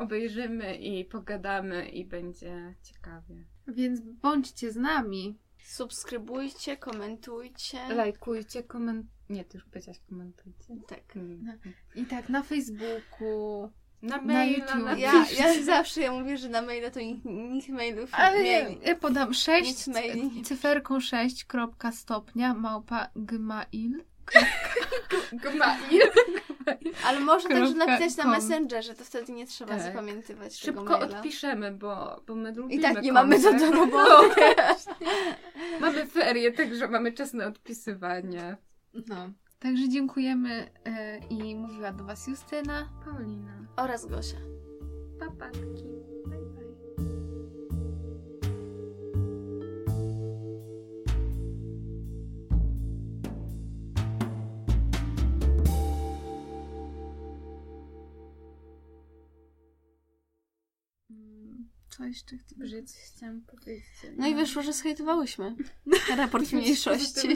obejrzymy 0.00 0.76
i 0.76 1.04
pogadamy 1.04 1.88
i 1.88 2.04
będzie 2.04 2.74
ciekawie. 2.82 3.44
Więc 3.68 4.00
bądźcie 4.00 4.72
z 4.72 4.76
nami. 4.76 5.38
Subskrybujcie, 5.64 6.76
komentujcie. 6.76 7.78
Lajkujcie, 7.94 8.62
koment... 8.62 9.06
Nie, 9.30 9.44
ty 9.44 9.58
już 9.58 9.66
powiedziałaś 9.66 10.00
komentujcie. 10.08 10.76
Tak. 10.88 11.16
Mm. 11.16 11.58
I 11.94 12.04
tak 12.04 12.28
na 12.28 12.42
Facebooku. 12.42 13.70
Na 14.02 14.16
Na 14.16 14.22
maila, 14.22 14.74
na, 14.74 14.92
YouTube. 14.92 14.98
Ja, 14.98 15.26
ja 15.38 15.62
zawsze 15.76 16.00
ja 16.00 16.12
mówię, 16.12 16.38
że 16.38 16.48
na 16.48 16.62
maila 16.62 16.90
to 16.90 17.00
nikt, 17.00 17.24
nikt 17.24 17.68
mailów 17.68 18.14
Ale 18.14 18.42
nie... 18.42 18.50
ja, 18.50 18.68
ja 18.68 18.94
podam 18.96 19.34
6 19.34 19.68
Nic 19.68 19.86
maili 19.86 20.30
nie 20.30 20.44
cyferką 20.44 21.00
6 21.00 21.44
kropka 21.44 21.92
stopnia 21.92 22.54
małpa 22.54 23.08
gmail. 23.16 24.04
Gmail. 25.32 26.02
Ale 27.06 27.20
można 27.20 27.50
także 27.50 27.74
Kropka 27.74 27.86
napisać 27.92 28.24
na. 28.24 28.30
Messengerze, 28.30 28.94
to 28.94 29.04
wtedy 29.04 29.32
nie 29.32 29.46
trzeba 29.46 29.74
Tak. 29.74 29.82
zapamiętywać 29.82 30.60
tego 30.60 30.78
Szybko 30.80 30.98
maila. 30.98 31.16
odpiszemy, 31.18 31.72
bo, 31.72 32.20
bo 32.26 32.34
my 32.34 32.52
lubimy 32.52 32.74
I 32.74 32.80
tak 32.80 33.02
nie 33.02 33.12
mamy 33.12 33.40
co 33.40 33.52
do 33.54 33.70
roboty. 33.80 34.40
Mamy 35.80 36.06
ferie, 36.06 36.52
także 36.52 36.88
mamy 36.88 37.12
czas 37.12 37.32
na 37.32 37.46
odpisywanie. 37.46 38.56
No. 39.08 39.30
Także 39.58 39.88
dziękujemy 39.88 40.70
e, 40.84 41.18
i 41.18 41.54
mówiła 41.54 41.92
do 41.92 42.04
Was 42.04 42.26
Justyna. 42.26 42.88
Paulina. 43.04 43.52
Oraz 43.76 44.06
Gosia. 44.06 44.36
Papatki. 45.20 45.89
Mm, 62.00 62.14
Co 62.14 62.18
jeszcze 62.18 62.38
chcę? 62.38 62.54
Że 62.66 62.82
coś 62.82 63.00
chciałam 63.00 63.40
powiedzieć. 63.40 63.84
No 64.16 64.26
i 64.28 64.34
wyszło, 64.34 64.62
że 64.62 64.72
zhejtowałyśmy. 64.72 65.56
Raport 66.16 66.52
mniejszości. 66.52 67.28